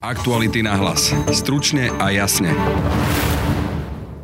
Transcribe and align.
Aktuality 0.00 0.64
na 0.64 0.80
hlas. 0.80 1.12
Stručne 1.28 1.92
a 2.00 2.08
jasne. 2.08 2.56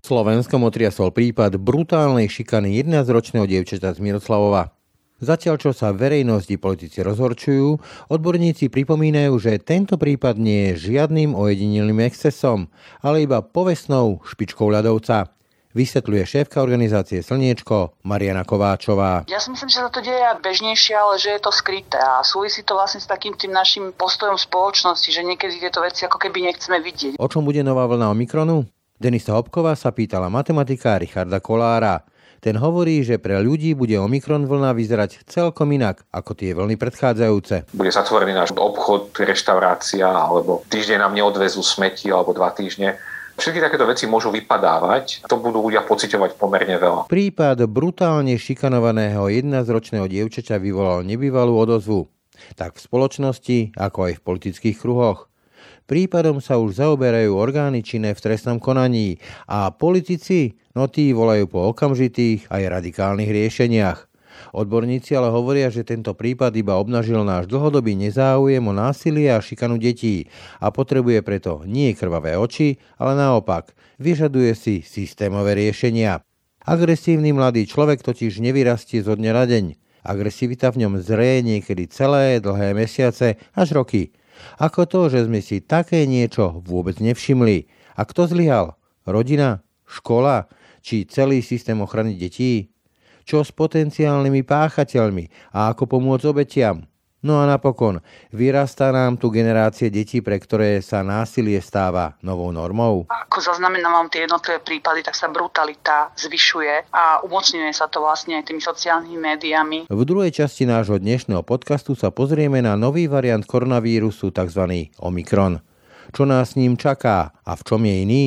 Slovenskom 0.00 0.64
otriasol 0.64 1.12
prípad 1.12 1.60
brutálnej 1.60 2.32
šikany 2.32 2.80
11-ročného 2.80 3.44
dievčaťa 3.44 3.92
z 3.92 4.00
Miroslavova. 4.00 4.72
Zatiaľ, 5.20 5.60
čo 5.60 5.76
sa 5.76 5.92
verejnosti 5.92 6.56
politici 6.56 7.04
rozhorčujú, 7.04 7.76
odborníci 8.08 8.72
pripomínajú, 8.72 9.36
že 9.36 9.60
tento 9.60 10.00
prípad 10.00 10.40
nie 10.40 10.72
je 10.72 10.96
žiadnym 10.96 11.36
ojedinelým 11.36 12.08
excesom, 12.08 12.72
ale 13.04 13.28
iba 13.28 13.44
povestnou 13.44 14.24
špičkou 14.24 14.72
ľadovca 14.72 15.35
vysvetľuje 15.76 16.24
šéfka 16.24 16.64
organizácie 16.64 17.20
Slniečko 17.20 18.00
Mariana 18.08 18.48
Kováčová. 18.48 19.28
Ja 19.28 19.36
si 19.36 19.52
myslím, 19.52 19.68
že 19.68 19.84
sa 19.84 19.92
to 19.92 20.00
deje 20.00 20.24
bežnejšie, 20.40 20.96
ale 20.96 21.20
že 21.20 21.36
je 21.36 21.40
to 21.44 21.52
skryté 21.52 22.00
a 22.00 22.24
súvisí 22.24 22.64
to 22.64 22.72
vlastne 22.72 23.04
s 23.04 23.06
takým 23.06 23.36
tým 23.36 23.52
našim 23.52 23.92
postojom 23.92 24.40
spoločnosti, 24.40 25.12
že 25.12 25.20
niekedy 25.20 25.60
tieto 25.60 25.84
veci 25.84 26.08
ako 26.08 26.16
keby 26.16 26.48
nechceme 26.48 26.80
vidieť. 26.80 27.20
O 27.20 27.28
čom 27.28 27.44
bude 27.44 27.60
nová 27.60 27.84
vlna 27.84 28.08
Omikronu? 28.16 28.64
Denisa 28.96 29.36
Hopková 29.36 29.76
sa 29.76 29.92
pýtala 29.92 30.32
matematika 30.32 30.96
Richarda 30.96 31.44
Kolára. 31.44 32.00
Ten 32.40 32.56
hovorí, 32.56 33.04
že 33.04 33.20
pre 33.20 33.36
ľudí 33.40 33.72
bude 33.76 33.96
Omikron 33.96 34.44
vlna 34.44 34.72
vyzerať 34.76 35.24
celkom 35.28 35.72
inak 35.72 36.04
ako 36.12 36.32
tie 36.36 36.52
vlny 36.52 36.80
predchádzajúce. 36.80 37.72
Bude 37.76 37.92
zatvorený 37.92 38.32
náš 38.36 38.52
obchod, 38.56 39.12
reštaurácia, 39.16 40.08
alebo 40.08 40.64
týždeň 40.68 41.00
nám 41.00 41.12
neodvezú 41.16 41.64
smeti, 41.64 42.08
alebo 42.12 42.36
dva 42.36 42.52
týždne 42.52 42.96
Všetky 43.36 43.60
takéto 43.60 43.84
veci 43.84 44.08
môžu 44.08 44.32
vypadávať, 44.32 45.28
to 45.28 45.36
budú 45.36 45.60
ľudia 45.68 45.84
pociťovať 45.84 46.40
pomerne 46.40 46.80
veľa. 46.80 47.00
Prípad 47.12 47.68
brutálne 47.68 48.40
šikanovaného 48.40 49.28
11-ročného 49.28 50.08
dievčaťa 50.08 50.56
vyvolal 50.56 51.04
nebývalú 51.04 51.52
odozvu, 51.52 52.08
tak 52.56 52.80
v 52.80 52.84
spoločnosti, 52.88 53.76
ako 53.76 53.98
aj 54.08 54.12
v 54.16 54.24
politických 54.24 54.76
kruhoch. 54.80 55.28
Prípadom 55.86 56.42
sa 56.42 56.58
už 56.58 56.82
zaoberajú 56.82 57.36
orgány 57.36 57.84
činné 57.84 58.16
v 58.16 58.24
trestnom 58.24 58.58
konaní 58.58 59.22
a 59.46 59.70
politici, 59.70 60.58
no 60.74 60.90
tí 60.90 61.14
volajú 61.14 61.46
po 61.46 61.70
okamžitých 61.70 62.50
aj 62.50 62.62
radikálnych 62.82 63.30
riešeniach. 63.30 64.05
Odborníci 64.52 65.16
ale 65.16 65.28
hovoria, 65.30 65.68
že 65.68 65.86
tento 65.86 66.16
prípad 66.16 66.54
iba 66.56 66.78
obnažil 66.78 67.20
náš 67.22 67.48
dlhodobý 67.50 67.98
nezáujem 67.98 68.62
o 68.64 68.72
násilie 68.74 69.32
a 69.32 69.42
šikanu 69.42 69.76
detí 69.76 70.26
a 70.58 70.70
potrebuje 70.70 71.20
preto 71.22 71.62
nie 71.68 71.92
krvavé 71.92 72.38
oči, 72.38 72.80
ale 72.96 73.16
naopak, 73.16 73.72
vyžaduje 74.00 74.52
si 74.56 74.74
systémové 74.80 75.56
riešenia. 75.56 76.22
Agresívny 76.66 77.30
mladý 77.30 77.62
človek 77.70 78.02
totiž 78.02 78.42
nevyrastie 78.42 78.98
zo 78.98 79.14
dňa 79.14 79.32
na 79.32 79.44
deň. 79.46 79.64
Agresivita 80.06 80.70
v 80.74 80.86
ňom 80.86 81.02
zreje 81.02 81.42
niekedy 81.42 81.86
celé 81.90 82.38
dlhé 82.42 82.74
mesiace 82.74 83.38
až 83.54 83.68
roky. 83.74 84.14
Ako 84.58 84.86
to, 84.86 85.10
že 85.10 85.26
sme 85.26 85.42
si 85.42 85.62
také 85.62 86.06
niečo 86.06 86.62
vôbec 86.62 86.98
nevšimli. 86.98 87.66
A 87.94 88.02
kto 88.06 88.30
zlyhal? 88.30 88.74
Rodina? 89.06 89.62
Škola? 89.86 90.50
Či 90.82 91.06
celý 91.10 91.42
systém 91.42 91.78
ochrany 91.82 92.14
detí? 92.14 92.70
Čo 93.26 93.42
s 93.42 93.50
potenciálnymi 93.50 94.46
páchateľmi 94.46 95.50
a 95.50 95.74
ako 95.74 95.98
pomôcť 95.98 96.24
obetiam. 96.30 96.86
No 97.26 97.42
a 97.42 97.48
napokon, 97.48 97.98
vyrastá 98.30 98.94
nám 98.94 99.18
tu 99.18 99.34
generácie 99.34 99.90
detí, 99.90 100.22
pre 100.22 100.38
ktoré 100.38 100.78
sa 100.78 101.02
násilie 101.02 101.58
stáva 101.58 102.14
novou 102.22 102.54
normou? 102.54 103.10
Ako 103.10 103.42
zaznamenávam 103.42 104.06
tie 104.06 104.30
jednotlivé 104.30 104.62
prípady, 104.62 105.02
tak 105.02 105.18
sa 105.18 105.26
brutalita 105.26 106.14
zvyšuje 106.14 106.86
a 106.94 107.26
umocňuje 107.26 107.74
sa 107.74 107.90
to 107.90 107.98
vlastne 107.98 108.38
aj 108.38 108.46
tými 108.46 108.62
sociálnymi 108.62 109.18
médiami. 109.18 109.78
V 109.90 110.02
druhej 110.06 110.30
časti 110.30 110.70
nášho 110.70 111.02
dnešného 111.02 111.42
podcastu 111.42 111.98
sa 111.98 112.14
pozrieme 112.14 112.62
na 112.62 112.78
nový 112.78 113.10
variant 113.10 113.42
koronavírusu, 113.42 114.30
tzv. 114.30 114.62
Omikron. 115.02 115.58
Čo 116.14 116.30
nás 116.30 116.54
s 116.54 116.56
ním 116.60 116.78
čaká 116.78 117.34
a 117.42 117.52
v 117.58 117.62
čom 117.66 117.82
je 117.82 117.94
iný? 118.06 118.24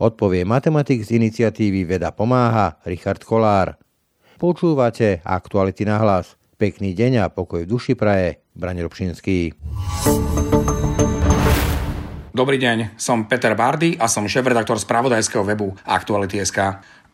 Odpovie 0.00 0.42
matematik 0.42 1.06
z 1.06 1.22
iniciatívy 1.22 1.86
Veda 1.86 2.10
pomáha 2.10 2.82
Richard 2.82 3.22
Kolár. 3.22 3.79
Počúvate 4.40 5.20
aktuality 5.20 5.84
na 5.84 6.00
hlas. 6.00 6.32
Pekný 6.56 6.96
deň 6.96 7.20
a 7.20 7.26
pokoj 7.28 7.60
v 7.60 7.68
duši 7.68 7.92
praje. 7.92 8.40
Brani 8.56 8.80
Robšinský. 8.80 9.52
Dobrý 12.32 12.56
deň, 12.56 12.96
som 12.96 13.28
Peter 13.28 13.52
Bardy 13.52 14.00
a 14.00 14.08
som 14.08 14.24
šéf-redaktor 14.24 14.80
spravodajského 14.80 15.44
webu 15.44 15.76
Aktuality.sk. 15.84 16.56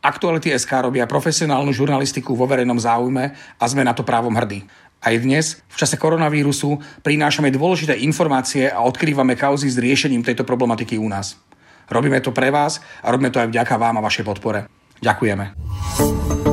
Aktuality.sk 0.07 0.71
robia 0.79 1.11
profesionálnu 1.11 1.75
žurnalistiku 1.75 2.39
vo 2.39 2.47
verejnom 2.47 2.79
záujme 2.79 3.35
a 3.35 3.65
sme 3.67 3.83
na 3.83 3.91
to 3.91 4.07
právom 4.07 4.31
hrdí. 4.39 4.63
Aj 5.03 5.15
dnes, 5.19 5.67
v 5.67 5.77
čase 5.83 5.99
koronavírusu, 5.99 6.79
prinášame 7.03 7.51
dôležité 7.51 7.99
informácie 8.07 8.71
a 8.71 8.87
odkrývame 8.87 9.35
kauzy 9.35 9.67
s 9.67 9.83
riešením 9.83 10.23
tejto 10.23 10.47
problematiky 10.47 10.95
u 10.95 11.11
nás. 11.11 11.35
Robíme 11.91 12.23
to 12.23 12.31
pre 12.31 12.55
vás 12.55 12.79
a 13.03 13.11
robíme 13.11 13.35
to 13.35 13.43
aj 13.43 13.51
vďaka 13.51 13.75
vám 13.83 13.99
a 13.99 14.05
vašej 14.07 14.23
podpore. 14.23 14.71
Ďakujeme. 15.03 16.46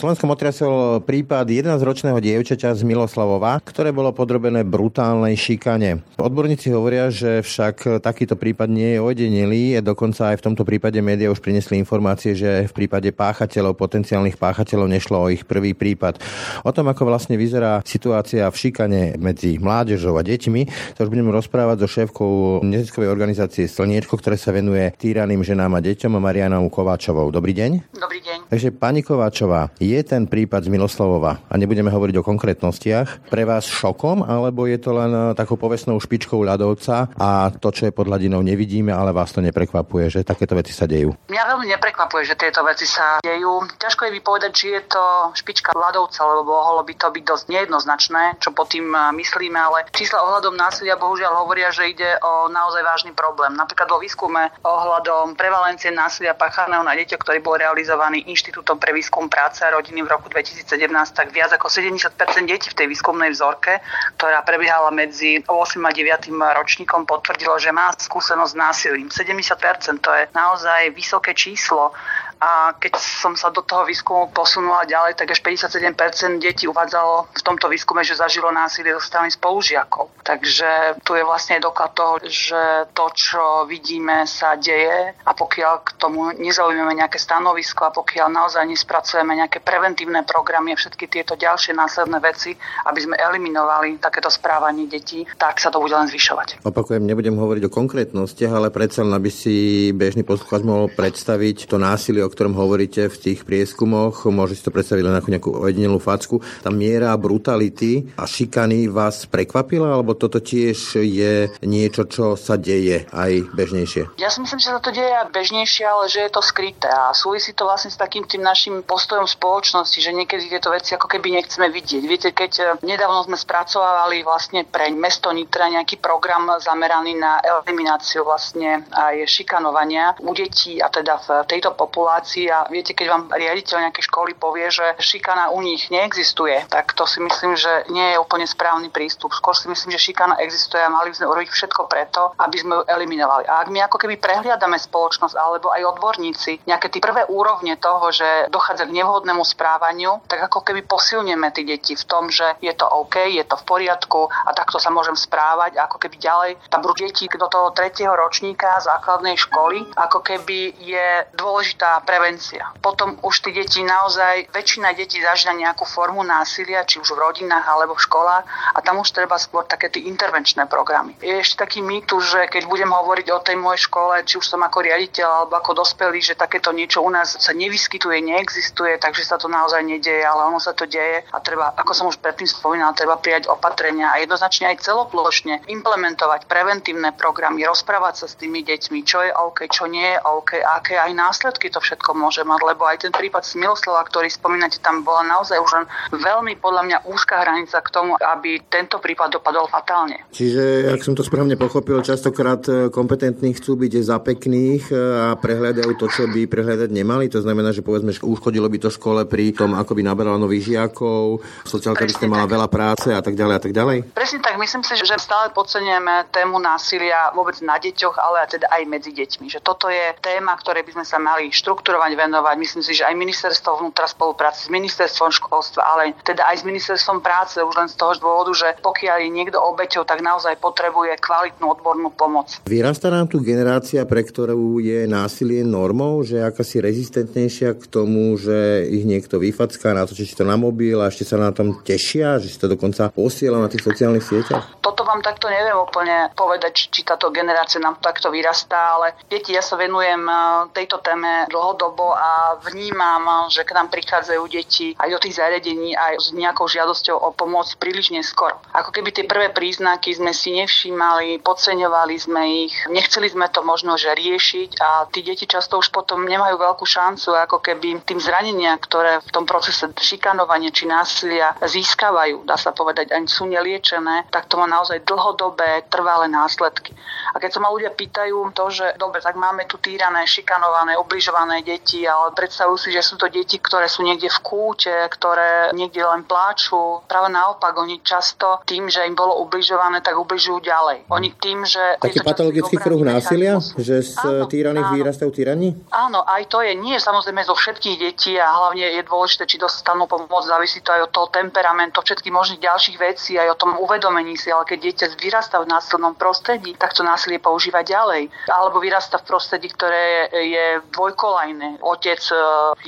Slovenskom 0.00 0.32
otriasol 0.32 1.04
prípad 1.04 1.44
11-ročného 1.44 2.16
dievčaťa 2.24 2.72
z 2.72 2.88
Miloslavova, 2.88 3.60
ktoré 3.60 3.92
bolo 3.92 4.16
podrobené 4.16 4.64
brutálnej 4.64 5.36
šikane. 5.36 6.00
Odborníci 6.16 6.72
hovoria, 6.72 7.12
že 7.12 7.44
však 7.44 8.00
takýto 8.00 8.32
prípad 8.32 8.72
nie 8.72 8.96
je 8.96 9.04
ojedinelý, 9.04 9.84
dokonca 9.84 10.32
aj 10.32 10.40
v 10.40 10.44
tomto 10.48 10.64
prípade 10.64 10.96
médiá 11.04 11.28
už 11.28 11.44
priniesli 11.44 11.76
informácie, 11.76 12.32
že 12.32 12.64
v 12.64 12.72
prípade 12.72 13.12
páchateľov, 13.12 13.76
potenciálnych 13.76 14.40
páchateľov 14.40 14.88
nešlo 14.88 15.16
o 15.20 15.28
ich 15.28 15.44
prvý 15.44 15.76
prípad. 15.76 16.16
O 16.64 16.72
tom, 16.72 16.88
ako 16.88 17.04
vlastne 17.04 17.36
vyzerá 17.36 17.84
situácia 17.84 18.48
v 18.48 18.56
šikane 18.56 19.20
medzi 19.20 19.60
mládežou 19.60 20.16
a 20.16 20.24
deťmi, 20.24 20.96
to 20.96 21.04
už 21.04 21.12
budeme 21.12 21.28
rozprávať 21.28 21.76
so 21.84 21.88
šéfkou 21.92 22.64
neziskovej 22.64 23.12
organizácie 23.12 23.68
Slniečko, 23.68 24.16
ktoré 24.16 24.40
sa 24.40 24.48
venuje 24.48 24.96
týraným 24.96 25.44
ženám 25.44 25.76
a 25.76 25.84
deťom 25.84 26.16
Marianou 26.16 26.72
Kováčovou. 26.72 27.28
Dobrý 27.28 27.52
deň. 27.52 28.00
Dobrý 28.00 28.24
deň. 28.24 28.48
Takže 28.48 28.72
pani 28.72 29.04
Kováčová, 29.04 29.68
je 29.90 30.00
ten 30.06 30.22
prípad 30.30 30.66
z 30.66 30.72
Miloslavova, 30.72 31.42
a 31.50 31.54
nebudeme 31.58 31.90
hovoriť 31.90 32.22
o 32.22 32.26
konkrétnostiach, 32.26 33.26
pre 33.28 33.42
vás 33.42 33.66
šokom, 33.66 34.22
alebo 34.24 34.64
je 34.70 34.78
to 34.78 34.94
len 34.94 35.10
eh, 35.10 35.22
takou 35.34 35.58
povestnou 35.58 35.98
špičkou 35.98 36.40
ľadovca 36.40 37.12
a 37.18 37.50
to, 37.50 37.68
čo 37.74 37.90
je 37.90 37.92
pod 37.94 38.06
hladinou, 38.06 38.40
nevidíme, 38.40 38.94
ale 38.94 39.10
vás 39.10 39.34
to 39.34 39.42
neprekvapuje, 39.42 40.08
že 40.08 40.26
takéto 40.26 40.54
veci 40.54 40.70
sa 40.70 40.86
dejú? 40.86 41.10
Mňa 41.28 41.44
veľmi 41.50 41.66
neprekvapuje, 41.76 42.22
že 42.24 42.38
tieto 42.38 42.62
veci 42.62 42.86
sa 42.86 43.18
dejú. 43.20 43.66
Ťažko 43.76 44.06
je 44.06 44.16
vypovedať, 44.22 44.50
či 44.54 44.66
je 44.78 44.82
to 44.86 45.04
špička 45.34 45.74
ľadovca, 45.74 46.20
lebo 46.24 46.70
mohlo 46.70 46.86
by 46.86 46.94
to 46.94 47.08
byť 47.10 47.24
dosť 47.26 47.44
nejednoznačné, 47.50 48.22
čo 48.38 48.54
pod 48.54 48.70
tým 48.70 48.86
eh, 48.94 49.10
myslíme, 49.18 49.58
ale 49.58 49.90
čísla 49.90 50.22
ohľadom 50.22 50.54
násilia 50.54 50.94
bohužiaľ 50.94 51.42
hovoria, 51.42 51.74
že 51.74 51.90
ide 51.90 52.14
o 52.22 52.46
naozaj 52.46 52.86
vážny 52.86 53.12
problém. 53.16 53.58
Napríklad 53.58 53.90
vo 53.90 53.98
výskume 53.98 54.54
ohľadom 54.62 55.34
prevalencie 55.34 55.90
násilia 55.90 56.38
páchaného 56.38 56.86
na 56.86 56.94
deťoch, 56.94 57.20
ktorý 57.26 57.38
bol 57.42 57.58
realizovaný 57.58 58.22
Inštitútom 58.30 58.78
pre 58.78 58.94
výskum 58.94 59.26
práce 59.26 59.66
a 59.66 59.72
rodiny 59.80 60.04
v 60.04 60.12
roku 60.12 60.28
2017, 60.28 60.68
tak 61.16 61.32
viac 61.32 61.50
ako 61.56 61.72
70% 61.72 62.12
detí 62.44 62.68
v 62.68 62.76
tej 62.76 62.86
výskumnej 62.92 63.32
vzorke, 63.32 63.80
ktorá 64.20 64.44
prebiehala 64.44 64.92
medzi 64.92 65.40
8 65.40 65.50
a 65.80 65.90
9 65.90 66.30
ročníkom, 66.30 67.08
potvrdilo, 67.08 67.56
že 67.56 67.72
má 67.72 67.88
skúsenosť 67.96 68.52
s 68.52 68.56
násilím. 68.56 69.08
70% 69.08 70.04
to 70.04 70.10
je 70.12 70.22
naozaj 70.36 70.92
vysoké 70.92 71.32
číslo 71.32 71.96
a 72.40 72.72
keď 72.80 72.96
som 72.96 73.36
sa 73.36 73.52
do 73.52 73.60
toho 73.60 73.84
výskumu 73.84 74.32
posunula 74.32 74.88
ďalej, 74.88 75.20
tak 75.20 75.28
až 75.36 75.44
57% 75.44 76.40
detí 76.40 76.64
uvádzalo 76.64 77.28
v 77.36 77.42
tomto 77.44 77.68
výskume, 77.68 78.00
že 78.00 78.16
zažilo 78.16 78.48
násilie 78.48 78.96
zo 78.96 79.04
strany 79.04 79.28
spolužiakov. 79.28 80.08
Takže 80.24 80.98
tu 81.04 81.12
je 81.14 81.22
vlastne 81.22 81.60
doklad 81.60 81.92
toho, 81.92 82.16
že 82.24 82.88
to, 82.96 83.12
čo 83.12 83.68
vidíme, 83.68 84.24
sa 84.24 84.56
deje 84.56 85.12
a 85.20 85.32
pokiaľ 85.36 85.74
k 85.84 85.90
tomu 86.00 86.32
nezaujmeme 86.32 86.96
nejaké 86.96 87.20
stanovisko 87.20 87.92
a 87.92 87.94
pokiaľ 87.94 88.32
naozaj 88.32 88.64
nespracujeme 88.64 89.36
nejaké 89.36 89.60
preventívne 89.60 90.24
programy 90.24 90.72
a 90.72 90.80
všetky 90.80 91.12
tieto 91.12 91.36
ďalšie 91.36 91.76
následné 91.76 92.18
veci, 92.24 92.56
aby 92.88 93.00
sme 93.04 93.20
eliminovali 93.20 94.00
takéto 94.00 94.32
správanie 94.32 94.88
detí, 94.88 95.28
tak 95.36 95.60
sa 95.60 95.68
to 95.68 95.76
bude 95.76 95.92
len 95.92 96.08
zvyšovať. 96.08 96.64
Opakujem, 96.64 97.04
nebudem 97.04 97.36
hovoriť 97.36 97.68
o 97.68 97.74
konkrétnostiach, 97.74 98.52
ale 98.56 98.72
predsa 98.72 99.02
aby 99.10 99.30
si 99.32 99.90
bežný 99.92 100.22
poslucháč 100.22 100.62
mohol 100.62 100.88
predstaviť 100.92 101.66
to 101.66 101.76
násilie, 101.76 102.22
o 102.30 102.32
ktorom 102.32 102.54
hovoríte 102.54 103.10
v 103.10 103.16
tých 103.18 103.42
prieskumoch, 103.42 104.30
môže 104.30 104.54
si 104.54 104.62
to 104.62 104.70
predstaviť 104.70 105.02
len 105.02 105.18
ako 105.18 105.28
nejakú 105.34 105.50
ojedinelú 105.50 105.98
facku. 105.98 106.38
Tá 106.62 106.70
miera 106.70 107.10
brutality 107.18 108.14
a 108.14 108.30
šikany 108.30 108.86
vás 108.86 109.26
prekvapila, 109.26 109.90
alebo 109.90 110.14
toto 110.14 110.38
tiež 110.38 111.02
je 111.02 111.50
niečo, 111.66 112.06
čo 112.06 112.38
sa 112.38 112.54
deje 112.54 113.10
aj 113.10 113.50
bežnejšie? 113.50 114.14
Ja 114.22 114.30
si 114.30 114.38
myslím, 114.38 114.62
že 114.62 114.70
sa 114.70 114.78
to 114.78 114.94
deje 114.94 115.10
aj 115.10 115.34
bežnejšie, 115.34 115.82
ale 115.82 116.06
že 116.06 116.22
je 116.22 116.30
to 116.30 116.38
skryté 116.38 116.86
a 116.86 117.10
súvisí 117.10 117.50
to 117.50 117.66
vlastne 117.66 117.90
s 117.90 117.98
takým 117.98 118.22
tým 118.30 118.46
našim 118.46 118.86
postojom 118.86 119.26
spoločnosti, 119.26 119.98
že 119.98 120.14
niekedy 120.14 120.46
tieto 120.46 120.70
veci 120.70 120.94
ako 120.94 121.10
keby 121.10 121.42
nechceme 121.42 121.66
vidieť. 121.66 122.02
Viete, 122.06 122.30
keď 122.30 122.52
eh, 122.60 122.66
nedávno 122.86 123.26
sme 123.26 123.34
spracovávali 123.34 124.22
vlastne 124.22 124.62
pre 124.62 124.92
mesto 124.94 125.34
Nitra 125.34 125.66
nejaký 125.66 125.98
program 125.98 126.46
zameraný 126.60 127.16
na 127.16 127.40
elimináciu 127.40 128.22
vlastne 128.22 128.84
aj 128.92 129.24
šikanovania 129.26 130.14
u 130.20 130.30
detí 130.36 130.76
a 130.78 130.92
teda 130.92 131.16
v 131.24 131.28
tejto 131.48 131.72
populácii 131.72 132.19
situácii 132.20 132.46
a 132.52 132.68
viete, 132.68 132.92
keď 132.92 133.06
vám 133.08 133.22
riaditeľ 133.32 133.88
nejakej 133.88 134.04
školy 134.04 134.36
povie, 134.36 134.68
že 134.68 134.84
šikana 135.00 135.50
u 135.56 135.64
nich 135.64 135.88
neexistuje, 135.88 136.68
tak 136.68 136.92
to 136.92 137.08
si 137.08 137.20
myslím, 137.20 137.56
že 137.56 137.88
nie 137.88 138.12
je 138.12 138.20
úplne 138.20 138.44
správny 138.44 138.92
prístup. 138.92 139.32
Skôr 139.32 139.56
si 139.56 139.66
myslím, 139.72 139.96
že 139.96 140.12
šikana 140.12 140.36
existuje 140.44 140.84
a 140.84 140.92
mali 140.92 141.10
by 141.10 141.16
sme 141.16 141.30
urobiť 141.32 141.48
všetko 141.48 141.82
preto, 141.88 142.36
aby 142.36 142.56
sme 142.60 142.72
ju 142.76 142.82
eliminovali. 142.84 143.48
A 143.48 143.64
ak 143.64 143.68
my 143.72 143.88
ako 143.88 143.96
keby 143.96 144.20
prehliadame 144.20 144.76
spoločnosť 144.76 145.34
alebo 145.34 145.72
aj 145.72 145.96
odborníci 145.96 146.68
nejaké 146.68 146.92
tie 146.92 147.00
prvé 147.00 147.24
úrovne 147.26 147.80
toho, 147.80 148.12
že 148.12 148.52
dochádza 148.52 148.84
k 148.84 148.96
nevhodnému 149.00 149.42
správaniu, 149.42 150.20
tak 150.28 150.44
ako 150.52 150.60
keby 150.60 150.84
posilneme 150.84 151.48
tie 151.56 151.64
deti 151.64 151.96
v 151.96 152.04
tom, 152.04 152.28
že 152.28 152.60
je 152.60 152.72
to 152.76 152.84
OK, 152.84 153.16
je 153.32 153.44
to 153.48 153.56
v 153.56 153.64
poriadku 153.64 154.28
a 154.28 154.50
takto 154.52 154.76
sa 154.76 154.92
môžem 154.92 155.16
správať 155.16 155.80
ako 155.80 155.96
keby 155.96 156.16
ďalej 156.20 156.50
tam 156.68 156.84
budú 156.84 157.06
deti 157.06 157.24
do 157.30 157.48
toho 157.48 157.72
tretieho 157.72 158.12
ročníka 158.12 158.82
základnej 158.82 159.38
školy, 159.38 159.86
ako 159.96 160.20
keby 160.20 160.76
je 160.82 161.08
dôležitá 161.34 162.02
prevencia. 162.10 162.74
Potom 162.82 163.14
už 163.22 163.46
tí 163.46 163.54
deti 163.54 163.86
naozaj, 163.86 164.50
väčšina 164.50 164.90
detí 164.98 165.22
zažíva 165.22 165.54
nejakú 165.54 165.86
formu 165.86 166.26
násilia, 166.26 166.82
či 166.82 166.98
už 166.98 167.14
v 167.14 167.22
rodinách 167.22 167.62
alebo 167.70 167.94
v 167.94 168.02
školách 168.02 168.44
a 168.74 168.78
tam 168.82 168.98
už 168.98 169.14
treba 169.14 169.38
skôr 169.38 169.62
také 169.62 169.94
tie 169.94 170.10
intervenčné 170.10 170.66
programy. 170.66 171.14
Je 171.22 171.38
ešte 171.38 171.62
taký 171.62 171.86
mýtus, 171.86 172.34
že 172.34 172.50
keď 172.50 172.66
budem 172.66 172.90
hovoriť 172.90 173.26
o 173.30 173.38
tej 173.38 173.54
mojej 173.62 173.86
škole, 173.86 174.26
či 174.26 174.42
už 174.42 174.46
som 174.50 174.58
ako 174.66 174.82
riaditeľ 174.82 175.28
alebo 175.30 175.54
ako 175.62 175.86
dospelý, 175.86 176.18
že 176.18 176.34
takéto 176.34 176.74
niečo 176.74 176.98
u 176.98 177.10
nás 177.14 177.38
sa 177.38 177.52
nevyskytuje, 177.54 178.18
neexistuje, 178.26 178.98
takže 178.98 179.22
sa 179.22 179.38
to 179.38 179.46
naozaj 179.46 179.86
nedieje, 179.86 180.26
ale 180.26 180.50
ono 180.50 180.58
sa 180.58 180.74
to 180.74 180.90
deje 180.90 181.22
a 181.30 181.38
treba, 181.38 181.70
ako 181.78 181.92
som 181.94 182.10
už 182.10 182.18
predtým 182.18 182.50
spomínal, 182.50 182.90
treba 182.98 183.22
prijať 183.22 183.46
opatrenia 183.46 184.10
a 184.10 184.18
jednoznačne 184.18 184.74
aj 184.74 184.82
celoplošne 184.82 185.62
implementovať 185.70 186.50
preventívne 186.50 187.14
programy, 187.14 187.62
rozprávať 187.62 188.24
sa 188.24 188.26
s 188.26 188.34
tými 188.34 188.66
deťmi, 188.66 188.98
čo 189.06 189.22
je 189.22 189.30
OK, 189.30 189.70
čo 189.70 189.86
nie 189.86 190.16
je 190.16 190.18
OK, 190.26 190.58
aké 190.58 190.98
aj 190.98 191.12
následky 191.14 191.70
to 191.70 191.78
všetko 191.78 191.89
môže 192.14 192.44
mať, 192.44 192.60
lebo 192.66 192.84
aj 192.84 193.08
ten 193.08 193.12
prípad 193.14 193.42
Smiloslava, 193.46 194.04
ktorý 194.06 194.28
spomínate, 194.28 194.82
tam 194.82 195.00
bola 195.00 195.24
naozaj 195.24 195.56
už 195.58 195.70
len 195.80 195.86
veľmi 196.14 196.58
podľa 196.60 196.82
mňa 196.86 196.98
úzka 197.08 197.40
hranica 197.40 197.80
k 197.80 197.88
tomu, 197.88 198.12
aby 198.20 198.60
tento 198.68 199.00
prípad 199.00 199.40
dopadol 199.40 199.66
fatálne. 199.70 200.26
Čiže, 200.34 200.92
ak 200.92 201.00
som 201.00 201.16
to 201.16 201.24
správne 201.24 201.56
pochopil, 201.56 202.02
častokrát 202.04 202.62
e, 202.68 202.92
kompetentní 202.92 203.56
chcú 203.56 203.78
byť 203.80 203.92
za 204.04 204.18
pekných 204.20 204.90
e, 204.90 204.94
a 204.96 205.26
prehľadajú 205.38 205.92
to, 205.96 206.06
čo 206.12 206.28
by 206.28 206.44
prehľadať 206.50 206.90
nemali. 206.92 207.32
To 207.32 207.40
znamená, 207.40 207.72
že 207.72 207.80
povedzme, 207.86 208.12
že 208.12 208.20
uškodilo 208.22 208.68
by 208.68 208.78
to 208.82 208.90
škole 208.92 209.22
pri 209.24 209.54
tom, 209.56 209.72
ako 209.72 209.96
by 209.96 210.02
naberala 210.04 210.36
nových 210.36 210.74
žiakov, 210.74 211.40
sociálka 211.64 212.04
by 212.04 212.12
ste 212.12 212.26
mala 212.28 212.44
veľa 212.44 212.68
práce 212.68 213.08
a 213.10 213.22
tak 213.22 213.38
ďalej 213.38 213.54
a 213.56 213.62
tak 213.62 213.72
ďalej. 213.72 213.98
Presne 214.12 214.40
tak, 214.42 214.58
myslím 214.58 214.82
si, 214.82 214.98
že 214.98 215.16
stále 215.16 215.54
podceňujeme 215.54 216.32
tému 216.34 216.58
násilia 216.58 217.30
vôbec 217.32 217.56
na 217.62 217.78
deťoch, 217.78 218.16
ale 218.18 218.46
teda 218.50 218.66
aj 218.68 218.82
medzi 218.90 219.10
deťmi. 219.14 219.46
Že 219.46 219.60
toto 219.62 219.86
je 219.88 220.12
téma, 220.20 220.58
ktorej 220.58 220.84
by 220.84 221.00
sme 221.00 221.04
sa 221.06 221.18
mali 221.22 221.48
štrukturovať, 221.80 222.12
venovať. 222.12 222.56
Myslím 222.60 222.84
si, 222.84 222.92
že 222.92 223.08
aj 223.08 223.16
ministerstvo 223.16 223.80
vnútra 223.80 224.04
spolupráci 224.04 224.68
s 224.68 224.70
ministerstvom 224.70 225.32
školstva, 225.32 225.80
ale 225.80 226.12
teda 226.20 226.44
aj 226.52 226.60
s 226.60 226.64
ministerstvom 226.68 227.24
práce, 227.24 227.56
už 227.56 227.72
len 227.72 227.88
z 227.88 227.96
toho 227.96 228.12
dôvodu, 228.20 228.52
že 228.52 228.68
pokiaľ 228.84 229.16
je 229.24 229.30
niekto 229.32 229.56
obeťou, 229.56 230.04
tak 230.04 230.20
naozaj 230.20 230.60
potrebuje 230.60 231.16
kvalitnú 231.16 231.72
odbornú 231.72 232.12
pomoc. 232.12 232.60
Vyrastá 232.68 233.08
nám 233.08 233.32
tu 233.32 233.40
generácia, 233.40 234.04
pre 234.04 234.20
ktorú 234.20 234.76
je 234.84 235.08
násilie 235.08 235.64
normou, 235.64 236.20
že 236.20 236.44
akási 236.44 236.84
rezistentnejšia 236.84 237.72
k 237.80 237.84
tomu, 237.88 238.36
že 238.36 238.84
ich 238.92 239.08
niekto 239.08 239.40
vyfacká, 239.40 239.96
natočí 239.96 240.28
to 240.36 240.44
na 240.44 240.60
mobil 240.60 241.00
a 241.00 241.08
ešte 241.08 241.24
sa 241.24 241.40
na 241.40 241.48
tom 241.48 241.80
tešia, 241.80 242.36
že 242.36 242.52
si 242.52 242.60
to 242.60 242.68
dokonca 242.68 243.08
posiela 243.08 243.56
na 243.56 243.72
tých 243.72 243.88
sociálnych 243.88 244.28
sieťach? 244.28 244.84
Toto 244.84 244.99
vám 245.10 245.26
takto 245.26 245.50
neviem 245.50 245.74
úplne 245.74 246.30
povedať, 246.38 246.94
či 246.94 247.02
táto 247.02 247.34
generácia 247.34 247.82
nám 247.82 247.98
takto 247.98 248.30
vyrastá, 248.30 248.94
ale 248.94 249.18
deti, 249.26 249.50
ja 249.50 249.62
sa 249.62 249.74
venujem 249.74 250.22
e, 250.22 250.34
tejto 250.70 251.02
téme 251.02 251.50
dlhodobo 251.50 252.14
a 252.14 252.62
vnímam, 252.70 253.50
že 253.50 253.66
k 253.66 253.74
nám 253.74 253.90
prichádzajú 253.90 254.42
deti 254.46 254.94
aj 254.94 255.10
do 255.10 255.18
tých 255.18 255.42
zariadení 255.42 255.98
aj 255.98 256.14
s 256.22 256.26
nejakou 256.30 256.70
žiadosťou 256.70 257.18
o 257.18 257.34
pomoc 257.34 257.66
príliš 257.82 258.14
neskoro. 258.14 258.62
Ako 258.70 258.94
keby 258.94 259.10
tie 259.10 259.26
prvé 259.26 259.50
príznaky 259.50 260.14
sme 260.14 260.30
si 260.30 260.54
nevšímali, 260.54 261.42
podceňovali 261.42 262.14
sme 262.14 262.70
ich, 262.70 262.74
nechceli 262.86 263.26
sme 263.26 263.50
to 263.50 263.66
možno 263.66 263.98
že 263.98 264.14
riešiť 264.14 264.78
a 264.78 265.10
tí 265.10 265.26
deti 265.26 265.50
často 265.50 265.82
už 265.82 265.90
potom 265.90 266.22
nemajú 266.22 266.54
veľkú 266.54 266.86
šancu, 266.86 267.34
ako 267.34 267.58
keby 267.58 268.06
tým 268.06 268.22
zranenia, 268.22 268.78
ktoré 268.78 269.18
v 269.26 269.30
tom 269.34 269.42
procese 269.42 269.90
šikanovania 269.98 270.70
či 270.70 270.86
násilia 270.86 271.58
získavajú, 271.58 272.46
dá 272.46 272.54
sa 272.54 272.70
povedať, 272.70 273.10
ani 273.10 273.26
sú 273.26 273.50
neliečené, 273.50 274.30
tak 274.30 274.46
to 274.46 274.54
má 274.60 274.70
naozaj 274.70 274.99
dlhodobé, 275.04 275.86
trvalé 275.88 276.28
následky. 276.28 276.92
A 277.34 277.38
keď 277.38 277.50
sa 277.56 277.60
ma 277.62 277.70
ľudia 277.70 277.94
pýtajú 277.94 278.52
to, 278.52 278.66
že 278.70 278.86
dobre, 278.98 279.22
tak 279.22 279.38
máme 279.38 279.64
tu 279.66 279.78
týrané, 279.78 280.26
šikanované, 280.26 280.98
obližované 280.98 281.62
deti, 281.62 282.04
ale 282.08 282.34
predstavujú 282.34 282.78
si, 282.78 282.88
že 282.90 283.02
sú 283.04 283.14
to 283.16 283.30
deti, 283.30 283.58
ktoré 283.60 283.86
sú 283.86 284.02
niekde 284.02 284.28
v 284.28 284.38
kúte, 284.42 284.92
ktoré 285.12 285.70
niekde 285.76 286.02
len 286.02 286.26
pláču. 286.26 287.02
Práve 287.06 287.30
naopak, 287.30 287.74
oni 287.76 288.02
často 288.02 288.62
tým, 288.66 288.90
že 288.90 289.06
im 289.06 289.14
bolo 289.14 289.42
ubližované, 289.46 290.02
tak 290.02 290.18
ubližujú 290.18 290.58
ďalej. 290.64 291.06
Oni 291.10 291.30
tým, 291.38 291.62
že... 291.64 292.00
Taký 292.02 292.20
patologický 292.26 292.76
kruh 292.76 293.02
násilia? 293.02 293.62
Že 293.78 293.96
z 294.02 294.14
áno, 294.18 294.46
týraných 294.50 294.88
výrastajú 294.94 295.30
týraní? 295.30 295.78
Áno, 295.94 296.26
aj 296.26 296.50
to 296.50 296.60
je. 296.64 296.74
Nie 296.74 296.98
samozrejme 296.98 297.46
zo 297.46 297.54
všetkých 297.54 297.96
detí 298.00 298.34
a 298.36 298.48
hlavne 298.50 298.98
je 298.98 299.02
dôležité, 299.06 299.46
či 299.46 299.56
dostanú 299.56 300.10
pomoc. 300.10 300.42
Závisí 300.46 300.82
to 300.82 300.90
aj 300.90 301.06
od 301.06 301.10
toho 301.14 301.28
temperamentu, 301.30 302.02
všetkých 302.02 302.34
možných 302.34 302.64
ďalších 302.64 302.96
vecí, 302.98 303.38
aj 303.38 303.54
o 303.54 303.60
tom 303.60 303.70
uvedomení 303.78 304.34
si. 304.34 304.50
Ale 304.50 304.66
keď 304.66 304.78
dieťa 304.90 305.16
vyrastá 305.22 305.62
v 305.62 305.70
násilnom 305.70 306.18
prostredí, 306.18 306.74
tak 306.74 306.90
to 306.92 307.06
násilie 307.06 307.38
používa 307.38 307.86
ďalej. 307.86 308.26
Alebo 308.50 308.82
vyrastá 308.82 309.22
v 309.22 309.28
prostredí, 309.30 309.70
ktoré 309.70 310.26
je 310.34 310.66
dvojkolajné. 310.90 311.78
Otec 311.78 312.18
e, 312.18 312.36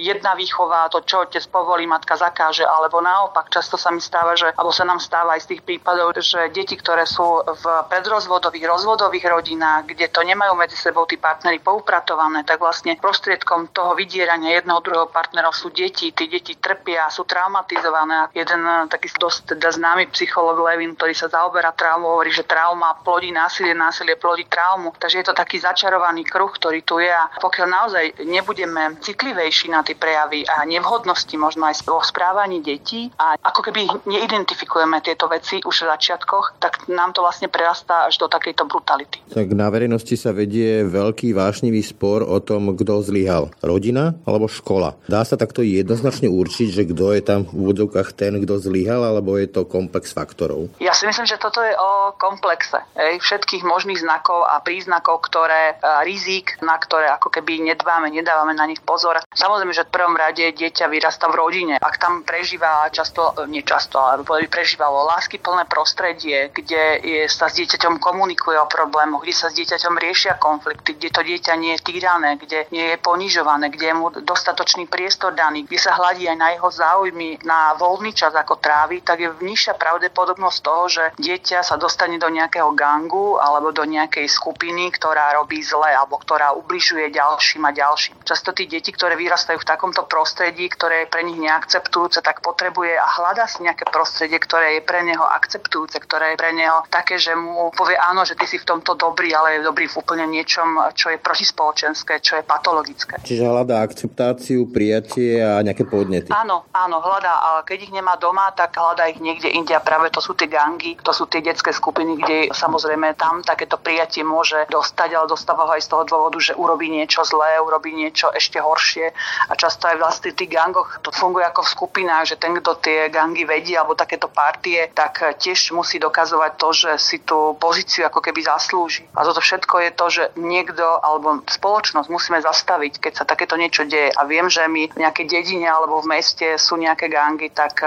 jedna 0.03 0.35
výchova, 0.35 0.91
to 0.91 1.07
čo 1.07 1.23
otec 1.23 1.47
povolí, 1.47 1.87
matka 1.87 2.19
zakáže, 2.19 2.67
alebo 2.67 2.99
naopak. 2.99 3.49
Často 3.55 3.79
sa 3.79 3.95
mi 3.95 4.03
stáva, 4.03 4.35
že, 4.35 4.51
alebo 4.59 4.75
sa 4.75 4.83
nám 4.83 4.99
stáva 4.99 5.39
aj 5.39 5.47
z 5.47 5.49
tých 5.55 5.63
prípadov, 5.63 6.11
že 6.19 6.51
deti, 6.51 6.75
ktoré 6.75 7.07
sú 7.07 7.47
v 7.47 7.65
predrozvodových, 7.87 8.67
rozvodových 8.67 9.31
rodinách, 9.31 9.95
kde 9.95 10.11
to 10.11 10.27
nemajú 10.27 10.59
medzi 10.59 10.75
sebou 10.75 11.07
tí 11.07 11.17
partnery 11.17 11.63
poupratované, 11.63 12.43
tak 12.43 12.59
vlastne 12.59 12.99
prostriedkom 12.99 13.71
toho 13.71 13.95
vydierania 13.95 14.59
jedného 14.59 14.83
druhého 14.83 15.09
partnerov 15.09 15.55
sú 15.55 15.71
deti. 15.71 16.11
Tí 16.11 16.27
deti 16.27 16.59
trpia, 16.59 17.07
sú 17.09 17.23
traumatizované. 17.23 18.35
Jeden 18.35 18.61
e, 18.67 18.91
taký 18.91 19.15
dosť 19.15 19.55
teda 19.55 19.71
známy 19.71 20.11
psycholog 20.11 20.59
Levin, 20.59 20.99
ktorý 20.99 21.15
sa 21.15 21.29
zaoberá 21.31 21.71
traumou, 21.93 22.17
hovorí, 22.17 22.33
že 22.33 22.49
trauma 22.49 22.97
plodí 23.05 23.29
násilie, 23.29 23.77
násilie 23.77 24.17
plodí 24.17 24.49
traumu. 24.49 24.97
Takže 24.97 25.21
je 25.21 25.27
to 25.29 25.37
taký 25.37 25.61
začarovaný 25.61 26.25
kruh, 26.25 26.49
ktorý 26.49 26.81
tu 26.81 26.97
je 27.05 27.13
a 27.13 27.29
pokiaľ 27.37 27.69
naozaj 27.69 28.05
nebudeme 28.25 28.97
citlivejší 29.05 29.69
na 29.69 29.85
tie 29.85 29.93
prejavy 29.93 30.49
a 30.49 30.65
nevhodnosti 30.65 31.37
možno 31.37 31.69
aj 31.69 31.85
vo 31.85 32.01
správaní 32.01 32.65
detí 32.65 33.13
a 33.21 33.37
ako 33.45 33.61
keby 33.69 34.09
neidentifikujeme 34.09 35.05
tieto 35.05 35.29
veci 35.29 35.61
už 35.61 35.85
v 35.85 35.91
začiatkoch, 35.93 36.57
tak 36.57 36.89
nám 36.89 37.13
to 37.13 37.21
vlastne 37.21 37.53
prerastá 37.53 38.09
až 38.09 38.17
do 38.17 38.25
takejto 38.33 38.65
brutality. 38.65 39.21
Tak 39.29 39.53
na 39.53 39.69
verejnosti 39.69 40.17
sa 40.17 40.33
vedie 40.33 40.89
veľký 40.89 41.37
vášnivý 41.37 41.85
spor 41.85 42.25
o 42.25 42.41
tom, 42.41 42.73
kto 42.73 43.05
zlyhal. 43.05 43.53
Rodina 43.61 44.17
alebo 44.25 44.49
škola. 44.49 44.97
Dá 45.05 45.21
sa 45.29 45.37
takto 45.37 45.61
jednoznačne 45.61 46.33
určiť, 46.33 46.69
že 46.73 46.89
kto 46.89 47.13
je 47.13 47.21
tam 47.21 47.45
v 47.53 47.69
úvodzovkách 47.69 48.17
ten, 48.17 48.41
kto 48.41 48.57
zlyhal, 48.57 49.05
alebo 49.05 49.37
je 49.37 49.45
to 49.45 49.69
komplex 49.69 50.17
faktorov? 50.17 50.73
Ja 50.81 50.97
si 50.97 51.05
myslím, 51.05 51.29
že 51.29 51.37
toto 51.43 51.59
je 51.59 51.75
o 51.83 52.15
komplexe. 52.15 52.79
Ej, 52.95 53.19
všetkých 53.19 53.67
možných 53.67 53.99
znakov 53.99 54.47
a 54.47 54.63
príznakov, 54.63 55.27
ktoré, 55.27 55.83
rizik, 56.07 56.63
na 56.63 56.79
ktoré 56.79 57.11
ako 57.11 57.35
keby 57.35 57.59
nedbáme, 57.75 58.15
nedávame 58.15 58.55
na 58.55 58.71
nich 58.71 58.79
pozor. 58.79 59.19
Samozrejme, 59.35 59.75
že 59.75 59.87
v 59.91 59.95
prvom 59.95 60.15
rade 60.15 60.55
dieťa 60.55 60.87
vyrasta 60.87 61.27
v 61.27 61.39
rodine. 61.39 61.75
Ak 61.83 61.99
tam 61.99 62.23
prežíva 62.23 62.87
často, 62.95 63.35
nie 63.51 63.67
často, 63.67 63.99
ale 63.99 64.23
prežívalo 64.47 65.11
lásky 65.11 65.43
plné 65.43 65.67
prostredie, 65.67 66.55
kde 66.55 67.03
je, 67.03 67.21
sa 67.27 67.51
s 67.51 67.59
dieťaťom 67.59 67.99
komunikuje 67.99 68.55
o 68.61 68.71
problémoch, 68.71 69.27
kde 69.27 69.35
sa 69.35 69.51
s 69.51 69.59
dieťaťom 69.59 69.99
riešia 69.99 70.39
konflikty, 70.39 70.95
kde 70.95 71.09
to 71.11 71.21
dieťa 71.27 71.55
nie 71.59 71.75
je 71.75 71.81
týrané, 71.83 72.39
kde 72.39 72.71
nie 72.71 72.95
je 72.95 72.97
ponižované, 73.03 73.73
kde 73.73 73.91
je 73.91 73.95
mu 73.99 74.07
dostatočný 74.13 74.87
priestor 74.87 75.35
daný, 75.35 75.67
kde 75.67 75.79
sa 75.81 75.97
hľadí 75.99 76.29
aj 76.29 76.39
na 76.39 76.49
jeho 76.55 76.69
záujmy, 76.71 77.43
na 77.43 77.75
voľný 77.75 78.13
čas 78.15 78.37
ako 78.37 78.61
trávi, 78.61 79.01
tak 79.03 79.19
je 79.19 79.29
nižšia 79.33 79.75
pravdepodobnosť 79.75 80.59
toho, 80.63 80.85
že 80.87 81.05
dieťa 81.19 81.65
sa 81.65 81.72
dostane 81.77 82.17
do 82.19 82.29
nejakého 82.29 82.73
gangu 82.73 83.37
alebo 83.39 83.71
do 83.71 83.85
nejakej 83.85 84.27
skupiny, 84.29 84.91
ktorá 84.95 85.37
robí 85.37 85.61
zle 85.61 85.93
alebo 85.93 86.19
ktorá 86.19 86.53
ubližuje 86.57 87.13
ďalším 87.13 87.69
a 87.69 87.73
ďalším. 87.73 88.23
Často 88.25 88.57
tí 88.57 88.69
deti, 88.69 88.91
ktoré 88.93 89.15
vyrastajú 89.19 89.61
v 89.61 89.69
takomto 89.69 90.05
prostredí, 90.09 90.69
ktoré 90.73 91.05
je 91.05 91.13
pre 91.13 91.23
nich 91.23 91.39
neakceptujúce, 91.39 92.21
tak 92.25 92.41
potrebuje 92.41 92.97
a 92.97 93.07
hľadá 93.21 93.47
si 93.49 93.63
nejaké 93.63 93.89
prostredie, 93.89 94.39
ktoré 94.41 94.79
je 94.79 94.83
pre 94.83 95.01
neho 95.03 95.25
akceptujúce, 95.25 95.97
ktoré 96.03 96.35
je 96.35 96.39
pre 96.39 96.51
neho 96.55 96.85
také, 96.89 97.17
že 97.19 97.35
mu 97.37 97.71
povie 97.75 97.97
áno, 97.97 98.25
že 98.25 98.35
ty 98.37 98.47
si 98.47 98.59
v 98.59 98.69
tomto 98.69 98.95
dobrý, 98.95 99.33
ale 99.35 99.59
je 99.59 99.67
dobrý 99.67 99.87
v 99.89 99.99
úplne 99.99 100.27
niečom, 100.29 100.93
čo 100.97 101.11
je 101.11 101.19
protispoločenské, 101.19 102.21
čo 102.21 102.41
je 102.41 102.45
patologické. 102.45 103.19
Čiže 103.23 103.49
hľadá 103.49 103.85
akceptáciu, 103.85 104.69
prijatie 104.71 105.43
a 105.43 105.61
nejaké 105.61 105.85
podnety. 105.89 106.31
Áno, 106.33 106.69
áno, 106.73 106.97
hľadá, 107.01 107.33
ale 107.43 107.61
keď 107.67 107.79
ich 107.89 107.93
nemá 107.93 108.17
doma, 108.17 108.51
tak 108.55 108.75
hľadá 108.77 109.09
ich 109.09 109.21
niekde 109.21 109.51
inde 109.51 109.75
a 109.75 109.83
práve 109.83 110.11
to 110.11 110.21
sú 110.21 110.35
tie 110.37 110.49
gangy, 110.49 110.97
to 111.01 111.13
sú 111.13 111.27
tie 111.27 111.41
detské 111.63 111.79
skupiny, 111.79 112.19
kde 112.19 112.51
samozrejme 112.51 113.15
tam 113.15 113.39
takéto 113.47 113.79
prijatie 113.79 114.27
môže 114.27 114.67
dostať, 114.67 115.15
ale 115.15 115.31
dostáva 115.31 115.71
ho 115.71 115.79
aj 115.79 115.87
z 115.87 115.95
toho 115.95 116.03
dôvodu, 116.03 116.43
že 116.43 116.59
urobí 116.59 116.91
niečo 116.91 117.23
zlé, 117.23 117.63
urobí 117.63 117.95
niečo 117.95 118.35
ešte 118.35 118.59
horšie 118.59 119.15
a 119.47 119.55
často 119.55 119.87
aj 119.87 120.03
vlastne 120.03 120.35
v 120.35 120.43
tých 120.43 120.51
gangoch 120.51 120.99
to 121.07 121.15
funguje 121.15 121.47
ako 121.47 121.63
v 121.63 121.73
skupinách, 121.79 122.35
že 122.35 122.37
ten, 122.43 122.59
kto 122.59 122.83
tie 122.83 123.07
gangy 123.15 123.47
vedie 123.47 123.79
alebo 123.79 123.95
takéto 123.95 124.27
partie, 124.27 124.91
tak 124.91 125.39
tiež 125.39 125.71
musí 125.71 126.03
dokazovať 126.03 126.53
to, 126.59 126.69
že 126.75 126.91
si 126.99 127.23
tú 127.23 127.55
pozíciu 127.63 128.11
ako 128.11 128.19
keby 128.19 128.43
zaslúži. 128.43 129.07
A 129.15 129.23
toto 129.23 129.39
všetko 129.39 129.87
je 129.87 129.91
to, 129.95 130.07
že 130.11 130.23
niekto 130.35 130.83
alebo 130.83 131.47
spoločnosť 131.47 132.11
musíme 132.11 132.43
zastaviť, 132.43 132.99
keď 132.99 133.13
sa 133.23 133.25
takéto 133.29 133.55
niečo 133.55 133.87
deje. 133.87 134.11
A 134.19 134.27
viem, 134.27 134.51
že 134.51 134.67
my 134.67 134.91
v 134.91 134.99
nejakej 134.99 135.31
dedine 135.31 135.71
alebo 135.71 136.03
v 136.03 136.11
meste 136.11 136.59
sú 136.59 136.75
nejaké 136.75 137.07
gangy, 137.07 137.55
tak 137.55 137.87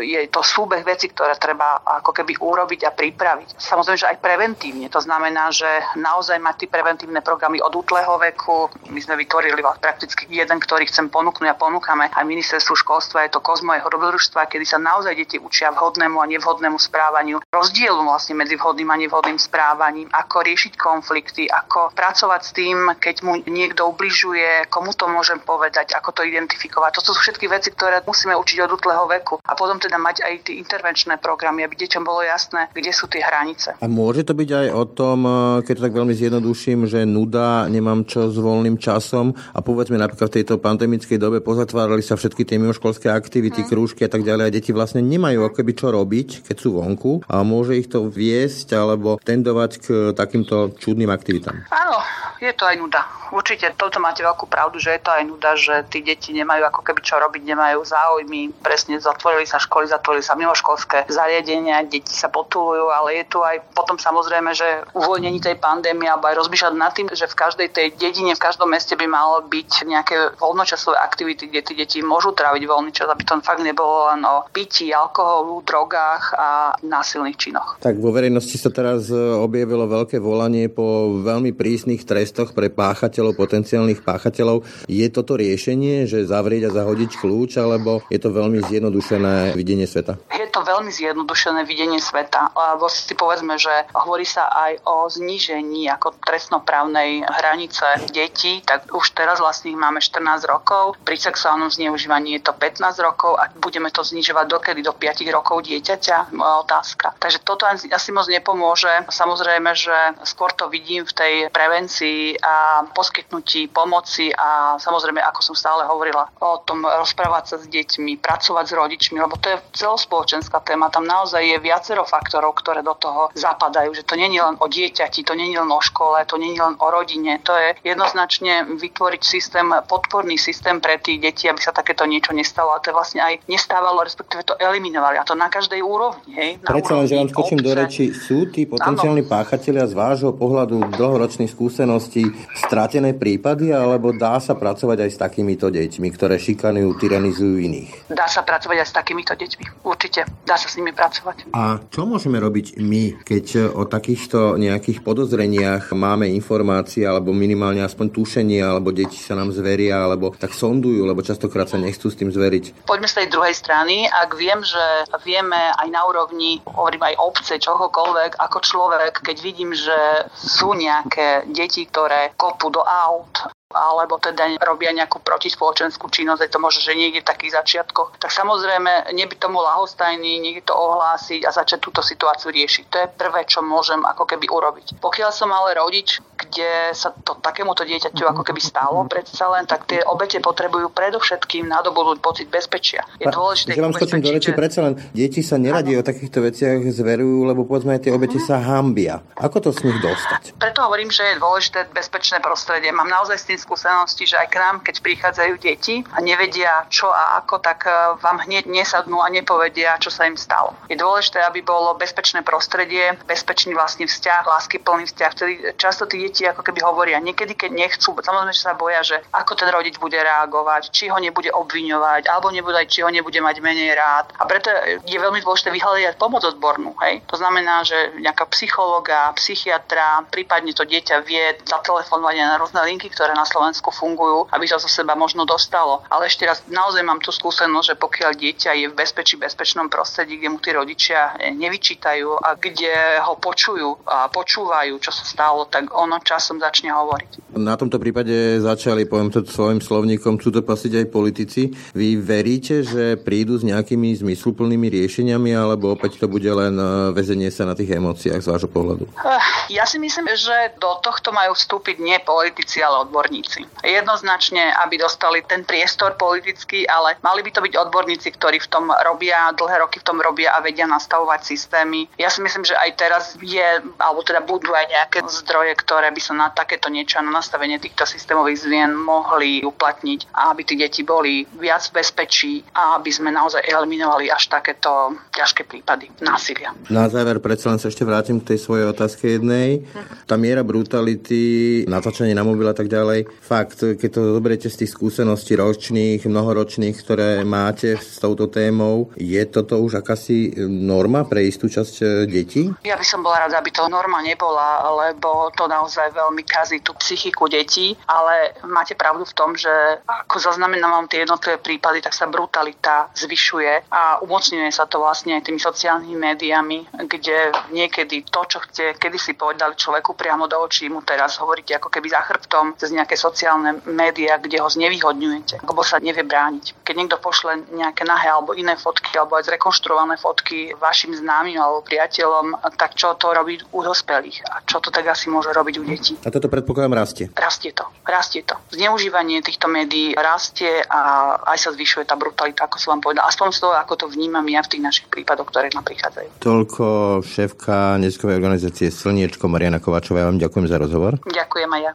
je 0.00 0.20
to 0.32 0.40
súbeh 0.40 0.80
veci, 0.80 1.12
ktoré 1.12 1.36
treba 1.36 1.84
ako 1.84 2.16
keby 2.16 2.40
urobiť 2.40 2.80
a 2.86 2.94
pripraviť. 3.00 3.56
Samozrejme, 3.56 3.96
že 3.96 4.10
aj 4.12 4.20
preventívne. 4.20 4.92
To 4.92 5.00
znamená, 5.00 5.48
že 5.48 5.66
naozaj 5.96 6.36
mať 6.36 6.54
tie 6.60 6.68
preventívne 6.68 7.24
programy 7.24 7.64
od 7.64 7.72
útleho 7.72 8.20
veku. 8.20 8.68
My 8.92 9.00
sme 9.00 9.16
vytvorili 9.16 9.56
prakticky 9.80 10.28
jeden, 10.28 10.60
ktorý 10.60 10.84
chcem 10.84 11.08
ponúknuť 11.08 11.48
a 11.48 11.56
ponúkame 11.56 12.12
aj 12.12 12.24
ministerstvu 12.28 12.76
školstva. 12.76 13.24
Je 13.24 13.32
to 13.32 13.40
kozmo 13.40 13.72
jeho 13.72 13.88
dobrodružstva, 13.88 14.52
kedy 14.52 14.68
sa 14.68 14.76
naozaj 14.76 15.16
deti 15.16 15.40
učia 15.40 15.72
vhodnému 15.72 16.20
a 16.20 16.28
nevhodnému 16.28 16.76
správaniu, 16.76 17.40
rozdielu 17.48 18.04
vlastne 18.04 18.36
medzi 18.36 18.60
vhodným 18.60 18.92
a 18.92 19.00
nevhodným 19.00 19.40
správaním, 19.40 20.12
ako 20.12 20.44
riešiť 20.44 20.76
konflikty, 20.76 21.48
ako 21.48 21.96
pracovať 21.96 22.40
s 22.44 22.52
tým, 22.52 22.76
keď 23.00 23.16
mu 23.24 23.40
niekto 23.48 23.88
ubližuje, 23.88 24.68
komu 24.68 24.92
to 24.92 25.08
môžem 25.08 25.40
povedať, 25.40 25.96
ako 25.96 26.12
to 26.12 26.22
identifikovať. 26.28 27.00
To 27.00 27.02
sú 27.08 27.16
všetky 27.16 27.48
veci, 27.48 27.72
ktoré 27.72 28.04
musíme 28.04 28.36
učiť 28.36 28.58
od 28.68 28.76
útleho 28.76 29.08
veku. 29.08 29.40
A 29.48 29.56
potom 29.56 29.80
teda 29.80 29.96
mať 29.96 30.20
aj 30.26 30.34
tie 30.50 30.60
intervenčné 30.60 31.16
programy, 31.16 31.64
aby 31.64 31.80
deťom 31.80 32.04
bolo 32.04 32.20
jasné, 32.20 32.68
kde 32.74 32.89
sú 32.94 33.10
tie 33.10 33.22
hranice. 33.24 33.78
A 33.78 33.86
môže 33.86 34.22
to 34.26 34.34
byť 34.36 34.50
aj 34.50 34.66
o 34.74 34.84
tom, 34.86 35.18
eh, 35.24 35.34
keď 35.64 35.74
to 35.78 35.84
tak 35.86 35.94
veľmi 35.96 36.14
zjednoduším, 36.14 36.78
že 36.86 37.08
nuda, 37.08 37.66
nemám 37.70 38.04
čo 38.06 38.28
s 38.30 38.36
voľným 38.36 38.76
časom 38.76 39.32
a 39.54 39.58
povedzme 39.62 39.96
napríklad 39.96 40.28
v 40.30 40.36
tejto 40.42 40.60
pandemickej 40.60 41.18
dobe 41.18 41.38
pozatvárali 41.40 42.04
sa 42.04 42.14
všetky 42.14 42.46
tie 42.46 42.60
mimoškolské 42.60 43.10
aktivity, 43.10 43.64
hmm. 43.64 43.70
krúžky 43.70 44.06
a 44.06 44.10
tak 44.10 44.22
ďalej 44.22 44.44
a 44.46 44.54
deti 44.54 44.70
vlastne 44.70 45.02
nemajú 45.02 45.46
akoby 45.46 45.72
čo 45.74 45.88
robiť, 45.90 46.46
keď 46.46 46.56
sú 46.56 46.78
vonku 46.78 47.26
a 47.26 47.42
môže 47.42 47.78
ich 47.78 47.88
to 47.90 48.06
viesť 48.06 48.74
alebo 48.76 49.16
tendovať 49.22 49.70
k 49.80 49.86
takýmto 50.14 50.74
čudným 50.78 51.10
aktivitám. 51.12 51.66
Áno, 51.70 51.98
je 52.40 52.52
to 52.56 52.64
aj 52.64 52.76
nuda. 52.80 53.04
Určite 53.30 53.76
toto 53.76 54.00
máte 54.00 54.24
veľkú 54.24 54.48
pravdu, 54.48 54.80
že 54.80 54.96
je 54.96 55.02
to 55.04 55.12
aj 55.12 55.22
nuda, 55.28 55.50
že 55.60 55.74
tí 55.92 56.00
deti 56.00 56.32
nemajú 56.32 56.64
ako 56.72 56.80
keby 56.80 57.00
čo 57.04 57.20
robiť, 57.20 57.42
nemajú 57.44 57.84
záujmy. 57.84 58.64
Presne 58.64 58.96
zatvorili 58.96 59.44
sa 59.44 59.60
školy, 59.60 59.92
zatvorili 59.92 60.24
sa 60.24 60.34
mimoškolské 60.40 61.04
zariadenia, 61.12 61.84
deti 61.84 62.16
sa 62.16 62.32
potulujú, 62.32 62.79
ale 62.88 63.20
je 63.20 63.24
tu 63.28 63.44
aj 63.44 63.60
potom 63.76 64.00
samozrejme, 64.00 64.56
že 64.56 64.88
uvoľnení 64.96 65.44
tej 65.44 65.60
pandémie 65.60 66.08
alebo 66.08 66.32
aj 66.32 66.40
rozmýšľať 66.40 66.72
nad 66.78 66.92
tým, 66.96 67.12
že 67.12 67.28
v 67.28 67.36
každej 67.36 67.68
tej 67.74 67.88
dedine, 68.00 68.32
v 68.32 68.40
každom 68.40 68.72
meste 68.72 68.96
by 68.96 69.04
malo 69.04 69.44
byť 69.44 69.70
nejaké 69.84 70.16
voľnočasové 70.40 70.96
aktivity, 70.96 71.52
kde 71.52 71.60
tí 71.60 71.72
deti 71.76 71.98
môžu 72.00 72.32
tráviť 72.32 72.62
voľný 72.64 72.94
čas, 72.94 73.10
aby 73.10 73.26
to 73.26 73.36
fakt 73.42 73.60
nebolo 73.60 74.14
len 74.14 74.22
o 74.24 74.46
pití, 74.54 74.94
alkoholu, 74.94 75.66
drogách 75.66 76.32
a 76.38 76.48
násilných 76.80 77.36
činoch. 77.36 77.82
Tak 77.82 77.98
vo 77.98 78.14
verejnosti 78.14 78.56
sa 78.56 78.70
teraz 78.70 79.10
e, 79.10 79.16
objavilo 79.16 79.90
veľké 79.90 80.22
volanie 80.22 80.70
po 80.70 81.18
veľmi 81.18 81.50
prísnych 81.56 82.06
trestoch 82.06 82.54
pre 82.54 82.70
páchateľov 82.70 83.34
potenciálnych 83.34 84.06
páchateľov. 84.06 84.62
Je 84.86 85.06
toto 85.10 85.34
riešenie, 85.34 86.06
že 86.06 86.28
zavrieť 86.28 86.70
a 86.70 86.74
zahodiť 86.74 87.18
kľúč, 87.18 87.58
alebo 87.58 88.04
je 88.12 88.20
to 88.20 88.30
veľmi 88.30 88.62
zjednodušené 88.62 89.58
videnie 89.58 89.88
sveta? 89.88 90.20
Je 90.30 90.46
to 90.52 90.60
veľmi 90.62 90.92
zjednodušené 90.92 91.66
videnie 91.66 91.98
sveta, 91.98 92.52
lebo 92.74 92.86
si 92.90 93.14
povedzme, 93.14 93.56
že 93.58 93.72
hovorí 93.94 94.26
sa 94.26 94.50
aj 94.50 94.72
o 94.86 95.08
znížení 95.08 95.90
ako 95.90 96.18
trestnoprávnej 96.22 97.24
hranice 97.26 98.06
detí, 98.10 98.62
tak 98.62 98.90
už 98.92 99.14
teraz 99.16 99.40
vlastne 99.40 99.72
máme 99.74 100.02
14 100.02 100.44
rokov, 100.46 100.96
pri 101.02 101.16
sexuálnom 101.16 101.70
zneužívaní 101.70 102.38
je 102.38 102.42
to 102.46 102.52
15 102.54 102.98
rokov 103.00 103.36
a 103.38 103.50
budeme 103.58 103.90
to 103.90 104.04
znižovať 104.04 104.46
dokedy 104.46 104.80
do 104.84 104.92
5 104.94 105.26
rokov 105.34 105.66
dieťaťa? 105.66 106.34
Moja 106.34 106.56
otázka. 106.62 107.16
Takže 107.18 107.42
toto 107.42 107.66
asi 107.66 108.10
moc 108.10 108.26
nepomôže. 108.30 108.90
Samozrejme, 109.10 109.70
že 109.74 109.96
skôr 110.26 110.52
to 110.54 110.68
vidím 110.68 111.02
v 111.02 111.12
tej 111.12 111.34
prevencii 111.50 112.38
a 112.40 112.86
poskytnutí 112.92 113.72
pomoci 113.72 114.30
a 114.34 114.76
samozrejme, 114.78 115.18
ako 115.22 115.40
som 115.40 115.56
stále 115.56 115.82
hovorila, 115.88 116.28
o 116.40 116.62
tom 116.62 116.84
rozprávať 116.84 117.44
sa 117.46 117.56
s 117.58 117.66
deťmi, 117.66 118.20
pracovať 118.20 118.64
s 118.68 118.76
rodičmi, 118.76 119.16
lebo 119.18 119.34
to 119.40 119.50
je 119.50 119.62
celospoločenská 119.74 120.60
téma. 120.62 120.92
Tam 120.92 121.06
naozaj 121.06 121.42
je 121.42 121.58
viacero 121.58 122.04
faktorov, 122.04 122.59
ktoré 122.60 122.84
do 122.84 122.92
toho 123.00 123.32
zapadajú, 123.32 123.96
že 123.96 124.04
to 124.04 124.20
nie 124.20 124.28
je 124.28 124.44
len 124.44 124.60
o 124.60 124.66
dieťati, 124.68 125.24
to 125.24 125.32
nie 125.32 125.56
je 125.56 125.56
len 125.56 125.72
o 125.72 125.80
škole, 125.80 126.20
to 126.28 126.36
nie 126.36 126.52
je 126.52 126.60
len 126.60 126.76
o 126.76 126.86
rodine, 126.92 127.40
to 127.40 127.56
je 127.56 127.80
jednoznačne 127.88 128.76
vytvoriť 128.76 129.22
systém, 129.24 129.64
podporný 129.88 130.36
systém 130.36 130.76
pre 130.84 131.00
tých 131.00 131.24
detí, 131.24 131.44
aby 131.48 131.60
sa 131.64 131.72
takéto 131.72 132.04
niečo 132.04 132.36
nestalo. 132.36 132.76
A 132.76 132.84
to 132.84 132.92
vlastne 132.92 133.24
aj 133.24 133.40
nestávalo, 133.48 134.04
respektíve 134.04 134.44
to 134.44 134.54
eliminovali. 134.60 135.16
A 135.16 135.24
to 135.24 135.32
na 135.32 135.48
každej 135.48 135.80
úrovni. 135.80 136.36
Hej? 136.36 136.50
Na 136.60 136.76
Predsa 136.76 137.00
len, 137.00 137.08
že 137.08 137.16
vám 137.16 137.32
skočím 137.32 137.60
do 137.64 137.72
reči, 137.72 138.12
sú 138.12 138.52
tí 138.52 138.68
potenciálni 138.68 139.24
páchatelia 139.24 139.88
z 139.88 139.96
vášho 139.96 140.36
pohľadu 140.36 140.92
dlhoročných 141.00 141.48
skúseností 141.48 142.28
strat 142.60 142.90
stratené 142.90 143.14
prípady, 143.14 143.70
alebo 143.70 144.10
dá 144.10 144.42
sa 144.42 144.58
pracovať 144.58 145.06
aj 145.06 145.10
s 145.14 145.18
takýmito 145.22 145.70
deťmi, 145.70 146.10
ktoré 146.10 146.42
šikanujú, 146.42 146.98
tyranizujú 146.98 147.62
iných? 147.62 148.10
Dá 148.10 148.26
sa 148.26 148.42
pracovať 148.42 148.82
aj 148.82 148.88
s 148.90 148.94
takýmito 148.98 149.32
deťmi. 149.38 149.86
Určite. 149.86 150.26
Dá 150.42 150.58
sa 150.58 150.66
s 150.66 150.74
nimi 150.74 150.90
pracovať. 150.90 151.54
A 151.54 151.78
čo 151.86 152.02
môžeme 152.02 152.42
robiť 152.42 152.49
my, 152.80 153.22
keď 153.22 153.70
o 153.72 153.86
takýchto 153.86 154.58
nejakých 154.58 155.00
podozreniach 155.06 155.94
máme 155.94 156.26
informácie, 156.28 157.06
alebo 157.06 157.30
minimálne 157.30 157.80
aspoň 157.86 158.06
tušenie, 158.10 158.60
alebo 158.60 158.90
deti 158.90 159.16
sa 159.16 159.38
nám 159.38 159.54
zveria, 159.54 160.04
alebo 160.04 160.34
tak 160.34 160.52
sondujú, 160.52 161.06
lebo 161.06 161.22
častokrát 161.22 161.70
sa 161.70 161.78
nechcú 161.78 162.10
s 162.10 162.18
tým 162.18 162.34
zveriť? 162.34 162.86
Poďme 162.88 163.08
z 163.08 163.16
tej 163.22 163.26
druhej 163.30 163.54
strany. 163.54 164.10
Ak 164.10 164.34
viem, 164.34 164.60
že 164.64 164.82
vieme 165.22 165.58
aj 165.78 165.88
na 165.92 166.02
úrovni, 166.08 166.58
hovorím 166.66 167.06
aj 167.12 167.20
obce, 167.20 167.54
čohokoľvek, 167.62 168.40
ako 168.40 168.58
človek, 168.64 169.22
keď 169.22 169.36
vidím, 169.44 169.70
že 169.76 170.26
sú 170.34 170.74
nejaké 170.74 171.46
deti, 171.52 171.86
ktoré 171.86 172.32
kopú 172.34 172.72
do 172.72 172.80
aut 172.82 173.52
alebo 173.70 174.18
teda 174.18 174.58
robia 174.66 174.90
nejakú 174.90 175.22
protispoločenskú 175.22 176.10
činnosť, 176.10 176.42
je 176.42 176.50
to 176.50 176.58
možno, 176.58 176.82
že 176.82 176.98
niekde 176.98 177.22
v 177.22 177.30
takých 177.30 177.54
začiatkoch, 177.62 178.18
tak 178.18 178.34
samozrejme 178.34 179.14
neby 179.14 179.38
tomu 179.38 179.62
lahostajný, 179.62 180.42
niekde 180.42 180.66
to 180.66 180.74
ohlásiť 180.74 181.46
a 181.46 181.54
začať 181.54 181.78
túto 181.78 182.02
situáciu 182.02 182.50
riešiť. 182.50 182.84
To 182.90 182.96
je 182.98 183.08
prvé, 183.14 183.46
čo 183.46 183.62
môžem 183.62 184.02
ako 184.02 184.26
keby 184.26 184.50
urobiť. 184.50 184.98
Pokiaľ 184.98 185.30
som 185.30 185.54
ale 185.54 185.78
rodič, 185.78 186.18
kde 186.34 186.90
sa 186.98 187.14
to 187.14 187.38
takémuto 187.38 187.86
dieťaťu 187.86 188.26
ako 188.26 188.42
keby 188.42 188.58
stalo 188.58 189.06
predsa 189.06 189.46
len, 189.54 189.70
tak 189.70 189.86
tie 189.86 190.02
obete 190.02 190.42
potrebujú 190.42 190.90
predovšetkým 190.90 191.70
nadobudnúť 191.70 192.18
pocit 192.18 192.48
bezpečia. 192.50 193.06
Je 193.22 193.30
dôležité 193.30 193.78
že 193.78 193.84
vám 193.86 193.94
skočím 193.94 194.18
do 194.18 194.34
reči, 194.34 194.50
predsa 194.50 194.82
len 194.82 194.98
deti 195.14 195.46
sa 195.46 195.62
neradi 195.62 195.94
o 195.94 196.02
takýchto 196.02 196.42
veciach 196.42 196.82
zverujú, 196.90 197.46
lebo 197.46 197.62
povedzme 197.62 198.02
tie 198.02 198.10
obete 198.10 198.42
sa 198.42 198.58
hambia. 198.58 199.22
Ako 199.38 199.62
to 199.62 199.70
s 199.70 199.86
nich 199.86 199.94
dostať? 200.02 200.58
Preto 200.58 200.82
hovorím, 200.82 201.12
že 201.14 201.22
je 201.22 201.34
dôležité 201.38 201.86
bezpečné 201.94 202.42
prostredie. 202.42 202.90
Mám 202.90 203.06
naozaj 203.06 203.36
s 203.38 203.44
tým 203.46 203.59
skúsenosti, 203.60 204.24
že 204.24 204.40
aj 204.40 204.48
k 204.48 204.56
nám, 204.56 204.76
keď 204.80 205.04
prichádzajú 205.04 205.54
deti 205.60 206.00
a 206.16 206.18
nevedia 206.24 206.88
čo 206.88 207.12
a 207.12 207.36
ako, 207.44 207.60
tak 207.60 207.84
e, 207.84 207.92
vám 208.18 208.40
hneď 208.48 208.64
nesadnú 208.64 209.20
a 209.20 209.28
nepovedia, 209.28 210.00
čo 210.00 210.08
sa 210.08 210.24
im 210.24 210.40
stalo. 210.40 210.72
Je 210.88 210.96
dôležité, 210.96 211.44
aby 211.44 211.60
bolo 211.60 211.92
bezpečné 212.00 212.40
prostredie, 212.40 213.14
bezpečný 213.28 213.76
vlastný 213.76 214.08
vzťah, 214.08 214.42
láskyplný 214.48 215.04
vzťah. 215.12 215.30
Vtedy 215.36 215.52
často 215.76 216.08
tí 216.08 216.24
deti 216.24 216.48
ako 216.48 216.64
keby 216.64 216.80
hovoria, 216.80 217.20
niekedy 217.20 217.52
keď 217.52 217.70
nechcú, 217.76 218.16
samozrejme, 218.16 218.56
že 218.56 218.64
sa 218.64 218.72
boja, 218.72 219.00
že 219.04 219.20
ako 219.30 219.52
ten 219.54 219.68
rodič 219.68 220.00
bude 220.00 220.16
reagovať, 220.16 220.88
či 220.88 221.12
ho 221.12 221.18
nebude 221.20 221.52
obviňovať, 221.52 222.30
alebo 222.32 222.48
nebude, 222.48 222.80
či 222.88 223.04
ho 223.04 223.10
nebude 223.12 223.38
mať 223.42 223.56
menej 223.60 223.92
rád. 223.92 224.32
A 224.40 224.48
preto 224.48 224.72
je 225.04 225.18
veľmi 225.18 225.44
dôležité 225.44 225.68
vyhľadať 225.74 226.16
pomoc 226.16 226.42
odbornú. 226.46 226.96
Hej? 227.04 227.20
To 227.28 227.36
znamená, 227.36 227.84
že 227.84 228.16
nejaká 228.22 228.46
psychologa, 228.54 229.34
psychiatra, 229.36 230.24
prípadne 230.30 230.72
to 230.72 230.86
dieťa 230.86 231.16
vie 231.26 231.58
zatelefonovať 231.66 232.34
na 232.38 232.56
rôzne 232.56 232.80
linky, 232.86 233.10
ktoré 233.10 233.34
nás 233.34 233.49
Slovensku 233.50 233.90
fungujú, 233.90 234.46
aby 234.54 234.70
to 234.70 234.78
zo 234.78 234.86
seba 234.86 235.18
možno 235.18 235.42
dostalo. 235.42 236.06
Ale 236.06 236.30
ešte 236.30 236.46
raz, 236.46 236.62
naozaj 236.70 237.02
mám 237.02 237.18
tú 237.18 237.34
skúsenosť, 237.34 237.86
že 237.90 237.94
pokiaľ 237.98 238.30
dieťa 238.38 238.70
je 238.78 238.86
v 238.86 238.94
bezpečí, 238.94 239.34
bezpečnom 239.34 239.90
prostredí, 239.90 240.38
kde 240.38 240.48
mu 240.54 240.62
tí 240.62 240.70
rodičia 240.70 241.34
nevyčítajú 241.50 242.38
a 242.38 242.54
kde 242.54 243.18
ho 243.26 243.34
počujú 243.34 244.06
a 244.06 244.30
počúvajú, 244.30 244.94
čo 245.02 245.10
sa 245.10 245.24
stalo, 245.26 245.66
tak 245.66 245.90
ono 245.90 246.22
časom 246.22 246.62
začne 246.62 246.94
hovoriť. 246.94 247.58
Na 247.58 247.74
tomto 247.74 247.98
prípade 247.98 248.62
začali, 248.62 249.10
poviem 249.10 249.34
to 249.34 249.42
svojim 249.42 249.82
slovníkom, 249.82 250.38
sú 250.38 250.54
to 250.54 250.62
pasiť 250.62 251.02
aj 251.02 251.06
politici. 251.10 251.74
Vy 251.96 252.20
veríte, 252.22 252.86
že 252.86 253.18
prídu 253.18 253.58
s 253.58 253.66
nejakými 253.66 254.14
zmysluplnými 254.22 254.86
riešeniami, 254.86 255.50
alebo 255.56 255.90
opäť 255.90 256.22
to 256.22 256.26
bude 256.30 256.46
len 256.46 256.78
eh, 256.78 257.10
väzenie 257.10 257.50
sa 257.50 257.66
na 257.66 257.74
tých 257.74 257.96
emóciách 257.96 258.38
z 258.38 258.48
vášho 258.48 258.70
pohľadu? 258.70 259.10
Eh, 259.10 259.44
ja 259.74 259.88
si 259.88 259.98
myslím, 259.98 260.30
že 260.36 260.76
do 260.78 261.00
tohto 261.00 261.32
majú 261.32 261.56
vstúpiť 261.56 261.96
nie 261.98 262.20
politici, 262.22 262.84
ale 262.84 263.08
odborníci 263.08 263.39
odborníci. 263.40 263.60
Jednoznačne, 263.80 264.64
aby 264.84 265.00
dostali 265.00 265.40
ten 265.42 265.64
priestor 265.64 266.14
politický, 266.20 266.84
ale 266.84 267.16
mali 267.24 267.40
by 267.40 267.50
to 267.50 267.60
byť 267.64 267.74
odborníci, 267.88 268.28
ktorí 268.36 268.60
v 268.60 268.68
tom 268.68 268.92
robia, 268.92 269.50
dlhé 269.56 269.80
roky 269.80 269.98
v 270.00 270.06
tom 270.06 270.20
robia 270.20 270.52
a 270.52 270.60
vedia 270.60 270.84
nastavovať 270.84 271.40
systémy. 271.42 272.06
Ja 272.20 272.28
si 272.28 272.44
myslím, 272.44 272.64
že 272.68 272.76
aj 272.76 272.90
teraz 273.00 273.24
je, 273.40 273.82
alebo 273.96 274.20
teda 274.20 274.44
budú 274.44 274.72
aj 274.76 274.86
nejaké 274.92 275.18
zdroje, 275.42 275.72
ktoré 275.80 276.12
by 276.12 276.20
sa 276.20 276.32
na 276.36 276.48
takéto 276.52 276.92
niečo, 276.92 277.18
na 277.24 277.32
nastavenie 277.32 277.80
týchto 277.80 278.04
systémových 278.04 278.68
zmien 278.68 278.92
mohli 278.92 279.64
uplatniť 279.64 280.28
aby 280.50 280.62
tí 280.66 280.74
deti 280.74 281.02
boli 281.06 281.46
viac 281.56 281.86
v 281.90 282.02
bezpečí 282.02 282.52
a 282.74 282.98
aby 282.98 283.10
sme 283.14 283.30
naozaj 283.30 283.62
eliminovali 283.62 284.32
až 284.32 284.50
takéto 284.50 285.14
ťažké 285.30 285.62
prípady 285.64 286.10
násilia. 286.18 286.74
Na 286.90 287.06
záver 287.06 287.38
predsa 287.38 287.70
len 287.70 287.78
sa 287.78 287.86
ešte 287.86 288.02
vrátim 288.02 288.42
k 288.42 288.54
tej 288.54 288.58
svojej 288.58 288.90
otázke 288.90 289.38
jednej. 289.38 289.86
Tá 290.26 290.34
miera 290.34 290.66
brutality, 290.66 291.84
natáčanie 291.86 292.34
na 292.34 292.42
mobil 292.42 292.66
a 292.66 292.74
tak 292.74 292.90
ďalej. 292.90 293.29
Fakt, 293.38 293.82
keď 293.82 294.10
to 294.10 294.20
zoberiete 294.38 294.68
z 294.70 294.84
tých 294.84 294.94
skúseností 294.94 295.58
ročných, 295.58 296.22
mnohoročných, 296.22 296.96
ktoré 296.98 297.42
máte 297.46 297.98
s 297.98 298.18
touto 298.22 298.46
témou, 298.46 299.10
je 299.18 299.42
toto 299.46 299.78
už 299.82 300.02
akási 300.02 300.54
norma 300.66 301.26
pre 301.26 301.46
istú 301.46 301.66
časť 301.66 301.94
e, 302.00 302.04
detí? 302.26 302.70
Ja 302.86 302.94
by 302.94 303.06
som 303.06 303.22
bola 303.22 303.46
rada, 303.46 303.58
aby 303.58 303.70
to 303.74 303.90
norma 303.90 304.22
nebola, 304.22 304.86
lebo 305.06 305.50
to 305.54 305.66
naozaj 305.66 306.14
veľmi 306.14 306.42
kazí 306.46 306.80
tú 306.80 306.94
psychiku 306.98 307.50
detí, 307.50 307.92
ale 308.06 308.54
máte 308.66 308.94
pravdu 308.94 309.26
v 309.26 309.36
tom, 309.36 309.52
že 309.54 309.70
ako 310.06 310.38
zaznamenávam 310.40 311.10
tie 311.10 311.26
jednotlivé 311.26 311.58
prípady, 311.60 312.00
tak 312.00 312.14
sa 312.16 312.30
brutalita 312.30 313.10
zvyšuje 313.14 313.90
a 313.90 314.22
umocňuje 314.24 314.70
sa 314.72 314.88
to 314.88 315.02
vlastne 315.02 315.36
aj 315.36 315.46
tými 315.46 315.60
sociálnymi 315.60 316.16
médiami, 316.16 316.78
kde 317.04 317.52
niekedy 317.74 318.24
to, 318.30 318.40
čo 318.48 318.58
ste 318.70 318.96
kedysi 318.96 319.36
povedali 319.36 319.76
človeku 319.76 320.16
priamo 320.16 320.48
do 320.48 320.56
očí, 320.62 320.88
mu 320.88 321.04
teraz 321.04 321.36
hovoríte 321.36 321.76
ako 321.76 321.92
keby 321.92 322.08
za 322.08 322.24
chrbtom 322.24 322.74
cez 322.80 322.90
nejaké 322.90 323.19
sociálne 323.20 323.84
médiá, 323.84 324.40
kde 324.40 324.64
ho 324.64 324.68
znevýhodňujete, 324.72 325.60
lebo 325.60 325.84
sa 325.84 326.00
nevie 326.00 326.24
brániť. 326.24 326.80
Keď 326.80 326.94
niekto 326.96 327.20
pošle 327.20 327.68
nejaké 327.76 328.08
nahé 328.08 328.32
alebo 328.32 328.56
iné 328.56 328.80
fotky 328.80 329.12
alebo 329.20 329.36
aj 329.36 329.52
zrekonštruované 329.52 330.16
fotky 330.16 330.72
vašim 330.80 331.12
známym 331.12 331.60
alebo 331.60 331.84
priateľom, 331.84 332.56
tak 332.80 332.96
čo 332.96 333.12
to 333.20 333.36
robí 333.36 333.60
u 333.76 333.84
dospelých 333.84 334.48
a 334.48 334.64
čo 334.64 334.80
to 334.80 334.88
tak 334.88 335.04
asi 335.04 335.28
môže 335.28 335.52
robiť 335.52 335.74
u 335.76 335.84
detí. 335.84 336.14
A 336.24 336.32
toto 336.32 336.48
predpokladám 336.48 336.96
rastie. 336.96 337.28
Rastie 337.36 337.76
to, 337.76 337.84
rastie 338.08 338.40
to. 338.40 338.56
Zneužívanie 338.72 339.44
týchto 339.44 339.68
médií 339.68 340.16
rastie 340.16 340.80
a 340.88 341.36
aj 341.52 341.58
sa 341.60 341.70
zvyšuje 341.76 342.08
tá 342.08 342.16
brutalita, 342.16 342.64
ako 342.64 342.76
som 342.80 342.96
vám 342.96 343.12
povedal. 343.12 343.28
Aspoň 343.28 343.48
z 343.52 343.58
toho, 343.60 343.74
ako 343.76 343.94
to 344.00 344.06
vnímam 344.08 344.46
ja 344.48 344.64
v 344.64 344.70
tých 344.72 344.82
našich 344.82 345.06
prípadoch, 345.12 345.50
ktoré 345.50 345.68
nám 345.74 345.84
prichádzajú. 345.84 346.40
Toľko 346.40 346.84
šéfka 347.26 347.98
neziskovej 348.00 348.38
organizácie 348.38 348.88
Slniečko 348.88 349.50
Mariana 349.50 349.82
Kovačová. 349.82 350.24
Ja 350.24 350.30
vám 350.30 350.40
ďakujem 350.40 350.66
za 350.70 350.76
rozhovor. 350.78 351.18
Ďakujem 351.26 351.70
aj 351.74 351.82
ja. 351.82 351.92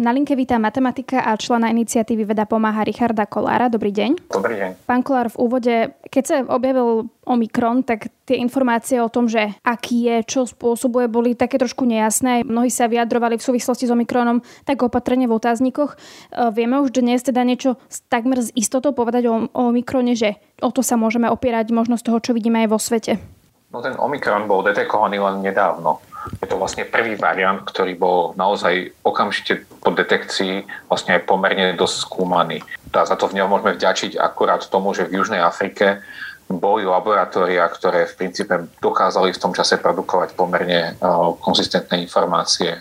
Na 0.00 0.16
linke 0.16 0.32
víta 0.32 0.56
matematika 0.56 1.20
a 1.20 1.36
člena 1.36 1.68
iniciatívy 1.68 2.24
Veda 2.24 2.48
pomáha 2.48 2.88
Richarda 2.88 3.28
Kolára. 3.28 3.68
Dobrý 3.68 3.92
deň. 3.92 4.32
Dobrý 4.32 4.56
deň. 4.56 4.70
Pán 4.88 5.04
Kolár, 5.04 5.28
v 5.28 5.36
úvode, 5.36 5.92
keď 6.08 6.24
sa 6.24 6.36
objavil 6.48 7.12
Omikron, 7.28 7.84
tak 7.84 8.08
tie 8.24 8.40
informácie 8.40 8.96
o 8.96 9.12
tom, 9.12 9.28
že 9.28 9.52
aký 9.60 10.08
je, 10.08 10.16
čo 10.24 10.48
spôsobuje, 10.48 11.04
boli 11.04 11.36
také 11.36 11.60
trošku 11.60 11.84
nejasné. 11.84 12.48
Mnohí 12.48 12.72
sa 12.72 12.88
vyjadrovali 12.88 13.36
v 13.36 13.44
súvislosti 13.44 13.84
s 13.84 13.92
Omikronom 13.92 14.40
tak 14.64 14.80
opatrne 14.80 15.28
v 15.28 15.36
otáznikoch. 15.36 15.92
E, 15.92 16.48
vieme 16.48 16.80
už 16.80 16.96
dnes 16.96 17.20
teda 17.20 17.44
niečo 17.44 17.76
takmer 18.08 18.40
s 18.40 18.48
istotou 18.56 18.96
povedať 18.96 19.28
o, 19.28 19.52
o 19.52 19.62
Omikrone, 19.68 20.16
že 20.16 20.40
o 20.64 20.72
to 20.72 20.80
sa 20.80 20.96
môžeme 20.96 21.28
opierať 21.28 21.76
možno 21.76 22.00
z 22.00 22.08
toho, 22.08 22.24
čo 22.24 22.32
vidíme 22.32 22.64
aj 22.64 22.72
vo 22.72 22.80
svete. 22.80 23.20
No 23.68 23.84
ten 23.84 24.00
Omikron 24.00 24.48
bol 24.48 24.64
detekovaný 24.64 25.20
len 25.20 25.44
nedávno. 25.44 26.00
Je 26.40 26.46
to 26.48 26.60
vlastne 26.60 26.84
prvý 26.84 27.16
variant, 27.16 27.64
ktorý 27.64 27.96
bol 27.96 28.18
naozaj 28.36 28.92
okamžite 29.00 29.64
po 29.80 29.88
detekcii 29.92 30.68
vlastne 30.88 31.16
aj 31.16 31.24
pomerne 31.24 31.72
dosť 31.76 31.96
skúmaný. 32.04 32.60
A 32.92 33.08
za 33.08 33.16
to 33.16 33.30
v 33.30 33.40
ňom 33.40 33.48
môžeme 33.48 33.72
vďačiť 33.76 34.20
akurát 34.20 34.60
tomu, 34.68 34.92
že 34.92 35.08
v 35.08 35.22
Južnej 35.22 35.40
Afrike 35.40 36.04
boli 36.50 36.82
laboratória, 36.82 37.62
ktoré 37.70 38.10
v 38.10 38.16
princípe 38.18 38.52
dokázali 38.82 39.30
v 39.30 39.38
tom 39.38 39.54
čase 39.54 39.78
produkovať 39.78 40.34
pomerne 40.34 40.98
konzistentné 41.40 42.02
informácie 42.02 42.74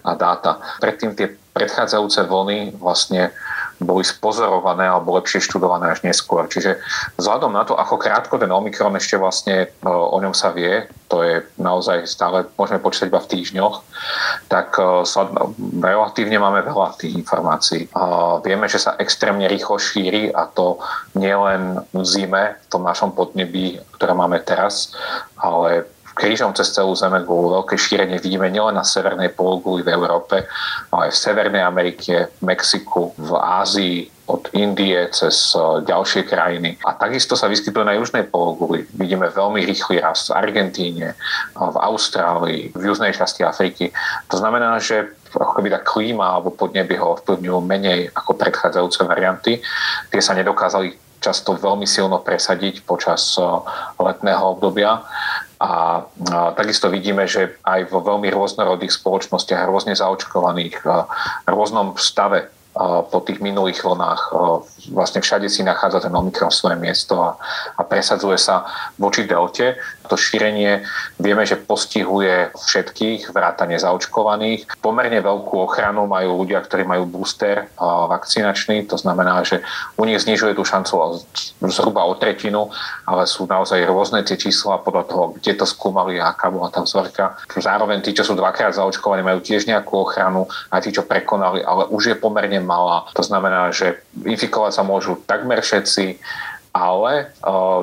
a 0.00 0.10
dáta. 0.16 0.56
Predtým 0.80 1.12
tie 1.12 1.28
predchádzajúce 1.52 2.24
vlny 2.24 2.80
vlastne 2.80 3.28
boli 3.84 4.06
spozorované 4.06 4.88
alebo 4.88 5.14
lepšie 5.18 5.44
študované 5.44 5.92
až 5.92 6.02
neskôr. 6.06 6.48
Čiže 6.48 6.80
vzhľadom 7.20 7.52
na 7.52 7.62
to, 7.66 7.76
ako 7.76 8.00
krátko 8.00 8.40
ten 8.40 8.50
Omikron 8.50 8.96
ešte 8.96 9.20
vlastne 9.20 9.66
e, 9.66 9.86
o 9.86 10.16
ňom 10.18 10.32
sa 10.32 10.50
vie, 10.50 10.86
to 11.06 11.20
je 11.20 11.44
naozaj 11.60 12.08
stále, 12.08 12.48
môžeme 12.56 12.80
počítať 12.80 13.12
iba 13.12 13.20
v 13.20 13.30
týždňoch, 13.30 13.76
tak 14.48 14.74
e, 14.80 15.04
relatívne 15.82 16.38
máme 16.40 16.64
veľa 16.64 16.96
tých 16.96 17.14
informácií. 17.14 17.86
Vieme, 18.42 18.66
že 18.66 18.80
sa 18.80 18.96
extrémne 18.96 19.46
rýchlo 19.46 19.76
šíri 19.76 20.32
a 20.32 20.48
to 20.48 20.80
nielen 21.14 21.82
v 21.92 22.04
zime, 22.06 22.56
v 22.56 22.66
tom 22.72 22.82
našom 22.82 23.12
podnebí, 23.12 23.78
ktoré 23.98 24.16
máme 24.16 24.40
teraz, 24.42 24.96
ale 25.36 25.84
krížom 26.14 26.52
cez 26.56 26.72
celú 26.72 26.92
Zeme 26.96 27.24
bolo 27.24 27.62
veľké 27.62 27.76
šírenie 27.76 28.20
vidíme 28.20 28.48
nielen 28.48 28.76
na 28.76 28.84
severnej 28.84 29.32
pologuli 29.32 29.82
v 29.82 29.92
Európe, 29.92 30.44
ale 30.92 31.08
aj 31.08 31.12
v 31.12 31.22
Severnej 31.22 31.64
Amerike, 31.64 32.28
v 32.28 32.40
Mexiku, 32.44 33.16
v 33.16 33.30
Ázii, 33.36 33.98
od 34.32 34.48
Indie 34.54 34.96
cez 35.10 35.52
e, 35.52 35.82
ďalšie 35.82 36.24
krajiny. 36.24 36.78
A 36.86 36.94
takisto 36.94 37.34
sa 37.34 37.50
vyskytuje 37.50 37.84
na 37.84 37.98
južnej 37.98 38.24
pologuli. 38.30 38.86
Vidíme 38.94 39.28
veľmi 39.28 39.66
rýchly 39.66 39.98
rast 39.98 40.30
v 40.30 40.38
Argentíne, 40.38 41.18
v 41.58 41.76
Austrálii, 41.76 42.70
v 42.72 42.82
južnej 42.86 43.12
časti 43.12 43.42
Afriky. 43.42 43.90
To 44.30 44.38
znamená, 44.38 44.78
že 44.78 45.10
ako 45.32 45.58
keby 45.58 45.68
tá 45.74 45.80
klíma 45.82 46.38
alebo 46.38 46.54
podnebie 46.54 46.96
ho 47.00 47.18
ovplyvňujú 47.18 47.58
menej 47.64 48.00
ako 48.14 48.36
predchádzajúce 48.38 49.00
varianty. 49.04 49.58
Tie 50.12 50.22
sa 50.22 50.36
nedokázali 50.36 50.94
často 51.22 51.54
veľmi 51.54 51.86
silno 51.86 52.18
presadiť 52.18 52.82
počas 52.82 53.36
e, 53.38 53.42
letného 53.98 54.58
obdobia. 54.58 55.02
A, 55.62 56.02
takisto 56.58 56.90
vidíme, 56.90 57.30
že 57.30 57.54
aj 57.62 57.86
vo 57.86 58.02
veľmi 58.02 58.26
rôznorodých 58.34 58.98
spoločnostiach, 58.98 59.70
rôzne 59.70 59.94
zaočkovaných, 59.94 60.82
v 60.82 61.46
rôznom 61.46 61.94
stave 61.94 62.50
po 63.12 63.20
tých 63.20 63.44
minulých 63.44 63.84
vlnách 63.84 64.32
vlastne 64.96 65.20
všade 65.20 65.44
si 65.52 65.60
nachádza 65.60 66.08
ten 66.08 66.16
Omikron 66.16 66.48
svoje 66.48 66.80
miesto 66.80 67.20
a, 67.20 67.36
a 67.76 67.84
presadzuje 67.84 68.40
sa 68.40 68.64
voči 68.96 69.28
delte. 69.28 69.76
To 70.10 70.18
šírenie 70.18 70.82
vieme, 71.18 71.46
že 71.46 71.60
postihuje 71.60 72.50
všetkých, 72.54 73.30
vrátane 73.30 73.78
zaočkovaných. 73.78 74.78
Pomerne 74.82 75.22
veľkú 75.22 75.62
ochranu 75.62 76.10
majú 76.10 76.42
ľudia, 76.42 76.58
ktorí 76.62 76.82
majú 76.82 77.06
booster 77.06 77.70
vakcinačný, 77.82 78.86
to 78.90 78.98
znamená, 78.98 79.46
že 79.46 79.62
u 79.96 80.02
nich 80.04 80.18
znižuje 80.22 80.58
tú 80.58 80.66
šancu 80.66 81.22
zhruba 81.70 82.04
o 82.04 82.18
tretinu, 82.18 82.68
ale 83.06 83.24
sú 83.24 83.46
naozaj 83.46 83.86
rôzne 83.86 84.26
tie 84.26 84.36
čísla 84.36 84.82
podľa 84.82 85.04
toho, 85.06 85.24
kde 85.38 85.52
to 85.58 85.66
skúmali 85.66 86.18
a 86.18 86.34
aká 86.34 86.50
bola 86.50 86.68
tá 86.68 86.82
vzorka. 86.82 87.38
Zároveň 87.54 88.02
tí, 88.02 88.10
čo 88.12 88.26
sú 88.26 88.34
dvakrát 88.34 88.74
zaočkovaní, 88.74 89.22
majú 89.22 89.40
tiež 89.40 89.70
nejakú 89.70 90.02
ochranu, 90.02 90.50
aj 90.74 90.84
tí, 90.84 90.90
čo 90.90 91.06
prekonali, 91.06 91.62
ale 91.62 91.88
už 91.88 92.12
je 92.12 92.16
pomerne 92.18 92.58
malá. 92.60 93.06
To 93.14 93.22
znamená, 93.22 93.70
že 93.72 94.02
infikovať 94.18 94.72
sa 94.76 94.82
môžu 94.82 95.18
takmer 95.24 95.62
všetci, 95.62 96.18
ale 96.72 97.28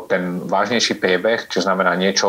ten 0.09 0.49
vážnejší 0.49 0.97
priebeh, 0.97 1.45
čo 1.45 1.61
znamená 1.61 1.93
niečo, 1.93 2.27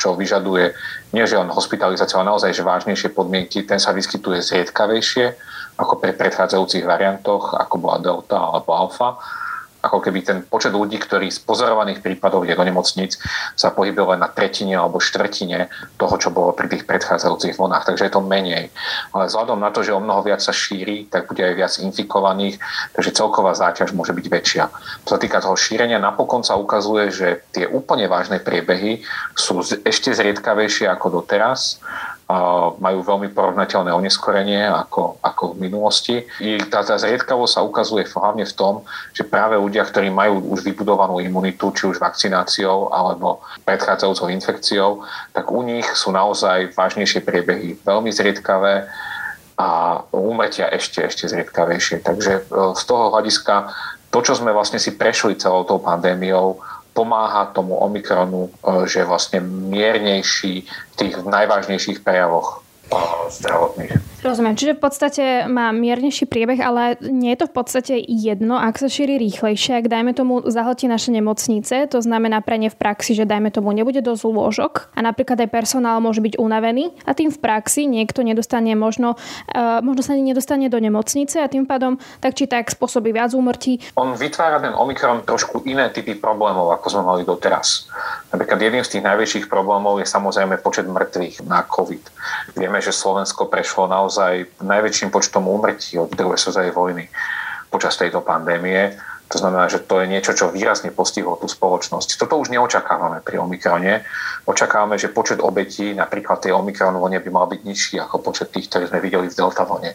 čo 0.00 0.16
vyžaduje 0.16 0.72
nie 1.12 1.24
že 1.24 1.36
len 1.36 1.52
hospitalizáciu, 1.52 2.20
ale 2.20 2.32
naozaj 2.32 2.56
že 2.56 2.64
vážnejšie 2.64 3.12
podmienky, 3.12 3.64
ten 3.64 3.76
sa 3.76 3.92
vyskytuje 3.92 4.40
zriedkavejšie 4.40 5.36
ako 5.78 6.00
pri 6.00 6.16
predchádzajúcich 6.16 6.82
variantoch, 6.82 7.54
ako 7.54 7.74
bola 7.78 8.02
Delta 8.02 8.40
alebo 8.40 8.72
Alfa 8.74 9.20
ako 9.78 9.98
keby 10.02 10.26
ten 10.26 10.38
počet 10.42 10.74
ľudí, 10.74 10.98
ktorí 10.98 11.30
z 11.30 11.38
pozorovaných 11.42 12.02
prípadov 12.02 12.42
je 12.42 12.54
do 12.54 12.64
nemocnic, 12.66 13.14
sa 13.54 13.70
pohybuje 13.70 14.16
len 14.16 14.20
na 14.20 14.30
tretine 14.30 14.74
alebo 14.74 14.98
štvrtine 14.98 15.70
toho, 15.94 16.14
čo 16.18 16.34
bolo 16.34 16.50
pri 16.50 16.66
tých 16.66 16.82
predchádzajúcich 16.84 17.54
vlnách. 17.54 17.86
Takže 17.86 18.10
je 18.10 18.12
to 18.12 18.22
menej. 18.22 18.74
Ale 19.14 19.30
vzhľadom 19.30 19.62
na 19.62 19.70
to, 19.70 19.86
že 19.86 19.94
o 19.94 20.02
mnoho 20.02 20.26
viac 20.26 20.42
sa 20.42 20.50
šíri, 20.50 21.06
tak 21.06 21.30
bude 21.30 21.46
aj 21.46 21.54
viac 21.54 21.72
infikovaných, 21.78 22.58
takže 22.98 23.14
celková 23.14 23.54
záťaž 23.54 23.94
môže 23.94 24.10
byť 24.10 24.26
väčšia. 24.26 24.64
Čo 25.06 25.10
sa 25.14 25.18
týka 25.22 25.38
toho 25.38 25.54
šírenia, 25.54 26.02
napokon 26.02 26.42
sa 26.42 26.58
ukazuje, 26.58 27.14
že 27.14 27.28
tie 27.54 27.70
úplne 27.70 28.10
vážne 28.10 28.42
priebehy 28.42 29.06
sú 29.38 29.62
ešte 29.62 30.10
zriedkavejšie 30.10 30.90
ako 30.90 31.22
doteraz 31.22 31.78
majú 32.76 33.00
veľmi 33.00 33.32
porovnateľné 33.32 33.88
oneskorenie 33.88 34.68
ako, 34.68 35.16
ako 35.24 35.56
v 35.56 35.64
minulosti. 35.64 36.16
I 36.44 36.60
tá, 36.68 36.84
tá 36.84 37.00
zriedkavosť 37.00 37.52
sa 37.56 37.64
ukazuje 37.64 38.04
hlavne 38.04 38.44
v 38.44 38.52
tom, 38.52 38.84
že 39.16 39.24
práve 39.24 39.56
ľudia, 39.56 39.88
ktorí 39.88 40.12
majú 40.12 40.52
už 40.52 40.60
vybudovanú 40.60 41.24
imunitu, 41.24 41.72
či 41.72 41.88
už 41.88 41.96
vakcináciou 41.96 42.92
alebo 42.92 43.40
predchádzajúcou 43.64 44.28
infekciou, 44.28 44.90
tak 45.32 45.48
u 45.48 45.64
nich 45.64 45.88
sú 45.96 46.12
naozaj 46.12 46.76
vážnejšie 46.76 47.24
priebehy, 47.24 47.80
veľmi 47.80 48.12
zriedkavé 48.12 48.84
a 49.56 49.68
úmrtia 50.12 50.68
ešte, 50.68 51.08
ešte 51.08 51.32
zriedkavejšie. 51.32 52.04
Takže 52.04 52.32
e, 52.38 52.40
z 52.76 52.82
toho 52.84 53.08
hľadiska 53.08 53.72
to, 54.12 54.20
čo 54.20 54.36
sme 54.36 54.52
vlastne 54.52 54.76
si 54.76 54.96
prešli 54.96 55.40
celou 55.40 55.64
tou 55.64 55.80
pandémiou, 55.80 56.60
pomáha 56.98 57.54
tomu 57.54 57.78
Omikronu, 57.78 58.50
e, 58.50 58.90
že 58.90 59.06
je 59.06 59.06
vlastne 59.06 59.38
miernejší 59.38 60.66
v 60.66 60.94
tých 60.98 61.14
najvážnejších 61.22 62.02
prejavoch 62.02 62.66
zdravotných. 63.28 64.08
Rozumiem, 64.18 64.58
čiže 64.58 64.74
v 64.74 64.82
podstate 64.82 65.24
má 65.46 65.70
miernejší 65.70 66.26
priebeh, 66.26 66.58
ale 66.58 66.98
nie 67.06 67.30
je 67.38 67.38
to 67.38 67.46
v 67.46 67.54
podstate 67.54 67.94
jedno, 68.02 68.58
ak 68.58 68.74
sa 68.74 68.90
šíri 68.90 69.14
rýchlejšie, 69.14 69.78
ak 69.78 69.86
dajme 69.86 70.10
tomu 70.10 70.42
zahltí 70.42 70.90
naše 70.90 71.14
nemocnice, 71.14 71.86
to 71.86 72.02
znamená 72.02 72.42
pre 72.42 72.58
ne 72.58 72.66
v 72.66 72.74
praxi, 72.74 73.14
že 73.14 73.30
dajme 73.30 73.54
tomu 73.54 73.70
nebude 73.70 74.02
dosť 74.02 74.22
lôžok 74.26 74.90
a 74.98 75.00
napríklad 75.06 75.38
aj 75.46 75.54
personál 75.54 76.02
môže 76.02 76.18
byť 76.18 76.34
unavený 76.34 76.90
a 77.06 77.14
tým 77.14 77.30
v 77.30 77.38
praxi 77.38 77.86
niekto 77.86 78.26
nedostane 78.26 78.74
možno, 78.74 79.14
uh, 79.54 79.78
možno 79.86 80.02
sa 80.02 80.18
nedostane 80.18 80.66
do 80.66 80.82
nemocnice 80.82 81.38
a 81.38 81.46
tým 81.46 81.62
pádom 81.62 82.02
tak 82.18 82.34
či 82.34 82.50
tak 82.50 82.74
spôsobí 82.74 83.14
viac 83.14 83.30
úmrtí. 83.38 83.78
On 83.94 84.18
vytvára 84.18 84.58
ten 84.58 84.74
Omikron 84.74 85.22
trošku 85.22 85.62
iné 85.70 85.94
typy 85.94 86.18
problémov, 86.18 86.74
ako 86.74 86.86
sme 86.90 87.02
mali 87.06 87.22
doteraz. 87.22 87.86
Napríklad 88.34 88.58
jedným 88.58 88.82
z 88.82 88.98
tých 88.98 89.06
najväčších 89.06 89.46
problémov 89.46 90.02
je 90.02 90.10
samozrejme 90.10 90.58
počet 90.58 90.90
mŕtvych 90.90 91.46
na 91.46 91.62
COVID. 91.62 92.17
Vieme, 92.56 92.80
že 92.82 92.94
Slovensko 92.94 93.46
prešlo 93.46 93.86
naozaj 93.86 94.62
najväčším 94.62 95.10
počtom 95.12 95.46
úmrtí 95.46 95.98
od 95.98 96.12
druhej 96.12 96.40
svetovej 96.40 96.72
vojny 96.72 97.04
počas 97.68 97.96
tejto 98.00 98.24
pandémie. 98.24 98.96
To 99.28 99.36
znamená, 99.36 99.68
že 99.68 99.84
to 99.84 100.00
je 100.00 100.08
niečo, 100.08 100.32
čo 100.32 100.48
výrazne 100.48 100.88
postihlo 100.88 101.36
tú 101.36 101.52
spoločnosť. 101.52 102.16
Toto 102.16 102.40
už 102.40 102.48
neočakávame 102.48 103.20
pri 103.20 103.36
Omikrone. 103.44 104.00
Očakávame, 104.48 104.96
že 104.96 105.12
počet 105.12 105.44
obetí 105.44 105.92
napríklad 105.92 106.40
tej 106.40 106.56
Omikron 106.56 106.96
vlne 106.96 107.20
by 107.20 107.28
mal 107.28 107.44
byť 107.44 107.60
nižší 107.60 108.00
ako 108.00 108.24
počet 108.24 108.48
tých, 108.48 108.72
ktoré 108.72 108.88
sme 108.88 109.04
videli 109.04 109.28
v 109.28 109.36
Delta 109.36 109.68
vlne 109.68 109.92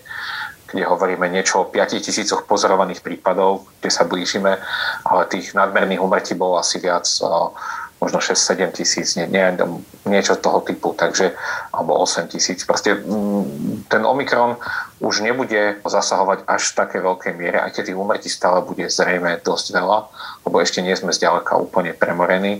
kde 0.73 0.89
hovoríme 0.89 1.29
niečo 1.29 1.61
o 1.61 1.69
5 1.69 2.01
tisícoch 2.01 2.49
pozorovaných 2.49 3.05
prípadov, 3.05 3.69
kde 3.77 3.93
sa 3.93 4.09
blížime, 4.09 4.57
ale 5.05 5.29
tých 5.29 5.53
nadmerných 5.53 6.01
umrtí 6.01 6.33
bolo 6.33 6.57
asi 6.57 6.81
viac 6.81 7.05
možno 8.03 8.19
6-7 8.19 8.75
tisíc, 8.75 9.15
nie, 9.15 9.23
nie, 9.31 9.55
niečo 10.03 10.35
toho 10.35 10.59
typu, 10.59 10.91
takže, 10.91 11.31
alebo 11.71 11.95
8 12.03 12.27
tisíc. 12.27 12.67
Proste 12.67 12.99
mm, 12.99 13.87
ten 13.87 14.03
Omikron 14.03 14.59
už 14.99 15.23
nebude 15.23 15.79
zasahovať 15.87 16.43
až 16.43 16.61
v 16.67 16.77
také 16.77 16.97
veľkej 16.99 17.33
miere, 17.39 17.63
aj 17.63 17.79
keď 17.79 17.83
tých 17.87 17.99
úmrtí 17.99 18.27
stále 18.27 18.59
bude 18.67 18.83
zrejme 18.91 19.39
dosť 19.39 19.71
veľa, 19.71 19.97
lebo 20.43 20.55
ešte 20.59 20.83
nie 20.83 20.91
sme 20.99 21.15
zďaleka 21.15 21.55
úplne 21.55 21.95
premorení, 21.95 22.59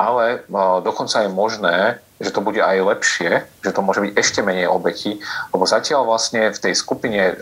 ale 0.00 0.48
dokonca 0.80 1.20
je 1.20 1.28
možné, 1.28 2.00
že 2.20 2.32
to 2.32 2.40
bude 2.40 2.60
aj 2.60 2.76
lepšie, 2.84 3.44
že 3.60 3.72
to 3.72 3.84
môže 3.84 4.00
byť 4.00 4.12
ešte 4.16 4.40
menej 4.40 4.68
obetí, 4.68 5.20
lebo 5.52 5.64
zatiaľ 5.64 6.08
vlastne 6.08 6.52
v 6.52 6.56
tej 6.56 6.72
skupine 6.76 7.36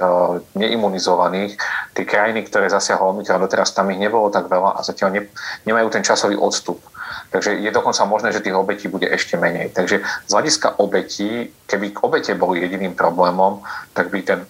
neimunizovaných, 0.58 1.54
tie 1.94 2.04
krajiny, 2.06 2.46
ktoré 2.46 2.66
zasiahlo 2.70 3.14
Omikron, 3.14 3.42
doteraz 3.42 3.74
tam 3.74 3.90
ich 3.94 3.98
nebolo 3.98 4.30
tak 4.30 4.50
veľa 4.50 4.78
a 4.78 4.86
zatiaľ 4.86 5.18
ne, 5.18 5.22
nemajú 5.66 5.86
ten 5.90 6.02
časový 6.02 6.34
odstup. 6.34 6.78
Takže 7.28 7.60
je 7.60 7.70
dokonca 7.70 8.04
možné, 8.08 8.32
že 8.32 8.40
tých 8.40 8.56
obetí 8.56 8.88
bude 8.88 9.04
ešte 9.04 9.36
menej. 9.36 9.76
Takže 9.76 10.00
z 10.00 10.30
hľadiska 10.32 10.80
obetí, 10.80 11.52
keby 11.68 11.92
obete 12.00 12.32
boli 12.32 12.64
jediným 12.64 12.96
problémom, 12.96 13.60
tak 13.92 14.08
by 14.08 14.22
ten 14.24 14.40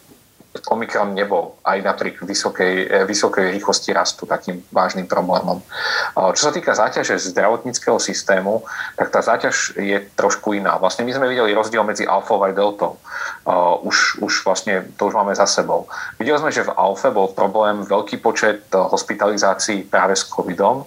Omikron 0.67 1.15
nebol 1.15 1.59
aj 1.63 1.79
napriek 1.83 2.23
vysokej, 2.23 2.75
eh, 2.91 3.05
vysokej 3.07 3.55
rýchlosti 3.55 3.95
rastu 3.95 4.27
takým 4.27 4.63
vážnym 4.75 5.07
problémom. 5.07 5.63
Čo 6.19 6.51
sa 6.51 6.53
týka 6.53 6.75
záťaže 6.75 7.19
zdravotníckého 7.31 7.97
systému, 8.03 8.67
tak 8.99 9.11
tá 9.15 9.23
záťaž 9.23 9.79
je 9.79 9.99
trošku 10.19 10.55
iná. 10.55 10.75
Vlastne 10.77 11.07
my 11.07 11.15
sme 11.15 11.31
videli 11.31 11.55
rozdiel 11.55 11.87
medzi 11.87 12.05
alfou 12.07 12.43
a 12.43 12.51
deltou. 12.51 12.99
Už, 13.83 14.21
už 14.21 14.45
vlastne 14.45 14.85
to 14.99 15.09
už 15.09 15.15
máme 15.15 15.33
za 15.33 15.47
sebou. 15.47 15.89
Videli 16.19 16.37
sme, 16.39 16.53
že 16.53 16.67
v 16.67 16.75
alfe 16.75 17.09
bol 17.09 17.33
problém 17.33 17.87
veľký 17.87 18.19
počet 18.21 18.67
eh, 18.71 18.79
hospitalizácií 18.79 19.87
práve 19.89 20.19
s 20.19 20.27
covidom, 20.27 20.85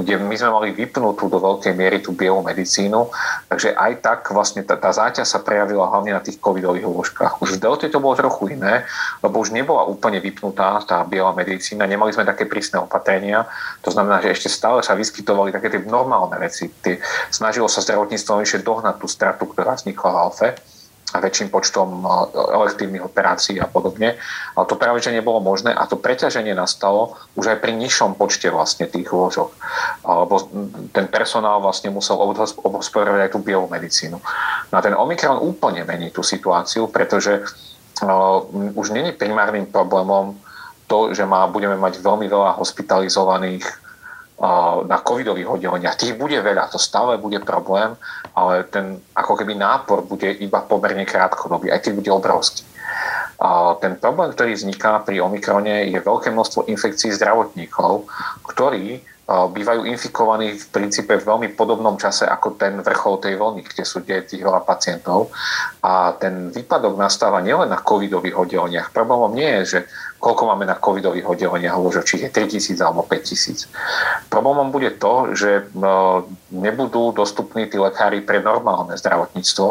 kde 0.00 0.18
my 0.18 0.34
sme 0.34 0.50
mali 0.50 0.68
vypnutú 0.72 1.28
do 1.28 1.38
veľkej 1.38 1.72
miery 1.76 2.02
tú 2.02 2.16
bielu 2.16 2.40
medicínu, 2.42 3.08
takže 3.48 3.76
aj 3.76 3.92
tak 4.02 4.20
vlastne 4.32 4.66
tá, 4.66 4.74
tá 4.74 4.90
záťaž 4.90 5.26
sa 5.28 5.40
prejavila 5.40 5.86
hlavne 5.88 6.16
na 6.16 6.22
tých 6.24 6.40
covidových 6.42 6.86
lôžkach. 6.86 7.38
Už 7.44 7.56
v 7.56 7.62
delte 7.62 7.86
to 7.88 8.02
bolo 8.02 8.18
trochu 8.18 8.58
iné, 8.58 8.84
lebo 9.18 9.42
už 9.42 9.50
nebola 9.50 9.84
úplne 9.90 10.22
vypnutá 10.22 10.78
tá 10.86 11.02
biela 11.02 11.34
medicína, 11.34 11.90
nemali 11.90 12.14
sme 12.14 12.22
také 12.22 12.46
prísne 12.46 12.78
opatrenia, 12.80 13.50
to 13.82 13.90
znamená, 13.90 14.22
že 14.22 14.32
ešte 14.32 14.48
stále 14.48 14.80
sa 14.86 14.94
vyskytovali 14.94 15.50
také 15.50 15.74
tie 15.74 15.82
normálne 15.82 16.38
veci. 16.38 16.70
Tie, 16.80 17.02
snažilo 17.34 17.66
sa 17.66 17.82
zdravotníctvo 17.82 18.42
ešte 18.42 18.62
dohnať 18.62 18.94
tú 19.02 19.06
stratu, 19.10 19.50
ktorá 19.50 19.74
vznikla 19.74 20.10
v 20.10 20.20
alfe 20.20 20.48
a 21.10 21.18
väčším 21.18 21.50
počtom 21.50 22.06
elektívnych 22.34 23.02
operácií 23.02 23.58
a 23.58 23.66
podobne. 23.66 24.14
Ale 24.54 24.64
to 24.70 24.78
práve, 24.78 25.02
že 25.02 25.10
nebolo 25.10 25.42
možné 25.42 25.74
a 25.74 25.82
to 25.90 25.98
preťaženie 25.98 26.54
nastalo 26.54 27.18
už 27.34 27.50
aj 27.50 27.58
pri 27.58 27.74
nižšom 27.74 28.14
počte 28.14 28.46
vlastne 28.46 28.86
tých 28.86 29.10
lôžok. 29.10 29.50
Lebo 30.06 30.34
ten 30.94 31.10
personál 31.10 31.58
vlastne 31.58 31.90
musel 31.90 32.14
obhospodarovať 32.62 33.26
aj 33.26 33.30
tú 33.34 33.42
bielú 33.42 33.66
medicínu. 33.66 34.22
No 34.70 34.74
a 34.78 34.80
ten 34.82 34.94
Omikron 34.94 35.42
úplne 35.42 35.82
mení 35.82 36.14
tú 36.14 36.22
situáciu, 36.22 36.86
pretože 36.86 37.42
už 38.74 38.90
není 38.90 39.12
primárnym 39.12 39.66
problémom 39.66 40.36
to, 40.90 41.14
že 41.14 41.22
má, 41.22 41.46
budeme 41.46 41.78
mať 41.78 42.02
veľmi 42.02 42.26
veľa 42.26 42.58
hospitalizovaných 42.58 43.62
na 44.88 44.98
covidových 45.04 45.60
oddeleniach. 45.60 46.00
Tých 46.00 46.16
bude 46.16 46.40
veľa, 46.40 46.72
to 46.72 46.80
stále 46.80 47.20
bude 47.20 47.38
problém, 47.44 47.92
ale 48.32 48.64
ten 48.64 48.96
ako 49.12 49.36
keby 49.36 49.52
nápor 49.52 50.00
bude 50.02 50.32
iba 50.40 50.64
pomerne 50.64 51.04
krátkodobý, 51.04 51.68
aj 51.68 51.84
keď 51.84 51.92
bude 51.92 52.10
obrovský. 52.10 52.64
A 53.40 53.76
ten 53.80 53.96
problém, 54.00 54.32
ktorý 54.32 54.56
vzniká 54.56 55.00
pri 55.04 55.20
Omikrone, 55.20 55.92
je 55.92 56.00
veľké 56.00 56.32
množstvo 56.32 56.68
infekcií 56.72 57.12
zdravotníkov, 57.16 58.08
ktorí 58.48 59.00
bývajú 59.30 59.86
infikovaní 59.86 60.58
v 60.58 60.64
princípe 60.74 61.14
v 61.14 61.22
veľmi 61.22 61.48
podobnom 61.54 61.94
čase 61.94 62.26
ako 62.26 62.58
ten 62.58 62.82
vrchol 62.82 63.22
tej 63.22 63.38
vlny, 63.38 63.62
kde 63.62 63.84
sú 63.86 64.02
tých 64.02 64.42
veľa 64.42 64.66
pacientov. 64.66 65.30
A 65.86 66.18
ten 66.18 66.50
výpadok 66.50 66.98
nastáva 66.98 67.38
nielen 67.38 67.70
na 67.70 67.78
covidových 67.78 68.34
oddeleniach. 68.34 68.90
Problémom 68.90 69.30
nie 69.30 69.62
je, 69.62 69.78
že 69.78 69.78
koľko 70.20 70.52
máme 70.52 70.68
na 70.68 70.76
covidových 70.76 71.24
oddeleniach 71.24 71.80
lôžok, 71.80 72.04
či 72.04 72.14
je 72.20 72.28
3000 72.28 72.76
alebo 72.84 73.00
5000. 73.08 73.72
Problémom 74.28 74.68
bude 74.68 74.92
to, 75.00 75.32
že 75.32 75.50
e, 75.50 75.62
nebudú 76.52 77.16
dostupní 77.16 77.66
tí 77.72 77.80
lekári 77.80 78.20
pre 78.20 78.44
normálne 78.44 79.00
zdravotníctvo. 79.00 79.66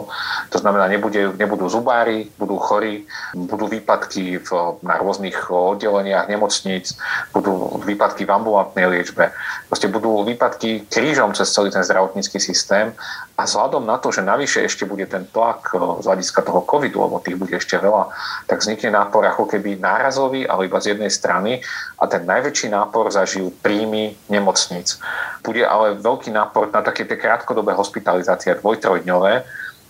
To 0.50 0.58
znamená, 0.58 0.90
nebude, 0.90 1.38
nebudú 1.38 1.70
zubári, 1.70 2.34
budú 2.42 2.58
chorí, 2.58 3.06
budú 3.38 3.70
výpadky 3.70 4.42
v, 4.42 4.50
na 4.82 4.98
rôznych 4.98 5.38
oddeleniach 5.54 6.26
nemocníc, 6.26 6.98
budú 7.30 7.78
výpadky 7.86 8.26
v 8.26 8.34
ambulantnej 8.34 8.90
liečbe, 8.90 9.30
proste 9.70 9.86
budú 9.86 10.26
výpadky 10.26 10.90
krížom 10.90 11.38
cez 11.38 11.54
celý 11.54 11.70
ten 11.70 11.86
zdravotnícky 11.86 12.42
systém 12.42 12.90
a 13.38 13.46
vzhľadom 13.46 13.86
na 13.86 14.02
to, 14.02 14.10
že 14.10 14.26
navyše 14.26 14.66
ešte 14.66 14.90
bude 14.90 15.06
ten 15.06 15.30
tlak 15.30 15.78
e, 15.78 16.02
z 16.02 16.06
hľadiska 16.10 16.42
toho 16.42 16.66
covidu, 16.66 17.06
lebo 17.06 17.22
tých 17.22 17.38
bude 17.38 17.54
ešte 17.54 17.78
veľa, 17.78 18.10
tak 18.50 18.66
vznikne 18.66 18.98
nápor 18.98 19.30
ako 19.30 19.46
keby 19.46 19.78
nárazový, 19.78 20.39
ale 20.46 20.70
iba 20.70 20.80
z 20.80 20.96
jednej 20.96 21.12
strany 21.12 21.60
a 22.00 22.04
ten 22.08 22.24
najväčší 22.24 22.70
nápor 22.72 23.12
zažijú 23.12 23.52
príjmy 23.64 24.16
nemocníc. 24.30 25.02
Bude 25.44 25.66
ale 25.66 25.98
veľký 25.98 26.30
nápor 26.32 26.70
na 26.70 26.86
také 26.86 27.04
tie 27.04 27.18
krátkodobé 27.18 27.74
hospitalizácie, 27.76 28.60
dvoj-trojdňové, 28.60 29.44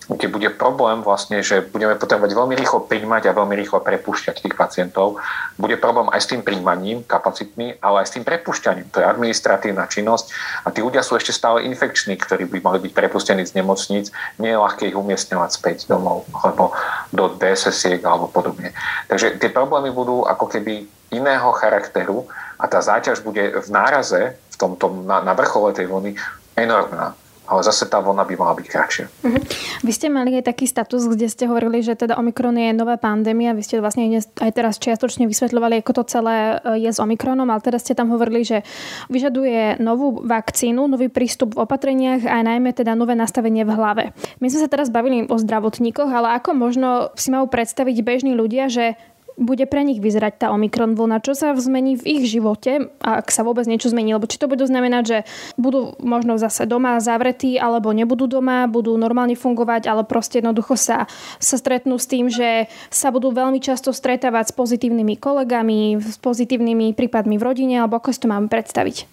kde 0.10 0.26
bude 0.26 0.50
problém 0.50 1.06
vlastne, 1.06 1.46
že 1.46 1.62
budeme 1.62 1.94
potrebovať 1.94 2.34
veľmi 2.34 2.58
rýchlo 2.58 2.90
príjmať 2.90 3.30
a 3.30 3.38
veľmi 3.38 3.54
rýchlo 3.54 3.78
prepušťať 3.86 4.42
tých 4.42 4.58
pacientov. 4.58 5.22
Bude 5.54 5.78
problém 5.78 6.10
aj 6.10 6.26
s 6.26 6.30
tým 6.34 6.42
príjmaním 6.42 7.06
kapacitmi, 7.06 7.78
ale 7.78 8.02
aj 8.02 8.08
s 8.10 8.14
tým 8.18 8.26
prepušťaním. 8.26 8.90
To 8.90 8.98
je 9.00 9.06
administratívna 9.06 9.86
činnosť 9.86 10.34
a 10.66 10.74
tí 10.74 10.82
ľudia 10.82 11.06
sú 11.06 11.14
ešte 11.14 11.30
stále 11.30 11.62
infekční, 11.70 12.18
ktorí 12.18 12.50
by 12.50 12.58
mali 12.66 12.90
byť 12.90 12.92
prepustení 12.98 13.46
z 13.46 13.54
nemocníc. 13.54 14.10
Nie 14.42 14.58
je 14.58 14.64
ľahké 14.66 14.90
ich 14.90 14.98
umiestňovať 14.98 15.50
späť 15.54 15.78
domov 15.86 16.26
alebo 16.42 16.74
do 17.14 17.30
DSS 17.38 18.02
alebo 18.02 18.26
podobne. 18.34 18.74
Takže 19.14 19.38
tie 19.38 19.54
problémy 19.54 19.94
budú 19.94 20.26
ako 20.26 20.50
keby 20.50 20.90
iného 21.14 21.54
charakteru 21.54 22.26
a 22.58 22.66
tá 22.66 22.82
záťaž 22.82 23.22
bude 23.22 23.62
v 23.62 23.68
náraze 23.70 24.34
v 24.34 24.56
tomto, 24.58 25.06
na, 25.06 25.22
na 25.22 25.38
vrchole 25.38 25.70
tej 25.78 25.86
vlny 25.86 26.18
enormná 26.58 27.14
ale 27.50 27.66
zase 27.66 27.90
tá 27.90 27.98
vlna 27.98 28.24
by 28.30 28.34
mala 28.38 28.54
byť 28.54 28.68
kratšia. 28.70 29.06
Uh-huh. 29.10 29.42
Vy 29.82 29.92
ste 29.92 30.08
mali 30.14 30.38
aj 30.38 30.46
taký 30.46 30.70
status, 30.70 31.10
kde 31.10 31.26
ste 31.26 31.50
hovorili, 31.50 31.82
že 31.82 31.98
teda 31.98 32.16
Omikron 32.22 32.54
je 32.54 32.70
nová 32.78 33.02
pandémia. 33.02 33.58
Vy 33.58 33.66
ste 33.66 33.82
vlastne 33.82 34.22
aj 34.22 34.52
teraz 34.54 34.78
čiastočne 34.78 35.26
vysvetľovali, 35.26 35.82
ako 35.82 35.92
to 36.00 36.04
celé 36.06 36.62
e, 36.62 36.86
je 36.86 36.92
s 36.94 37.02
Omikronom, 37.02 37.50
ale 37.50 37.66
teda 37.66 37.82
ste 37.82 37.98
tam 37.98 38.14
hovorili, 38.14 38.46
že 38.46 38.62
vyžaduje 39.10 39.82
novú 39.82 40.22
vakcínu, 40.22 40.86
nový 40.86 41.10
prístup 41.10 41.58
v 41.58 41.66
opatreniach 41.66 42.30
a 42.30 42.46
najmä 42.46 42.72
teda 42.78 42.94
nové 42.94 43.18
nastavenie 43.18 43.66
v 43.66 43.74
hlave. 43.74 44.04
My 44.38 44.48
sme 44.54 44.62
sa 44.62 44.70
teraz 44.70 44.94
bavili 44.94 45.26
o 45.26 45.36
zdravotníkoch, 45.36 46.08
ale 46.14 46.38
ako 46.38 46.54
možno 46.54 46.90
si 47.18 47.34
majú 47.34 47.50
predstaviť 47.50 47.98
bežní 48.06 48.38
ľudia, 48.38 48.70
že 48.70 48.94
bude 49.40 49.64
pre 49.66 49.88
nich 49.88 50.04
vyzerať 50.04 50.46
tá 50.46 50.48
Omikron 50.52 51.00
vlna? 51.00 51.24
Čo 51.24 51.34
sa 51.34 51.56
zmení 51.56 51.96
v 51.96 52.20
ich 52.20 52.24
živote, 52.28 52.92
ak 53.00 53.32
sa 53.32 53.48
vôbec 53.48 53.64
niečo 53.66 53.88
zmení? 53.88 54.12
Lebo 54.12 54.28
či 54.28 54.36
to 54.36 54.52
budú 54.52 54.68
znamenať, 54.68 55.04
že 55.08 55.18
budú 55.56 55.96
možno 56.04 56.36
zase 56.36 56.68
doma 56.68 57.00
zavretí, 57.00 57.56
alebo 57.56 57.96
nebudú 57.96 58.28
doma, 58.28 58.68
budú 58.68 59.00
normálne 59.00 59.40
fungovať, 59.40 59.88
ale 59.88 60.04
proste 60.04 60.44
jednoducho 60.44 60.76
sa, 60.76 61.08
sa 61.40 61.56
stretnú 61.56 61.96
s 61.96 62.06
tým, 62.12 62.28
že 62.28 62.68
sa 62.92 63.10
budú 63.10 63.32
veľmi 63.32 63.64
často 63.64 63.96
stretávať 63.96 64.52
s 64.52 64.54
pozitívnymi 64.54 65.16
kolegami, 65.16 65.96
s 66.04 66.20
pozitívnymi 66.20 66.92
prípadmi 66.94 67.40
v 67.40 67.46
rodine, 67.48 67.76
alebo 67.80 67.96
ako 67.96 68.12
si 68.12 68.20
to 68.20 68.28
máme 68.28 68.52
predstaviť? 68.52 69.08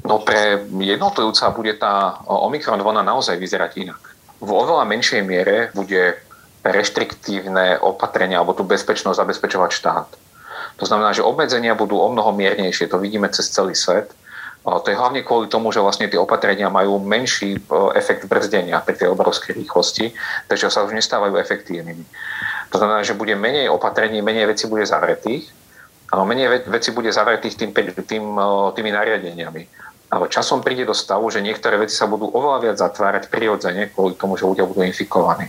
No 0.00 0.24
pre 0.24 0.64
jednotlivca 0.64 1.52
bude 1.52 1.76
tá 1.76 2.24
Omikron 2.24 2.80
vlna 2.80 3.04
naozaj 3.04 3.36
vyzerať 3.36 3.84
inak. 3.84 4.00
V 4.40 4.48
oveľa 4.48 4.88
menšej 4.88 5.20
miere 5.20 5.68
bude 5.76 6.16
reštriktívne 6.60 7.80
opatrenia 7.80 8.40
alebo 8.40 8.52
tú 8.52 8.64
bezpečnosť 8.68 9.16
zabezpečovať 9.16 9.70
štát. 9.72 10.08
To 10.76 10.84
znamená, 10.88 11.12
že 11.12 11.24
obmedzenia 11.24 11.76
budú 11.76 12.00
o 12.00 12.08
mnoho 12.08 12.32
miernejšie, 12.32 12.88
to 12.88 13.00
vidíme 13.00 13.28
cez 13.32 13.52
celý 13.52 13.76
svet. 13.76 14.12
To 14.60 14.84
je 14.84 14.96
hlavne 14.96 15.24
kvôli 15.24 15.48
tomu, 15.48 15.72
že 15.72 15.80
vlastne 15.80 16.04
tie 16.04 16.20
opatrenia 16.20 16.68
majú 16.68 17.00
menší 17.00 17.56
e, 17.56 17.60
efekt 17.96 18.28
brzdenia 18.28 18.84
pri 18.84 18.92
tej 18.92 19.08
obrovskej 19.08 19.56
rýchlosti, 19.56 20.12
takže 20.52 20.68
sa 20.68 20.84
už 20.84 20.92
nestávajú 20.92 21.32
efektívnymi. 21.40 22.04
To 22.68 22.76
znamená, 22.76 23.00
že 23.00 23.16
bude 23.16 23.32
menej 23.40 23.72
opatrení, 23.72 24.20
menej 24.20 24.52
veci 24.52 24.68
bude 24.68 24.84
zavretých, 24.84 25.48
ale 26.12 26.22
menej 26.28 26.68
veci 26.68 26.92
bude 26.92 27.08
zavretých 27.08 27.56
tým, 27.56 27.72
tým, 28.04 28.24
e, 28.36 28.48
tými 28.76 28.90
nariadeniami. 28.92 29.62
Ale 30.10 30.26
časom 30.26 30.58
príde 30.58 30.82
do 30.82 30.90
stavu, 30.90 31.30
že 31.30 31.38
niektoré 31.38 31.78
veci 31.78 31.94
sa 31.94 32.10
budú 32.10 32.26
oveľa 32.34 32.58
viac 32.66 32.76
zatvárať 32.82 33.30
prirodzene 33.30 33.94
kvôli 33.94 34.18
tomu, 34.18 34.34
že 34.34 34.42
ľudia 34.42 34.66
budú 34.66 34.82
infikovaní. 34.82 35.46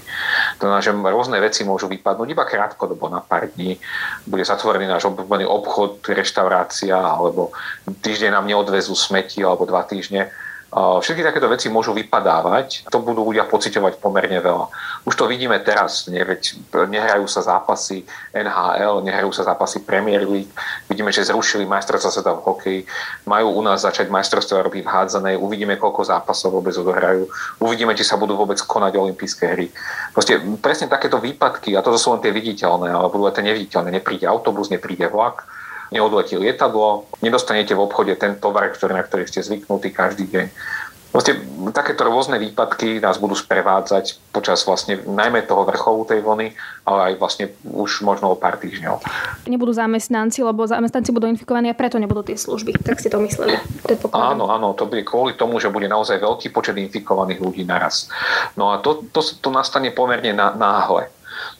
To 0.61 0.69
znamená, 0.69 0.85
že 0.85 0.93
rôzne 0.93 1.37
veci 1.41 1.65
môžu 1.65 1.89
vypadnúť 1.89 2.29
iba 2.29 2.45
krátkodobo 2.45 3.09
na 3.09 3.25
pár 3.25 3.49
dní. 3.49 3.81
Bude 4.29 4.45
zatvorený 4.45 4.85
náš 4.85 5.09
obľúbený 5.09 5.49
obchod, 5.49 6.05
reštaurácia, 6.05 6.93
alebo 6.93 7.49
týždeň 7.89 8.37
nám 8.37 8.45
neodvezú 8.45 8.93
smeti, 8.93 9.41
alebo 9.41 9.65
dva 9.65 9.81
týždne 9.81 10.29
Všetky 10.71 11.19
takéto 11.19 11.51
veci 11.51 11.67
môžu 11.67 11.91
vypadávať, 11.91 12.87
to 12.87 13.03
budú 13.03 13.27
ľudia 13.27 13.43
pociťovať 13.43 13.99
pomerne 13.99 14.39
veľa. 14.39 14.71
Už 15.03 15.19
to 15.19 15.27
vidíme 15.27 15.59
teraz, 15.67 16.07
nehrajú 16.07 17.27
sa 17.27 17.43
zápasy 17.43 18.07
NHL, 18.31 19.03
nehrajú 19.03 19.35
sa 19.35 19.43
zápasy 19.43 19.83
Premier 19.83 20.23
League, 20.23 20.47
vidíme, 20.87 21.11
že 21.11 21.27
zrušili 21.27 21.67
majstrovstva 21.67 22.15
sveta 22.15 22.31
v 22.39 22.43
hokeji, 22.47 22.79
majú 23.27 23.51
u 23.51 23.61
nás 23.67 23.83
začať 23.83 24.07
majstrovstva 24.07 24.63
robiť 24.63 24.87
v 24.87 24.93
hádzanej, 24.95 25.35
uvidíme, 25.43 25.75
koľko 25.75 26.07
zápasov 26.07 26.55
vôbec 26.55 26.71
odohrajú, 26.79 27.27
uvidíme, 27.59 27.91
či 27.91 28.07
sa 28.07 28.15
budú 28.15 28.39
vôbec 28.39 28.63
konať 28.63 28.95
olympijské 28.95 29.51
hry. 29.51 29.67
Proste 30.15 30.39
presne 30.63 30.87
takéto 30.87 31.19
výpadky, 31.19 31.75
a 31.75 31.83
to 31.83 31.91
sú 31.99 32.15
len 32.15 32.23
tie 32.23 32.31
viditeľné, 32.31 32.95
ale 32.95 33.11
budú 33.11 33.27
aj 33.27 33.35
tie 33.35 33.43
neviditeľné, 33.43 33.91
nepríde 33.99 34.23
autobus, 34.23 34.71
nepríde 34.71 35.11
vlak, 35.11 35.43
neodletí 35.91 36.39
lietadlo, 36.39 37.05
nedostanete 37.19 37.75
v 37.75 37.83
obchode 37.83 38.15
ten 38.15 38.39
tovar, 38.39 38.71
ktorý, 38.71 38.95
na 38.95 39.03
ktorý 39.03 39.27
ste 39.27 39.43
zvyknutí 39.43 39.91
každý 39.91 40.25
deň. 40.31 40.47
Vlastne 41.11 41.43
takéto 41.75 42.07
rôzne 42.07 42.39
výpadky 42.39 43.03
nás 43.03 43.19
budú 43.19 43.35
sprevádzať 43.35 44.31
počas 44.31 44.63
vlastne 44.63 44.95
najmä 45.03 45.43
toho 45.43 45.67
vrcholu 45.67 46.07
tej 46.07 46.23
vlny, 46.23 46.55
ale 46.87 46.99
aj 47.11 47.13
vlastne 47.19 47.45
už 47.67 48.07
možno 48.07 48.31
o 48.31 48.39
pár 48.39 48.55
týždňov. 48.55 49.03
Nebudú 49.43 49.75
zamestnanci, 49.75 50.39
lebo 50.39 50.63
zamestnanci 50.63 51.11
budú 51.11 51.27
infikovaní 51.27 51.67
a 51.67 51.75
preto 51.75 51.99
nebudú 51.99 52.31
tie 52.31 52.39
služby. 52.39 52.79
Tak 52.79 53.03
ste 53.03 53.11
to 53.11 53.19
mysleli? 53.27 53.59
Áno, 54.15 54.47
áno, 54.55 54.71
to 54.71 54.87
bude 54.87 55.03
kvôli 55.03 55.35
tomu, 55.35 55.59
že 55.59 55.67
bude 55.67 55.91
naozaj 55.91 56.15
veľký 56.15 56.47
počet 56.55 56.79
infikovaných 56.79 57.43
ľudí 57.43 57.67
naraz. 57.67 58.07
No 58.55 58.71
a 58.71 58.79
to, 58.79 59.03
to, 59.11 59.19
to 59.19 59.51
nastane 59.51 59.91
pomerne 59.91 60.31
náhle. 60.31 61.11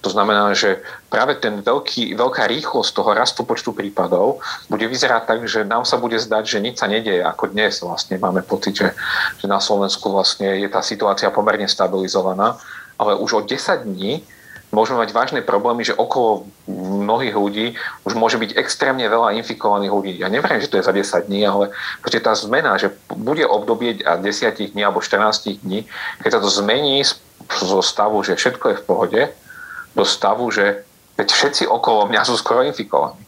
To 0.01 0.09
znamená, 0.09 0.53
že 0.57 0.81
práve 1.07 1.37
ten 1.37 1.61
veľký, 1.61 2.17
veľká 2.17 2.47
rýchlosť 2.47 2.91
toho 2.91 3.11
rastu 3.13 3.41
počtu 3.45 3.75
prípadov 3.75 4.41
bude 4.71 4.85
vyzerať 4.87 5.23
tak, 5.27 5.39
že 5.45 5.67
nám 5.67 5.85
sa 5.85 6.01
bude 6.01 6.17
zdať, 6.17 6.43
že 6.47 6.63
nič 6.63 6.81
sa 6.81 6.87
nedieje, 6.89 7.21
ako 7.21 7.53
dnes 7.53 7.81
vlastne 7.81 8.17
máme 8.17 8.41
pocit, 8.41 8.77
že, 8.77 8.89
že 9.37 9.45
na 9.45 9.61
Slovensku 9.61 10.09
vlastne 10.09 10.57
je 10.61 10.69
tá 10.69 10.81
situácia 10.81 11.29
pomerne 11.29 11.69
stabilizovaná, 11.69 12.57
ale 12.97 13.17
už 13.17 13.31
o 13.33 13.41
10 13.45 13.57
dní 13.85 14.25
môžeme 14.71 15.03
mať 15.03 15.11
vážne 15.11 15.41
problémy, 15.43 15.83
že 15.83 15.93
okolo 15.93 16.47
mnohých 16.71 17.35
ľudí 17.35 17.65
už 18.07 18.15
môže 18.15 18.39
byť 18.39 18.55
extrémne 18.55 19.03
veľa 19.03 19.35
infikovaných 19.43 19.91
ľudí. 19.91 20.13
Ja 20.23 20.31
neviem, 20.31 20.63
že 20.63 20.71
to 20.71 20.79
je 20.79 20.87
za 20.87 20.95
10 20.95 21.27
dní, 21.27 21.43
ale 21.43 21.75
tá 22.07 22.33
zmena, 22.33 22.79
že 22.79 22.95
bude 23.11 23.43
obdobie 23.43 23.99
10 23.99 24.71
dní 24.71 24.81
alebo 24.81 25.03
14 25.03 25.59
dní, 25.61 25.85
keď 26.23 26.39
sa 26.39 26.41
to 26.41 26.49
zmení 26.49 27.03
zo 27.51 27.83
stavu, 27.83 28.23
že 28.23 28.39
všetko 28.39 28.65
je 28.71 28.79
v 28.79 28.85
pohode, 28.87 29.21
do 29.95 30.05
stavu, 30.05 30.51
že 30.51 30.83
veď 31.17 31.27
všetci 31.31 31.63
okolo 31.67 32.07
mňa 32.07 32.21
sú 32.25 32.35
skoro 32.39 32.63
infikovaní. 32.63 33.21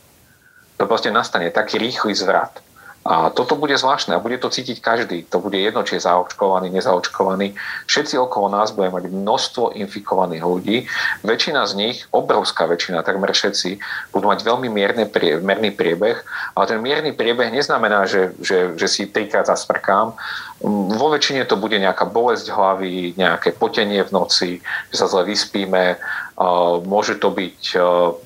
To 0.82 0.90
proste 0.90 1.14
nastane 1.14 1.54
taký 1.54 1.78
rýchly 1.78 2.16
zvrat. 2.18 2.64
A 3.04 3.28
toto 3.36 3.60
bude 3.60 3.76
zvláštne 3.76 4.16
a 4.16 4.24
bude 4.24 4.40
to 4.40 4.48
cítiť 4.48 4.80
každý. 4.80 5.28
To 5.28 5.44
bude 5.44 5.60
jedno, 5.60 5.84
či 5.84 6.00
je 6.00 6.08
zaočkovaný, 6.08 6.72
nezaočkovaný. 6.72 7.52
Všetci 7.84 8.16
okolo 8.16 8.48
nás 8.48 8.72
budeme 8.72 8.96
mať 8.96 9.12
množstvo 9.12 9.76
infikovaných 9.76 10.44
ľudí. 10.48 10.78
Väčšina 11.28 11.68
z 11.68 11.74
nich, 11.76 11.98
obrovská 12.16 12.64
väčšina, 12.64 13.04
takmer 13.04 13.36
všetci, 13.36 13.76
budú 14.16 14.32
mať 14.32 14.48
veľmi 14.48 14.72
mierne 14.72 15.04
prie, 15.04 15.36
mierny 15.36 15.76
priebeh. 15.76 16.24
Ale 16.56 16.64
ten 16.64 16.80
mierny 16.80 17.12
priebeh 17.12 17.52
neznamená, 17.52 18.08
že, 18.08 18.32
že, 18.40 18.80
že 18.80 18.88
si 18.88 19.12
trikrát 19.12 19.52
zasprkám. 19.52 20.16
Vo 20.96 21.08
väčšine 21.12 21.44
to 21.44 21.60
bude 21.60 21.76
nejaká 21.76 22.08
bolesť 22.08 22.56
hlavy, 22.56 23.20
nejaké 23.20 23.52
potenie 23.52 24.00
v 24.00 24.16
noci, 24.16 24.50
že 24.64 24.96
sa 24.96 25.12
zle 25.12 25.28
vyspíme, 25.28 26.00
môže 26.84 27.22
to 27.22 27.30
byť 27.30 27.78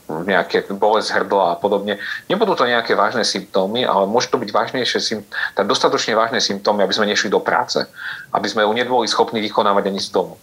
nejaké 0.07 0.63
bolesť 0.71 1.09
hrdla 1.11 1.53
a 1.53 1.59
podobne. 1.59 1.99
Nebudú 2.31 2.55
to 2.55 2.63
nejaké 2.63 2.95
vážne 2.95 3.27
symptómy, 3.27 3.83
ale 3.83 4.07
môže 4.07 4.31
to 4.31 4.39
byť 4.39 4.49
vážnejšie, 4.51 5.23
tak 5.55 5.67
dostatočne 5.67 6.15
vážne 6.15 6.39
symptómy, 6.39 6.87
aby 6.87 6.95
sme 6.95 7.11
nešli 7.11 7.27
do 7.27 7.43
práce, 7.43 7.83
aby 8.31 8.47
sme 8.47 8.63
ju 8.63 8.71
neboli 8.71 9.07
schopní 9.11 9.43
vykonávať 9.43 9.91
ani 9.91 9.99
z 9.99 10.09
domu. 10.15 10.39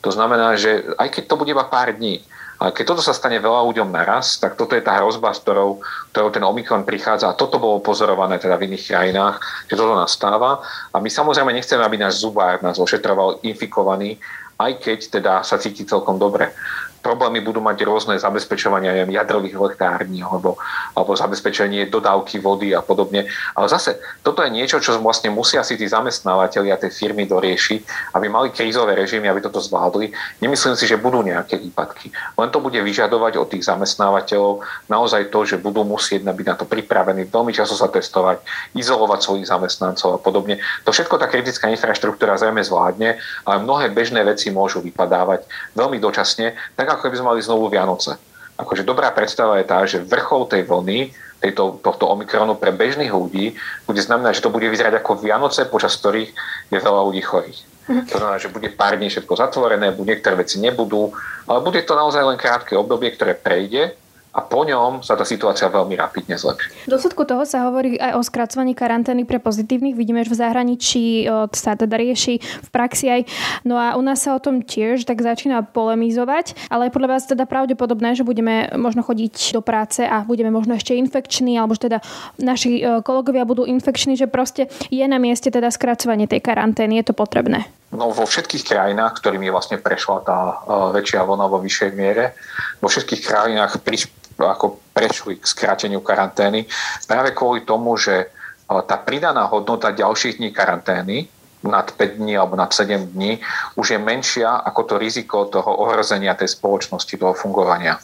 To 0.00 0.12
znamená, 0.12 0.56
že 0.56 0.92
aj 0.96 1.08
keď 1.12 1.22
to 1.28 1.36
bude 1.36 1.52
iba 1.52 1.64
pár 1.64 1.92
dní, 1.92 2.24
ale 2.60 2.76
keď 2.76 2.92
toto 2.92 3.00
sa 3.00 3.16
stane 3.16 3.40
veľa 3.40 3.64
ľuďom 3.72 3.88
naraz, 3.88 4.36
tak 4.36 4.52
toto 4.52 4.76
je 4.76 4.84
tá 4.84 5.00
hrozba, 5.00 5.32
s 5.32 5.40
ktorou, 5.40 5.80
ktorou 6.12 6.28
ten 6.28 6.44
Omikron 6.44 6.84
prichádza 6.84 7.32
a 7.32 7.36
toto 7.36 7.56
bolo 7.56 7.80
pozorované 7.80 8.36
teda 8.36 8.60
v 8.60 8.68
iných 8.68 8.84
krajinách, 8.84 9.40
že 9.64 9.80
toto 9.80 9.96
nastáva. 9.96 10.60
A 10.92 11.00
my 11.00 11.08
samozrejme 11.08 11.56
nechceme, 11.56 11.80
aby 11.80 11.96
náš 11.96 12.20
zubár 12.20 12.60
nás 12.60 12.76
ošetroval 12.76 13.40
infikovaný, 13.48 14.20
aj 14.60 14.76
keď 14.76 14.98
teda 15.08 15.32
sa 15.40 15.56
cíti 15.56 15.88
celkom 15.88 16.20
dobre 16.20 16.52
problémy 17.00 17.40
budú 17.40 17.64
mať 17.64 17.84
rôzne 17.84 18.16
zabezpečovania 18.20 18.92
neviem, 18.92 19.16
jadrových 19.16 19.56
elektrární 19.56 20.20
alebo, 20.20 20.60
alebo 20.92 21.16
zabezpečenie 21.16 21.88
dodávky 21.88 22.40
vody 22.40 22.76
a 22.76 22.84
podobne. 22.84 23.28
Ale 23.56 23.66
zase, 23.68 23.96
toto 24.20 24.44
je 24.44 24.52
niečo, 24.52 24.80
čo 24.80 25.00
vlastne 25.00 25.32
musia 25.32 25.64
si 25.64 25.80
tí 25.80 25.88
zamestnávateľi 25.88 26.68
a 26.72 26.80
tie 26.80 26.92
firmy 26.92 27.24
doriešiť, 27.24 28.12
aby 28.16 28.26
mali 28.28 28.52
krízové 28.52 28.92
režimy, 28.96 29.28
aby 29.28 29.40
toto 29.40 29.64
zvládli. 29.64 30.12
Nemyslím 30.44 30.76
si, 30.76 30.84
že 30.84 31.00
budú 31.00 31.24
nejaké 31.24 31.56
výpadky. 31.56 32.12
Len 32.36 32.48
to 32.52 32.60
bude 32.60 32.76
vyžadovať 32.76 33.40
od 33.40 33.48
tých 33.48 33.64
zamestnávateľov 33.64 34.60
naozaj 34.92 35.32
to, 35.32 35.40
že 35.48 35.56
budú 35.56 35.82
musieť 35.88 36.22
byť 36.28 36.46
na 36.46 36.56
to 36.56 36.68
pripravení, 36.68 37.24
veľmi 37.24 37.56
často 37.56 37.74
sa 37.74 37.88
testovať, 37.88 38.44
izolovať 38.76 39.20
svojich 39.24 39.48
zamestnancov 39.48 40.08
a 40.14 40.18
podobne. 40.20 40.60
To 40.84 40.92
všetko 40.92 41.16
tá 41.16 41.26
kritická 41.26 41.72
infraštruktúra 41.72 42.36
zrejme 42.36 42.60
zvládne, 42.60 43.16
ale 43.48 43.56
mnohé 43.64 43.88
bežné 43.88 44.20
veci 44.22 44.52
môžu 44.52 44.84
vypadávať 44.84 45.48
veľmi 45.74 45.96
dočasne, 45.96 46.52
tak 46.76 46.89
ako 46.94 47.08
keby 47.08 47.16
sme 47.18 47.30
mali 47.34 47.40
znovu 47.42 47.70
Vianoce. 47.70 48.18
Akože 48.60 48.84
dobrá 48.84 49.08
predstava 49.14 49.56
je 49.56 49.66
tá, 49.66 49.78
že 49.88 50.04
vrchol 50.04 50.44
tej 50.50 50.68
vlny, 50.68 51.16
tejto, 51.40 51.80
tohto 51.80 52.04
Omikronu 52.12 52.60
pre 52.60 52.70
bežných 52.70 53.08
ľudí 53.08 53.56
bude 53.88 54.00
znamenať, 54.04 54.38
že 54.38 54.44
to 54.44 54.52
bude 54.52 54.68
vyzerať 54.68 55.00
ako 55.00 55.24
Vianoce, 55.24 55.64
počas 55.64 55.96
ktorých 55.96 56.30
je 56.68 56.78
veľa 56.78 57.00
ľudí 57.08 57.24
chorých. 57.24 57.58
Mhm. 57.88 58.02
To 58.12 58.16
znamená, 58.20 58.38
že 58.38 58.52
bude 58.52 58.68
pár 58.70 59.00
dní 59.00 59.08
všetko 59.08 59.34
zatvorené, 59.34 59.96
niektoré 59.96 60.36
veci 60.36 60.60
nebudú, 60.60 61.10
ale 61.48 61.64
bude 61.64 61.80
to 61.82 61.96
naozaj 61.96 62.22
len 62.22 62.36
krátke 62.36 62.76
obdobie, 62.76 63.10
ktoré 63.16 63.32
prejde 63.32 63.96
a 64.30 64.40
po 64.46 64.62
ňom 64.62 65.02
sa 65.02 65.18
tá 65.18 65.26
situácia 65.26 65.66
veľmi 65.66 65.98
rapidne 65.98 66.38
zlepší. 66.38 66.86
V 66.86 66.92
dôsledku 66.94 67.26
toho 67.26 67.42
sa 67.42 67.66
hovorí 67.66 67.98
aj 67.98 68.14
o 68.14 68.22
skracovaní 68.22 68.78
karantény 68.78 69.26
pre 69.26 69.42
pozitívnych. 69.42 69.98
Vidíme, 69.98 70.22
že 70.22 70.30
v 70.30 70.38
zahraničí 70.38 71.04
sa 71.50 71.74
teda 71.74 71.98
rieši 71.98 72.38
v 72.38 72.68
praxi 72.70 73.06
aj. 73.10 73.20
No 73.66 73.74
a 73.74 73.98
u 73.98 74.02
nás 74.06 74.22
sa 74.22 74.38
o 74.38 74.40
tom 74.40 74.62
tiež 74.62 75.02
tak 75.02 75.18
začína 75.18 75.66
polemizovať, 75.66 76.54
ale 76.70 76.86
je 76.86 76.94
podľa 76.94 77.10
vás 77.18 77.26
teda 77.26 77.42
pravdepodobné, 77.46 78.14
že 78.14 78.22
budeme 78.22 78.70
možno 78.78 79.02
chodiť 79.02 79.58
do 79.58 79.62
práce 79.66 80.06
a 80.06 80.22
budeme 80.22 80.54
možno 80.54 80.78
ešte 80.78 80.94
infekční, 80.94 81.58
alebo 81.58 81.74
že 81.74 81.90
teda 81.90 81.98
naši 82.38 82.86
kolegovia 83.02 83.42
budú 83.42 83.66
infekční, 83.66 84.14
že 84.14 84.30
proste 84.30 84.70
je 84.94 85.02
na 85.10 85.18
mieste 85.18 85.50
teda 85.50 85.74
skracovanie 85.74 86.30
tej 86.30 86.38
karantény. 86.38 87.02
Je 87.02 87.10
to 87.10 87.18
potrebné? 87.18 87.66
No, 87.90 88.14
vo 88.14 88.22
všetkých 88.22 88.70
krajinách, 88.70 89.18
ktorými 89.18 89.50
vlastne 89.50 89.74
prešla 89.82 90.22
tá 90.22 90.62
väčšia 90.94 91.26
vlna 91.26 91.46
vo 91.50 91.58
vyššej 91.58 91.90
miere, 91.98 92.38
vo 92.78 92.86
všetkých 92.86 93.22
krajinách 93.26 93.82
pri, 93.82 94.06
ako 94.48 94.80
prešli 94.94 95.36
k 95.36 95.44
skráteniu 95.44 96.00
karantény 96.00 96.64
práve 97.04 97.34
kvôli 97.36 97.66
tomu, 97.66 97.98
že 97.98 98.30
tá 98.70 98.96
pridaná 99.02 99.50
hodnota 99.50 99.90
ďalších 99.90 100.38
dní 100.38 100.54
karantény 100.54 101.26
nad 101.66 101.92
5 101.92 102.16
dní 102.16 102.38
alebo 102.38 102.56
nad 102.56 102.72
7 102.72 103.12
dní 103.12 103.42
už 103.76 103.90
je 103.90 103.98
menšia 103.98 104.62
ako 104.64 104.80
to 104.86 104.94
riziko 104.96 105.44
toho 105.50 105.76
ohrozenia 105.84 106.32
tej 106.38 106.56
spoločnosti, 106.56 107.20
toho 107.20 107.36
fungovania. 107.36 108.00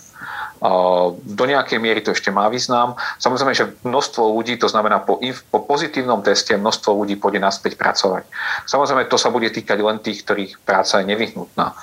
Do 1.27 1.45
nejakej 1.45 1.77
miery 1.77 2.01
to 2.01 2.17
ešte 2.17 2.33
má 2.33 2.49
význam. 2.49 2.97
Samozrejme, 3.21 3.53
že 3.53 3.77
množstvo 3.85 4.25
ľudí, 4.25 4.57
to 4.57 4.73
znamená 4.73 5.05
po, 5.05 5.21
po 5.53 5.59
pozitívnom 5.69 6.25
teste, 6.25 6.57
množstvo 6.57 6.97
ľudí 6.97 7.21
pôjde 7.21 7.45
naspäť 7.45 7.77
pracovať. 7.77 8.25
Samozrejme, 8.65 9.05
to 9.07 9.21
sa 9.21 9.29
bude 9.29 9.53
týkať 9.53 9.79
len 9.85 10.01
tých, 10.01 10.25
ktorých 10.25 10.53
práca 10.65 11.05
je 11.05 11.13
nevyhnutná. 11.13 11.77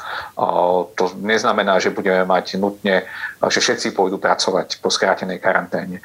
To 0.98 1.04
neznamená, 1.22 1.78
že 1.78 1.94
budeme 1.94 2.26
mať 2.26 2.58
nutne, 2.58 3.06
že 3.44 3.60
všetci 3.62 3.94
pôjdu 3.94 4.18
pracovať 4.18 4.82
po 4.82 4.90
skrátenej 4.90 5.38
karanténe. 5.38 6.02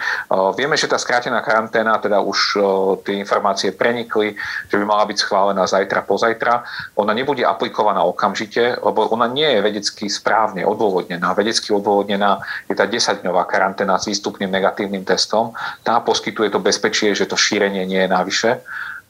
Vieme, 0.59 0.77
že 0.77 0.91
tá 0.91 1.01
skrátená 1.01 1.41
karanténa, 1.41 1.97
teda 2.03 2.21
už 2.21 2.61
tie 3.09 3.17
informácie 3.17 3.73
prenikli, 3.73 4.37
že 4.69 4.77
by 4.77 4.85
mala 4.85 5.09
byť 5.09 5.19
schválená 5.19 5.65
zajtra, 5.65 6.05
pozajtra. 6.05 6.69
Ona 7.01 7.17
nebude 7.17 7.49
aplikovaná 7.49 8.05
okamžite, 8.05 8.77
lebo 8.83 9.09
ona 9.09 9.25
nie 9.25 9.47
je 9.47 9.65
vedecky 9.65 10.05
správne 10.13 10.69
odôvodnená. 10.69 11.33
Vedecky 11.33 11.73
odôvodnená 11.73 12.45
je 12.69 12.75
tá 12.77 12.85
10-dňová 12.85 13.49
karanténa 13.49 13.97
s 13.97 14.13
výstupným 14.13 14.53
negatívnym 14.53 15.03
testom. 15.03 15.57
Tá 15.81 15.99
poskytuje 16.05 16.53
to 16.53 16.61
bezpečie, 16.61 17.17
že 17.17 17.25
to 17.25 17.35
šírenie 17.35 17.89
nie 17.89 18.05
je 18.05 18.11
navyše 18.13 18.51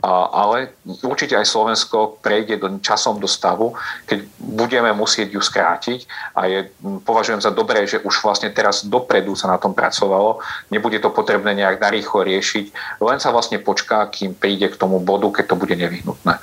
ale 0.03 0.79
určite 1.03 1.35
aj 1.35 1.47
Slovensko 1.47 2.23
prejde 2.23 2.55
do, 2.63 2.79
časom 2.79 3.19
do 3.19 3.27
stavu, 3.27 3.75
keď 4.07 4.31
budeme 4.39 4.91
musieť 4.95 5.35
ju 5.35 5.43
skrátiť 5.43 6.07
a 6.39 6.47
je, 6.47 6.71
považujem 7.03 7.43
za 7.43 7.51
dobré, 7.51 7.83
že 7.83 7.99
už 8.07 8.23
vlastne 8.23 8.47
teraz 8.55 8.87
dopredu 8.87 9.35
sa 9.35 9.51
na 9.51 9.59
tom 9.59 9.75
pracovalo, 9.75 10.39
nebude 10.71 11.03
to 11.03 11.11
potrebné 11.11 11.51
nejak 11.59 11.83
narýchlo 11.83 12.23
riešiť, 12.23 12.99
len 13.03 13.19
sa 13.19 13.35
vlastne 13.35 13.59
počká, 13.59 14.07
kým 14.07 14.39
príde 14.39 14.71
k 14.71 14.79
tomu 14.79 15.03
bodu, 15.03 15.27
keď 15.43 15.45
to 15.51 15.57
bude 15.59 15.75
nevyhnutné. 15.75 16.35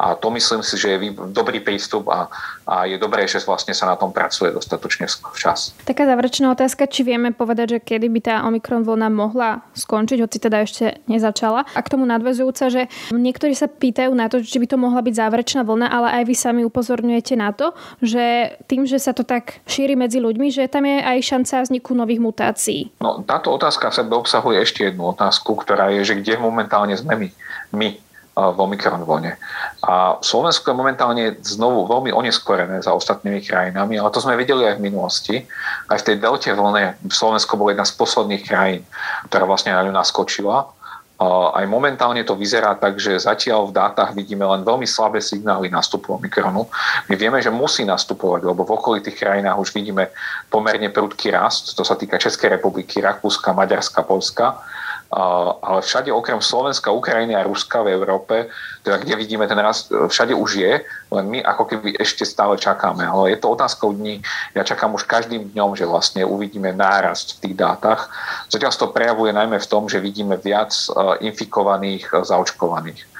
A 0.00 0.16
to 0.16 0.32
myslím 0.32 0.64
si, 0.64 0.80
že 0.80 0.96
je 0.96 1.12
dobrý 1.36 1.60
prístup 1.60 2.08
a, 2.08 2.32
a 2.64 2.88
je 2.88 2.96
dobré, 2.96 3.28
že 3.28 3.44
vlastne 3.44 3.76
sa 3.76 3.92
na 3.92 3.96
tom 4.00 4.08
pracuje 4.08 4.48
dostatočne 4.56 5.04
včas. 5.36 5.76
Taká 5.84 6.08
záverečná 6.08 6.48
otázka, 6.48 6.88
či 6.88 7.04
vieme 7.04 7.36
povedať, 7.36 7.76
že 7.76 7.78
kedy 7.84 8.06
by 8.08 8.20
tá 8.24 8.34
Omikron 8.48 8.88
vlna 8.88 9.08
mohla 9.12 9.60
skončiť, 9.76 10.18
hoci 10.24 10.38
teda 10.40 10.64
ešte 10.64 11.04
nezačala. 11.04 11.68
A 11.76 11.80
k 11.84 11.92
tomu 11.92 12.08
nadvezujúca, 12.08 12.72
že 12.72 12.88
Niektorí 13.10 13.56
sa 13.58 13.66
pýtajú 13.66 14.14
na 14.14 14.30
to, 14.30 14.38
či 14.38 14.62
by 14.62 14.66
to 14.70 14.78
mohla 14.78 15.02
byť 15.02 15.14
záverečná 15.18 15.66
vlna, 15.66 15.90
ale 15.90 16.08
aj 16.20 16.24
vy 16.30 16.34
sami 16.38 16.62
upozorňujete 16.62 17.34
na 17.34 17.50
to, 17.50 17.74
že 17.98 18.54
tým, 18.70 18.86
že 18.86 19.02
sa 19.02 19.10
to 19.10 19.26
tak 19.26 19.58
šíri 19.66 19.98
medzi 19.98 20.22
ľuďmi, 20.22 20.52
že 20.54 20.70
tam 20.70 20.86
je 20.86 21.02
aj 21.02 21.18
šanca 21.24 21.66
vzniku 21.66 21.96
nových 21.98 22.22
mutácií. 22.22 22.80
No, 23.02 23.26
táto 23.26 23.50
otázka 23.50 23.90
v 23.90 23.98
sebe 23.98 24.12
obsahuje 24.14 24.62
ešte 24.62 24.86
jednu 24.86 25.10
otázku, 25.10 25.58
ktorá 25.58 25.90
je, 25.90 26.06
že 26.06 26.14
kde 26.22 26.38
momentálne 26.38 26.94
sme 26.94 27.18
my, 27.18 27.28
my 27.74 27.88
v 28.32 28.58
Omikron 28.58 29.04
vlne. 29.04 29.36
A 29.84 30.16
Slovensko 30.24 30.72
je 30.72 30.80
momentálne 30.80 31.36
znovu 31.44 31.84
veľmi 31.84 32.16
oneskorené 32.16 32.80
za 32.80 32.96
ostatnými 32.96 33.44
krajinami, 33.44 34.00
ale 34.00 34.08
to 34.08 34.24
sme 34.24 34.40
videli 34.40 34.64
aj 34.64 34.80
v 34.80 34.84
minulosti. 34.88 35.36
Aj 35.92 36.00
v 36.00 36.06
tej 36.08 36.16
delte 36.16 36.48
vlne 36.48 36.96
Slovensko 37.12 37.60
bolo 37.60 37.76
jedna 37.76 37.84
z 37.84 37.92
posledných 37.92 38.42
krajín, 38.48 38.88
ktorá 39.28 39.44
vlastne 39.44 39.76
na 39.76 39.84
ňu 39.84 39.92
naskočila 39.92 40.72
aj 41.54 41.64
momentálne 41.70 42.24
to 42.26 42.34
vyzerá 42.34 42.74
tak, 42.74 42.98
že 42.98 43.18
zatiaľ 43.18 43.70
v 43.70 43.76
dátach 43.76 44.10
vidíme 44.16 44.42
len 44.42 44.66
veľmi 44.66 44.86
slabé 44.88 45.22
signály 45.22 45.70
nástupu 45.70 46.18
Omikronu. 46.18 46.66
My 47.06 47.14
vieme, 47.14 47.38
že 47.38 47.52
musí 47.52 47.86
nastupovať, 47.86 48.48
lebo 48.48 48.66
v 48.66 48.74
okolitých 48.74 49.18
krajinách 49.22 49.58
už 49.58 49.70
vidíme 49.74 50.10
pomerne 50.50 50.90
prudký 50.90 51.30
rast. 51.30 51.78
To 51.78 51.84
sa 51.86 51.94
týka 51.94 52.18
Českej 52.18 52.58
republiky, 52.58 52.98
Rakúska, 53.00 53.54
Maďarska, 53.54 54.02
Polska 54.02 54.58
ale 55.62 55.84
všade 55.84 56.08
okrem 56.08 56.40
Slovenska, 56.40 56.88
Ukrajiny 56.88 57.36
a 57.36 57.44
Ruska 57.44 57.84
v 57.84 57.92
Európe, 57.92 58.48
teda 58.82 58.96
kde 58.96 59.16
vidíme 59.16 59.44
ten 59.44 59.60
rast, 59.60 59.92
všade 59.92 60.34
už 60.34 60.50
je, 60.56 60.72
len 61.12 61.24
my 61.28 61.44
ako 61.44 61.64
keby 61.68 62.00
ešte 62.00 62.24
stále 62.24 62.56
čakáme. 62.56 63.04
Ale 63.04 63.36
je 63.36 63.38
to 63.38 63.52
otázkou 63.52 63.92
dní. 63.92 64.24
Ja 64.56 64.64
čakám 64.64 64.96
už 64.96 65.04
každým 65.04 65.52
dňom, 65.52 65.76
že 65.76 65.84
vlastne 65.84 66.24
uvidíme 66.24 66.72
nárast 66.72 67.36
v 67.36 67.40
tých 67.48 67.54
dátach. 67.60 68.08
Zatiaľ 68.48 68.72
to 68.72 68.88
prejavuje 68.88 69.36
najmä 69.36 69.60
v 69.60 69.70
tom, 69.70 69.84
že 69.84 70.00
vidíme 70.00 70.40
viac 70.40 70.72
e, 70.72 71.28
infikovaných, 71.28 72.08
e, 72.08 72.24
zaočkovaných 72.24 73.11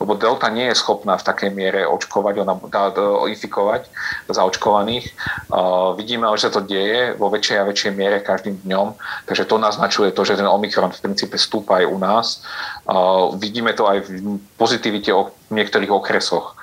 lebo 0.00 0.16
delta 0.16 0.48
nie 0.48 0.72
je 0.72 0.80
schopná 0.80 1.20
v 1.20 1.26
takej 1.28 1.50
miere 1.52 1.84
očkovať, 1.84 2.34
ona 2.40 2.56
dá 2.72 2.88
infikovať 3.28 3.84
zaočkovaných. 4.32 5.12
Uh, 5.52 5.92
vidíme, 5.92 6.24
že 6.40 6.48
sa 6.48 6.56
to 6.56 6.64
deje 6.64 7.12
vo 7.20 7.28
väčšej 7.28 7.56
a 7.60 7.68
väčšej 7.68 7.92
miere 7.92 8.24
každým 8.24 8.64
dňom, 8.64 8.96
takže 9.28 9.44
to 9.44 9.60
naznačuje 9.60 10.16
to, 10.16 10.24
že 10.24 10.40
ten 10.40 10.48
Omikron 10.48 10.88
v 10.88 11.02
princípe 11.04 11.36
stúpa 11.36 11.84
aj 11.84 11.86
u 11.92 11.98
nás. 12.00 12.26
Uh, 12.88 13.36
vidíme 13.36 13.76
to 13.76 13.84
aj 13.84 14.08
v 14.08 14.40
pozitivite 14.56 15.12
o 15.12 15.36
niektorých 15.52 15.92
okresoch 15.92 16.56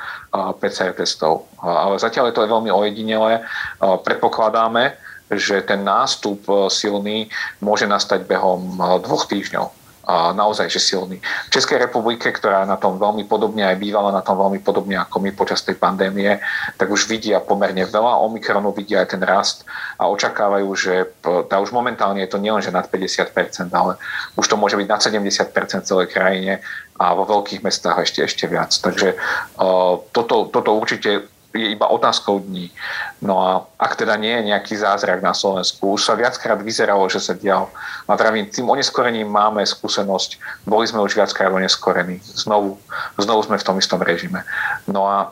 PCR 0.60 0.94
testov. 0.94 1.48
Ale 1.64 1.98
zatiaľ 1.98 2.30
je 2.30 2.36
to 2.36 2.46
veľmi 2.46 2.70
ojedinelé. 2.70 3.48
Predpokladáme, 3.80 4.94
že 5.32 5.64
ten 5.64 5.84
nástup 5.84 6.44
silný 6.72 7.32
môže 7.64 7.88
nastať 7.88 8.28
behom 8.28 8.80
dvoch 9.04 9.28
týždňov 9.28 9.87
naozaj 10.08 10.72
že 10.72 10.80
silný. 10.80 11.20
V 11.20 11.54
Českej 11.54 11.84
republike, 11.84 12.32
ktorá 12.32 12.64
na 12.64 12.80
tom 12.80 12.96
veľmi 12.96 13.28
podobne 13.28 13.68
aj 13.68 13.76
bývala 13.76 14.16
na 14.16 14.24
tom 14.24 14.40
veľmi 14.40 14.64
podobne 14.64 14.96
ako 15.04 15.20
my 15.20 15.36
počas 15.36 15.60
tej 15.68 15.76
pandémie, 15.76 16.40
tak 16.80 16.88
už 16.88 17.12
vidia 17.12 17.44
pomerne 17.44 17.84
veľa 17.84 18.24
Omikronu, 18.24 18.72
vidia 18.72 19.04
aj 19.04 19.18
ten 19.18 19.22
rast 19.22 19.68
a 20.00 20.08
očakávajú, 20.08 20.68
že 20.80 21.12
tá 21.52 21.60
už 21.60 21.76
momentálne 21.76 22.24
je 22.24 22.32
to 22.32 22.40
nielen, 22.40 22.64
že 22.64 22.72
nad 22.72 22.88
50%, 22.88 23.68
ale 23.76 24.00
už 24.40 24.48
to 24.48 24.56
môže 24.56 24.80
byť 24.80 24.88
nad 24.88 25.02
70% 25.04 25.84
celej 25.84 26.08
krajine 26.08 26.64
a 26.98 27.14
vo 27.14 27.28
veľkých 27.28 27.62
mestách 27.62 28.08
ešte, 28.08 28.24
ešte 28.26 28.46
viac. 28.48 28.72
Takže 28.74 29.14
uh, 29.14 30.02
toto, 30.16 30.50
toto 30.50 30.72
určite 30.74 31.30
je 31.58 31.74
iba 31.74 31.90
otázkou 31.90 32.40
dní. 32.40 32.70
No 33.22 33.42
a 33.42 33.66
ak 33.82 33.98
teda 33.98 34.14
nie 34.16 34.30
je 34.30 34.48
nejaký 34.54 34.78
zázrak 34.78 35.26
na 35.26 35.34
Slovensku, 35.34 35.98
už 35.98 36.06
sa 36.06 36.14
viackrát 36.14 36.62
vyzeralo, 36.62 37.10
že 37.10 37.18
sa 37.18 37.34
dial. 37.34 37.70
A 38.06 38.14
pravím, 38.14 38.46
tým 38.46 38.70
oneskorením 38.70 39.26
máme 39.26 39.66
skúsenosť, 39.66 40.38
boli 40.70 40.86
sme 40.86 41.02
už 41.02 41.18
viackrát 41.18 41.50
oneskorení. 41.50 42.22
Znovu, 42.22 42.78
znovu 43.18 43.42
sme 43.46 43.58
v 43.58 43.66
tom 43.66 43.76
istom 43.82 44.02
režime. 44.02 44.46
No 44.86 45.10
a 45.10 45.18
e, 45.26 45.28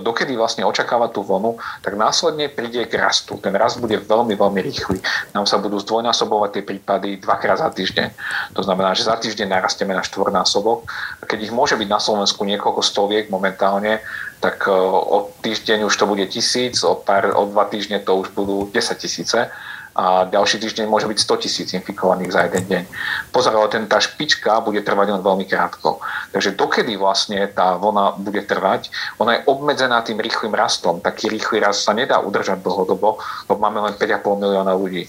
dokedy 0.00 0.32
vlastne 0.36 0.64
očakávať 0.64 1.12
tú 1.12 1.20
vlnu, 1.22 1.60
tak 1.84 1.94
následne 1.94 2.48
príde 2.48 2.88
k 2.88 2.96
rastu. 2.96 3.36
Ten 3.36 3.52
rast 3.52 3.78
bude 3.80 4.00
veľmi, 4.00 4.32
veľmi 4.32 4.60
rýchly. 4.64 4.98
Nám 5.36 5.44
sa 5.44 5.60
budú 5.60 5.76
zdvojnásobovať 5.80 6.50
tie 6.56 6.62
prípady 6.64 7.08
dvakrát 7.20 7.60
za 7.60 7.68
týždeň. 7.68 8.08
To 8.56 8.64
znamená, 8.64 8.96
že 8.96 9.04
za 9.04 9.16
týždeň 9.16 9.48
narasteme 9.48 9.92
na 9.92 10.00
štvornásobok. 10.00 10.88
A 11.20 11.24
keď 11.28 11.48
ich 11.48 11.52
môže 11.52 11.76
byť 11.76 11.88
na 11.88 12.00
Slovensku 12.00 12.44
niekoľko 12.48 12.80
stoviek 12.80 13.28
momentálne, 13.28 14.00
tak 14.40 14.68
e, 14.68 14.72
o 14.72 15.30
týždeň 15.40 15.84
už 15.88 15.94
to 15.96 16.06
bude 16.06 16.26
tisíc, 16.26 16.84
o 16.84 16.94
pár 16.94 17.32
o 17.34 17.46
dva 17.48 17.64
týždne 17.66 18.00
to 18.00 18.16
už 18.16 18.32
budú 18.36 18.70
10 18.72 18.98
tisíce 18.98 19.50
a 19.96 20.28
ďalší 20.28 20.60
týždeň 20.60 20.84
môže 20.92 21.08
byť 21.08 21.18
100 21.24 21.42
tisíc 21.48 21.68
infikovaných 21.72 22.32
za 22.36 22.40
jeden 22.44 22.64
deň. 22.68 22.84
Pozor, 23.32 23.56
ale 23.56 23.72
ten, 23.72 23.88
tá 23.88 23.96
špička 23.96 24.60
bude 24.60 24.84
trvať 24.84 25.16
len 25.16 25.24
veľmi 25.24 25.48
krátko. 25.48 26.04
Takže 26.36 26.52
dokedy 26.52 27.00
vlastne 27.00 27.48
tá 27.48 27.80
vlna 27.80 28.20
bude 28.20 28.44
trvať, 28.44 28.92
ona 29.16 29.40
je 29.40 29.44
obmedzená 29.48 30.04
tým 30.04 30.20
rýchlým 30.20 30.52
rastom. 30.52 31.00
Taký 31.00 31.32
rýchly 31.32 31.64
rast 31.64 31.88
sa 31.88 31.96
nedá 31.96 32.20
udržať 32.20 32.60
dlhodobo, 32.60 33.16
lebo 33.48 33.56
máme 33.56 33.80
len 33.88 33.96
5,5 33.96 34.20
milióna 34.36 34.76
ľudí. 34.76 35.08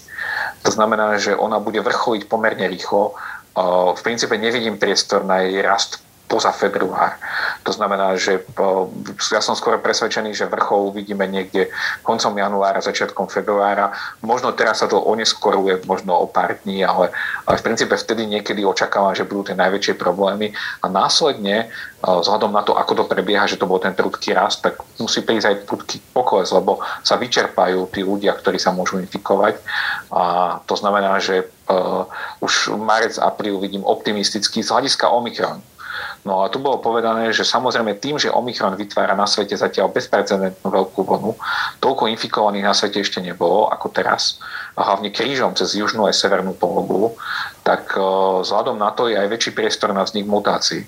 To 0.64 0.72
znamená, 0.72 1.20
že 1.20 1.36
ona 1.36 1.60
bude 1.60 1.84
vrcholiť 1.84 2.24
pomerne 2.24 2.64
rýchlo. 2.64 3.12
V 3.92 4.00
princípe 4.00 4.40
nevidím 4.40 4.80
priestor 4.80 5.20
na 5.20 5.44
jej 5.44 5.60
rast 5.60 6.00
poza 6.28 6.52
február. 6.52 7.16
To 7.64 7.72
znamená, 7.72 8.12
že 8.20 8.44
ja 9.32 9.40
som 9.40 9.56
skôr 9.56 9.80
presvedčený, 9.80 10.36
že 10.36 10.44
vrchol 10.44 10.92
uvidíme 10.92 11.24
niekde 11.24 11.72
koncom 12.04 12.36
januára, 12.36 12.84
začiatkom 12.84 13.32
februára. 13.32 13.96
Možno 14.20 14.52
teraz 14.52 14.84
sa 14.84 14.86
to 14.86 15.00
oneskoruje, 15.00 15.88
možno 15.88 16.12
o 16.20 16.28
pár 16.28 16.60
dní, 16.60 16.84
ale, 16.84 17.10
ale 17.48 17.56
v 17.56 17.64
princípe 17.64 17.96
vtedy 17.96 18.28
niekedy 18.28 18.60
očakávam, 18.62 19.16
že 19.16 19.24
budú 19.24 19.48
tie 19.48 19.56
najväčšie 19.56 19.96
problémy 19.96 20.52
a 20.84 20.86
následne 20.92 21.72
vzhľadom 22.04 22.52
na 22.54 22.62
to, 22.62 22.76
ako 22.76 23.02
to 23.02 23.04
prebieha, 23.10 23.48
že 23.48 23.58
to 23.58 23.66
bol 23.66 23.80
ten 23.80 23.96
prudký 23.96 24.36
rast, 24.36 24.62
tak 24.62 24.78
musí 25.00 25.24
prísť 25.24 25.48
aj 25.50 25.56
prudký 25.66 25.98
pokles, 26.14 26.52
lebo 26.54 26.78
sa 27.02 27.18
vyčerpajú 27.18 27.90
tí 27.90 28.06
ľudia, 28.06 28.36
ktorí 28.38 28.60
sa 28.60 28.70
môžu 28.70 29.00
infikovať. 29.02 29.58
A 30.12 30.22
to 30.68 30.78
znamená, 30.78 31.18
že 31.18 31.48
uh, 31.72 32.06
už 32.38 32.76
marec, 32.78 33.18
apríl 33.18 33.58
vidím 33.58 33.82
optimisticky 33.82 34.62
z 34.62 34.70
hľadiska 34.70 35.10
Omikron 35.10 35.58
No 36.26 36.44
a 36.44 36.50
tu 36.52 36.58
bolo 36.58 36.82
povedané, 36.82 37.30
že 37.32 37.46
samozrejme 37.46 37.96
tým, 38.02 38.18
že 38.18 38.32
Omikron 38.32 38.74
vytvára 38.74 39.16
na 39.16 39.24
svete 39.24 39.56
zatiaľ 39.56 39.94
bezprecedentnú 39.94 40.68
veľkú 40.68 41.00
vlnu, 41.06 41.32
toľko 41.80 42.10
infikovaných 42.12 42.66
na 42.66 42.74
svete 42.74 43.00
ešte 43.00 43.22
nebolo 43.22 43.70
ako 43.70 43.88
teraz, 43.94 44.42
a 44.78 44.86
hlavne 44.86 45.10
krížom 45.10 45.58
cez 45.58 45.74
južnú 45.74 46.06
a 46.06 46.14
severnú 46.14 46.54
polohu, 46.54 47.18
tak 47.66 47.94
e, 47.94 48.02
vzhľadom 48.44 48.78
na 48.78 48.94
to 48.94 49.10
je 49.10 49.18
aj 49.18 49.26
väčší 49.26 49.50
priestor 49.54 49.90
na 49.90 50.06
vznik 50.06 50.28
mutácií. 50.28 50.86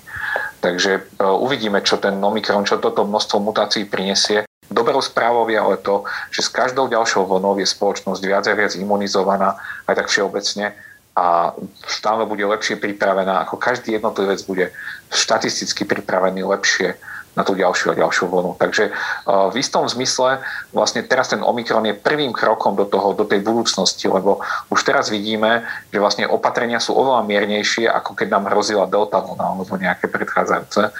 Takže 0.63 0.91
e, 0.95 1.01
uvidíme, 1.23 1.83
čo 1.83 1.99
ten 1.99 2.15
Omikron, 2.15 2.63
čo 2.63 2.79
toto 2.79 3.03
množstvo 3.03 3.43
mutácií 3.43 3.89
prinesie. 3.89 4.47
Dobrou 4.71 5.03
správou 5.03 5.43
je 5.51 5.59
ale 5.59 5.75
to, 5.83 6.07
že 6.31 6.47
s 6.47 6.53
každou 6.53 6.87
ďalšou 6.87 7.27
vlnou 7.27 7.59
je 7.59 7.67
spoločnosť 7.67 8.21
viac 8.23 8.47
a 8.47 8.55
viac 8.55 8.71
imunizovaná, 8.79 9.59
aj 9.83 9.99
tak 9.99 10.07
všeobecne, 10.07 10.71
a 11.15 11.51
stále 11.87 12.25
bude 12.25 12.45
lepšie 12.45 12.79
pripravená, 12.79 13.43
ako 13.43 13.59
každý 13.59 13.99
jednotlivec 13.99 14.39
bude 14.47 14.71
štatisticky 15.11 15.83
pripravený 15.83 16.43
lepšie 16.43 16.95
na 17.31 17.47
tú 17.47 17.55
ďalšiu 17.55 17.95
a 17.95 17.99
ďalšiu 17.99 18.27
vlnu. 18.27 18.59
Takže 18.59 18.91
v 19.27 19.55
istom 19.55 19.87
zmysle 19.87 20.43
vlastne 20.75 20.99
teraz 20.99 21.31
ten 21.31 21.39
Omikron 21.39 21.87
je 21.87 21.95
prvým 21.95 22.35
krokom 22.35 22.75
do, 22.75 22.83
toho, 22.83 23.15
do 23.15 23.23
tej 23.23 23.39
budúcnosti, 23.39 24.11
lebo 24.11 24.43
už 24.67 24.83
teraz 24.83 25.07
vidíme, 25.07 25.63
že 25.95 26.03
vlastne 26.03 26.27
opatrenia 26.27 26.83
sú 26.83 26.91
oveľa 26.91 27.23
miernejšie, 27.23 27.87
ako 27.87 28.19
keď 28.19 28.27
nám 28.35 28.51
hrozila 28.51 28.83
delta 28.83 29.23
vlna 29.23 29.45
alebo 29.47 29.63
nejaké 29.79 30.11
predchádzajúce. 30.11 30.91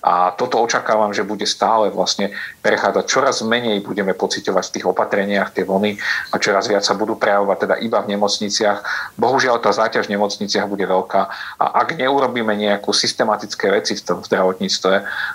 A 0.00 0.32
toto 0.32 0.56
očakávam, 0.64 1.12
že 1.12 1.26
bude 1.26 1.44
stále 1.44 1.92
vlastne 1.92 2.32
prechádzať. 2.64 3.04
Čoraz 3.04 3.44
menej 3.44 3.84
budeme 3.84 4.16
pocitovať 4.16 4.70
v 4.70 4.74
tých 4.78 4.86
opatreniach 4.88 5.52
tie 5.52 5.66
vlny 5.66 6.00
a 6.32 6.34
čoraz 6.40 6.72
viac 6.72 6.86
sa 6.86 6.96
budú 6.96 7.20
prejavovať 7.20 7.68
teda 7.68 7.74
iba 7.84 8.00
v 8.00 8.16
nemocniciach. 8.16 8.80
Bohužiaľ 9.20 9.60
tá 9.60 9.74
záťaž 9.74 10.08
v 10.08 10.16
nemocniciach 10.16 10.70
bude 10.70 10.88
veľká 10.88 11.20
a 11.60 11.64
ak 11.84 12.00
neurobíme 12.00 12.54
nejakú 12.56 12.96
systematické 12.96 13.68
veci 13.68 13.92
v 13.92 14.04
tom 14.06 14.18
zdravotníctve, 14.24 14.92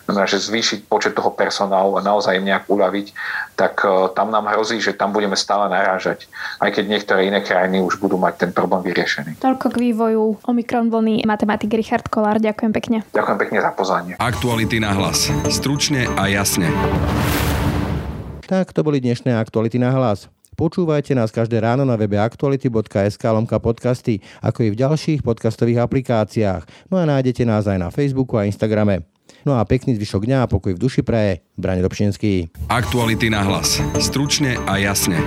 znamená, 0.10 0.26
že 0.26 0.45
zvýšiť 0.46 0.86
počet 0.86 1.18
toho 1.18 1.34
personálu 1.34 1.98
a 1.98 2.06
naozaj 2.06 2.38
im 2.38 2.46
nejak 2.46 2.70
uľaviť, 2.70 3.08
tak 3.58 3.82
e, 3.82 4.14
tam 4.14 4.30
nám 4.30 4.48
hrozí, 4.54 4.78
že 4.78 4.93
tam 4.93 5.10
budeme 5.12 5.34
stále 5.34 5.68
narážať, 5.68 6.30
aj 6.62 6.70
keď 6.76 6.84
niektoré 6.86 7.28
iné 7.28 7.41
krajiny 7.41 7.82
už 7.82 7.98
budú 7.98 8.22
mať 8.22 8.48
ten 8.48 8.52
problém 8.54 8.86
vyriešený. 8.86 9.41
Toľko 9.41 9.68
k 9.74 9.78
vývoju 9.91 10.24
Omikron 10.46 10.93
vlny 10.93 11.26
matematik 11.26 11.74
Richard 11.74 12.06
Kolár. 12.08 12.38
Ďakujem 12.38 12.72
pekne. 12.72 12.98
Ďakujem 13.12 13.38
pekne 13.41 13.58
za 13.60 13.72
pozvanie. 13.74 14.14
Aktuality 14.22 14.78
na 14.78 14.93
hlas. 14.93 15.34
Stručne 15.50 16.06
a 16.16 16.30
jasne. 16.30 16.70
Tak 18.46 18.78
to 18.78 18.86
boli 18.86 19.02
dnešné 19.02 19.34
aktuality 19.34 19.82
na 19.82 19.89
hlas. 19.89 20.30
Počúvajte 20.56 21.12
nás 21.12 21.36
každé 21.36 21.60
ráno 21.60 21.84
na 21.84 22.00
webe 22.00 22.16
aktuality.sk 22.16 23.20
lomka 23.28 23.60
podcasty, 23.60 24.24
ako 24.39 24.64
i 24.64 24.70
v 24.72 24.80
ďalších 24.80 25.20
podcastových 25.20 25.84
aplikáciách. 25.84 26.64
No 26.88 26.96
a 26.96 27.04
nájdete 27.04 27.43
nás 27.43 27.68
aj 27.68 27.76
na 27.76 27.89
Facebooku 27.91 28.39
a 28.39 28.48
Instagrame. 28.48 29.14
No 29.46 29.62
a 29.62 29.62
pekný 29.62 29.93
zvyšok 29.93 30.26
dňa 30.26 30.38
a 30.41 30.50
pokoj 30.50 30.74
v 30.74 30.82
duši 30.82 31.06
praje. 31.06 31.46
Brani 31.54 31.86
Dobšinský. 31.86 32.50
Aktuality 32.66 33.30
na 33.30 33.46
hlas. 33.46 33.78
Stručne 34.02 34.58
a 34.66 34.82
jasne. 34.82 35.22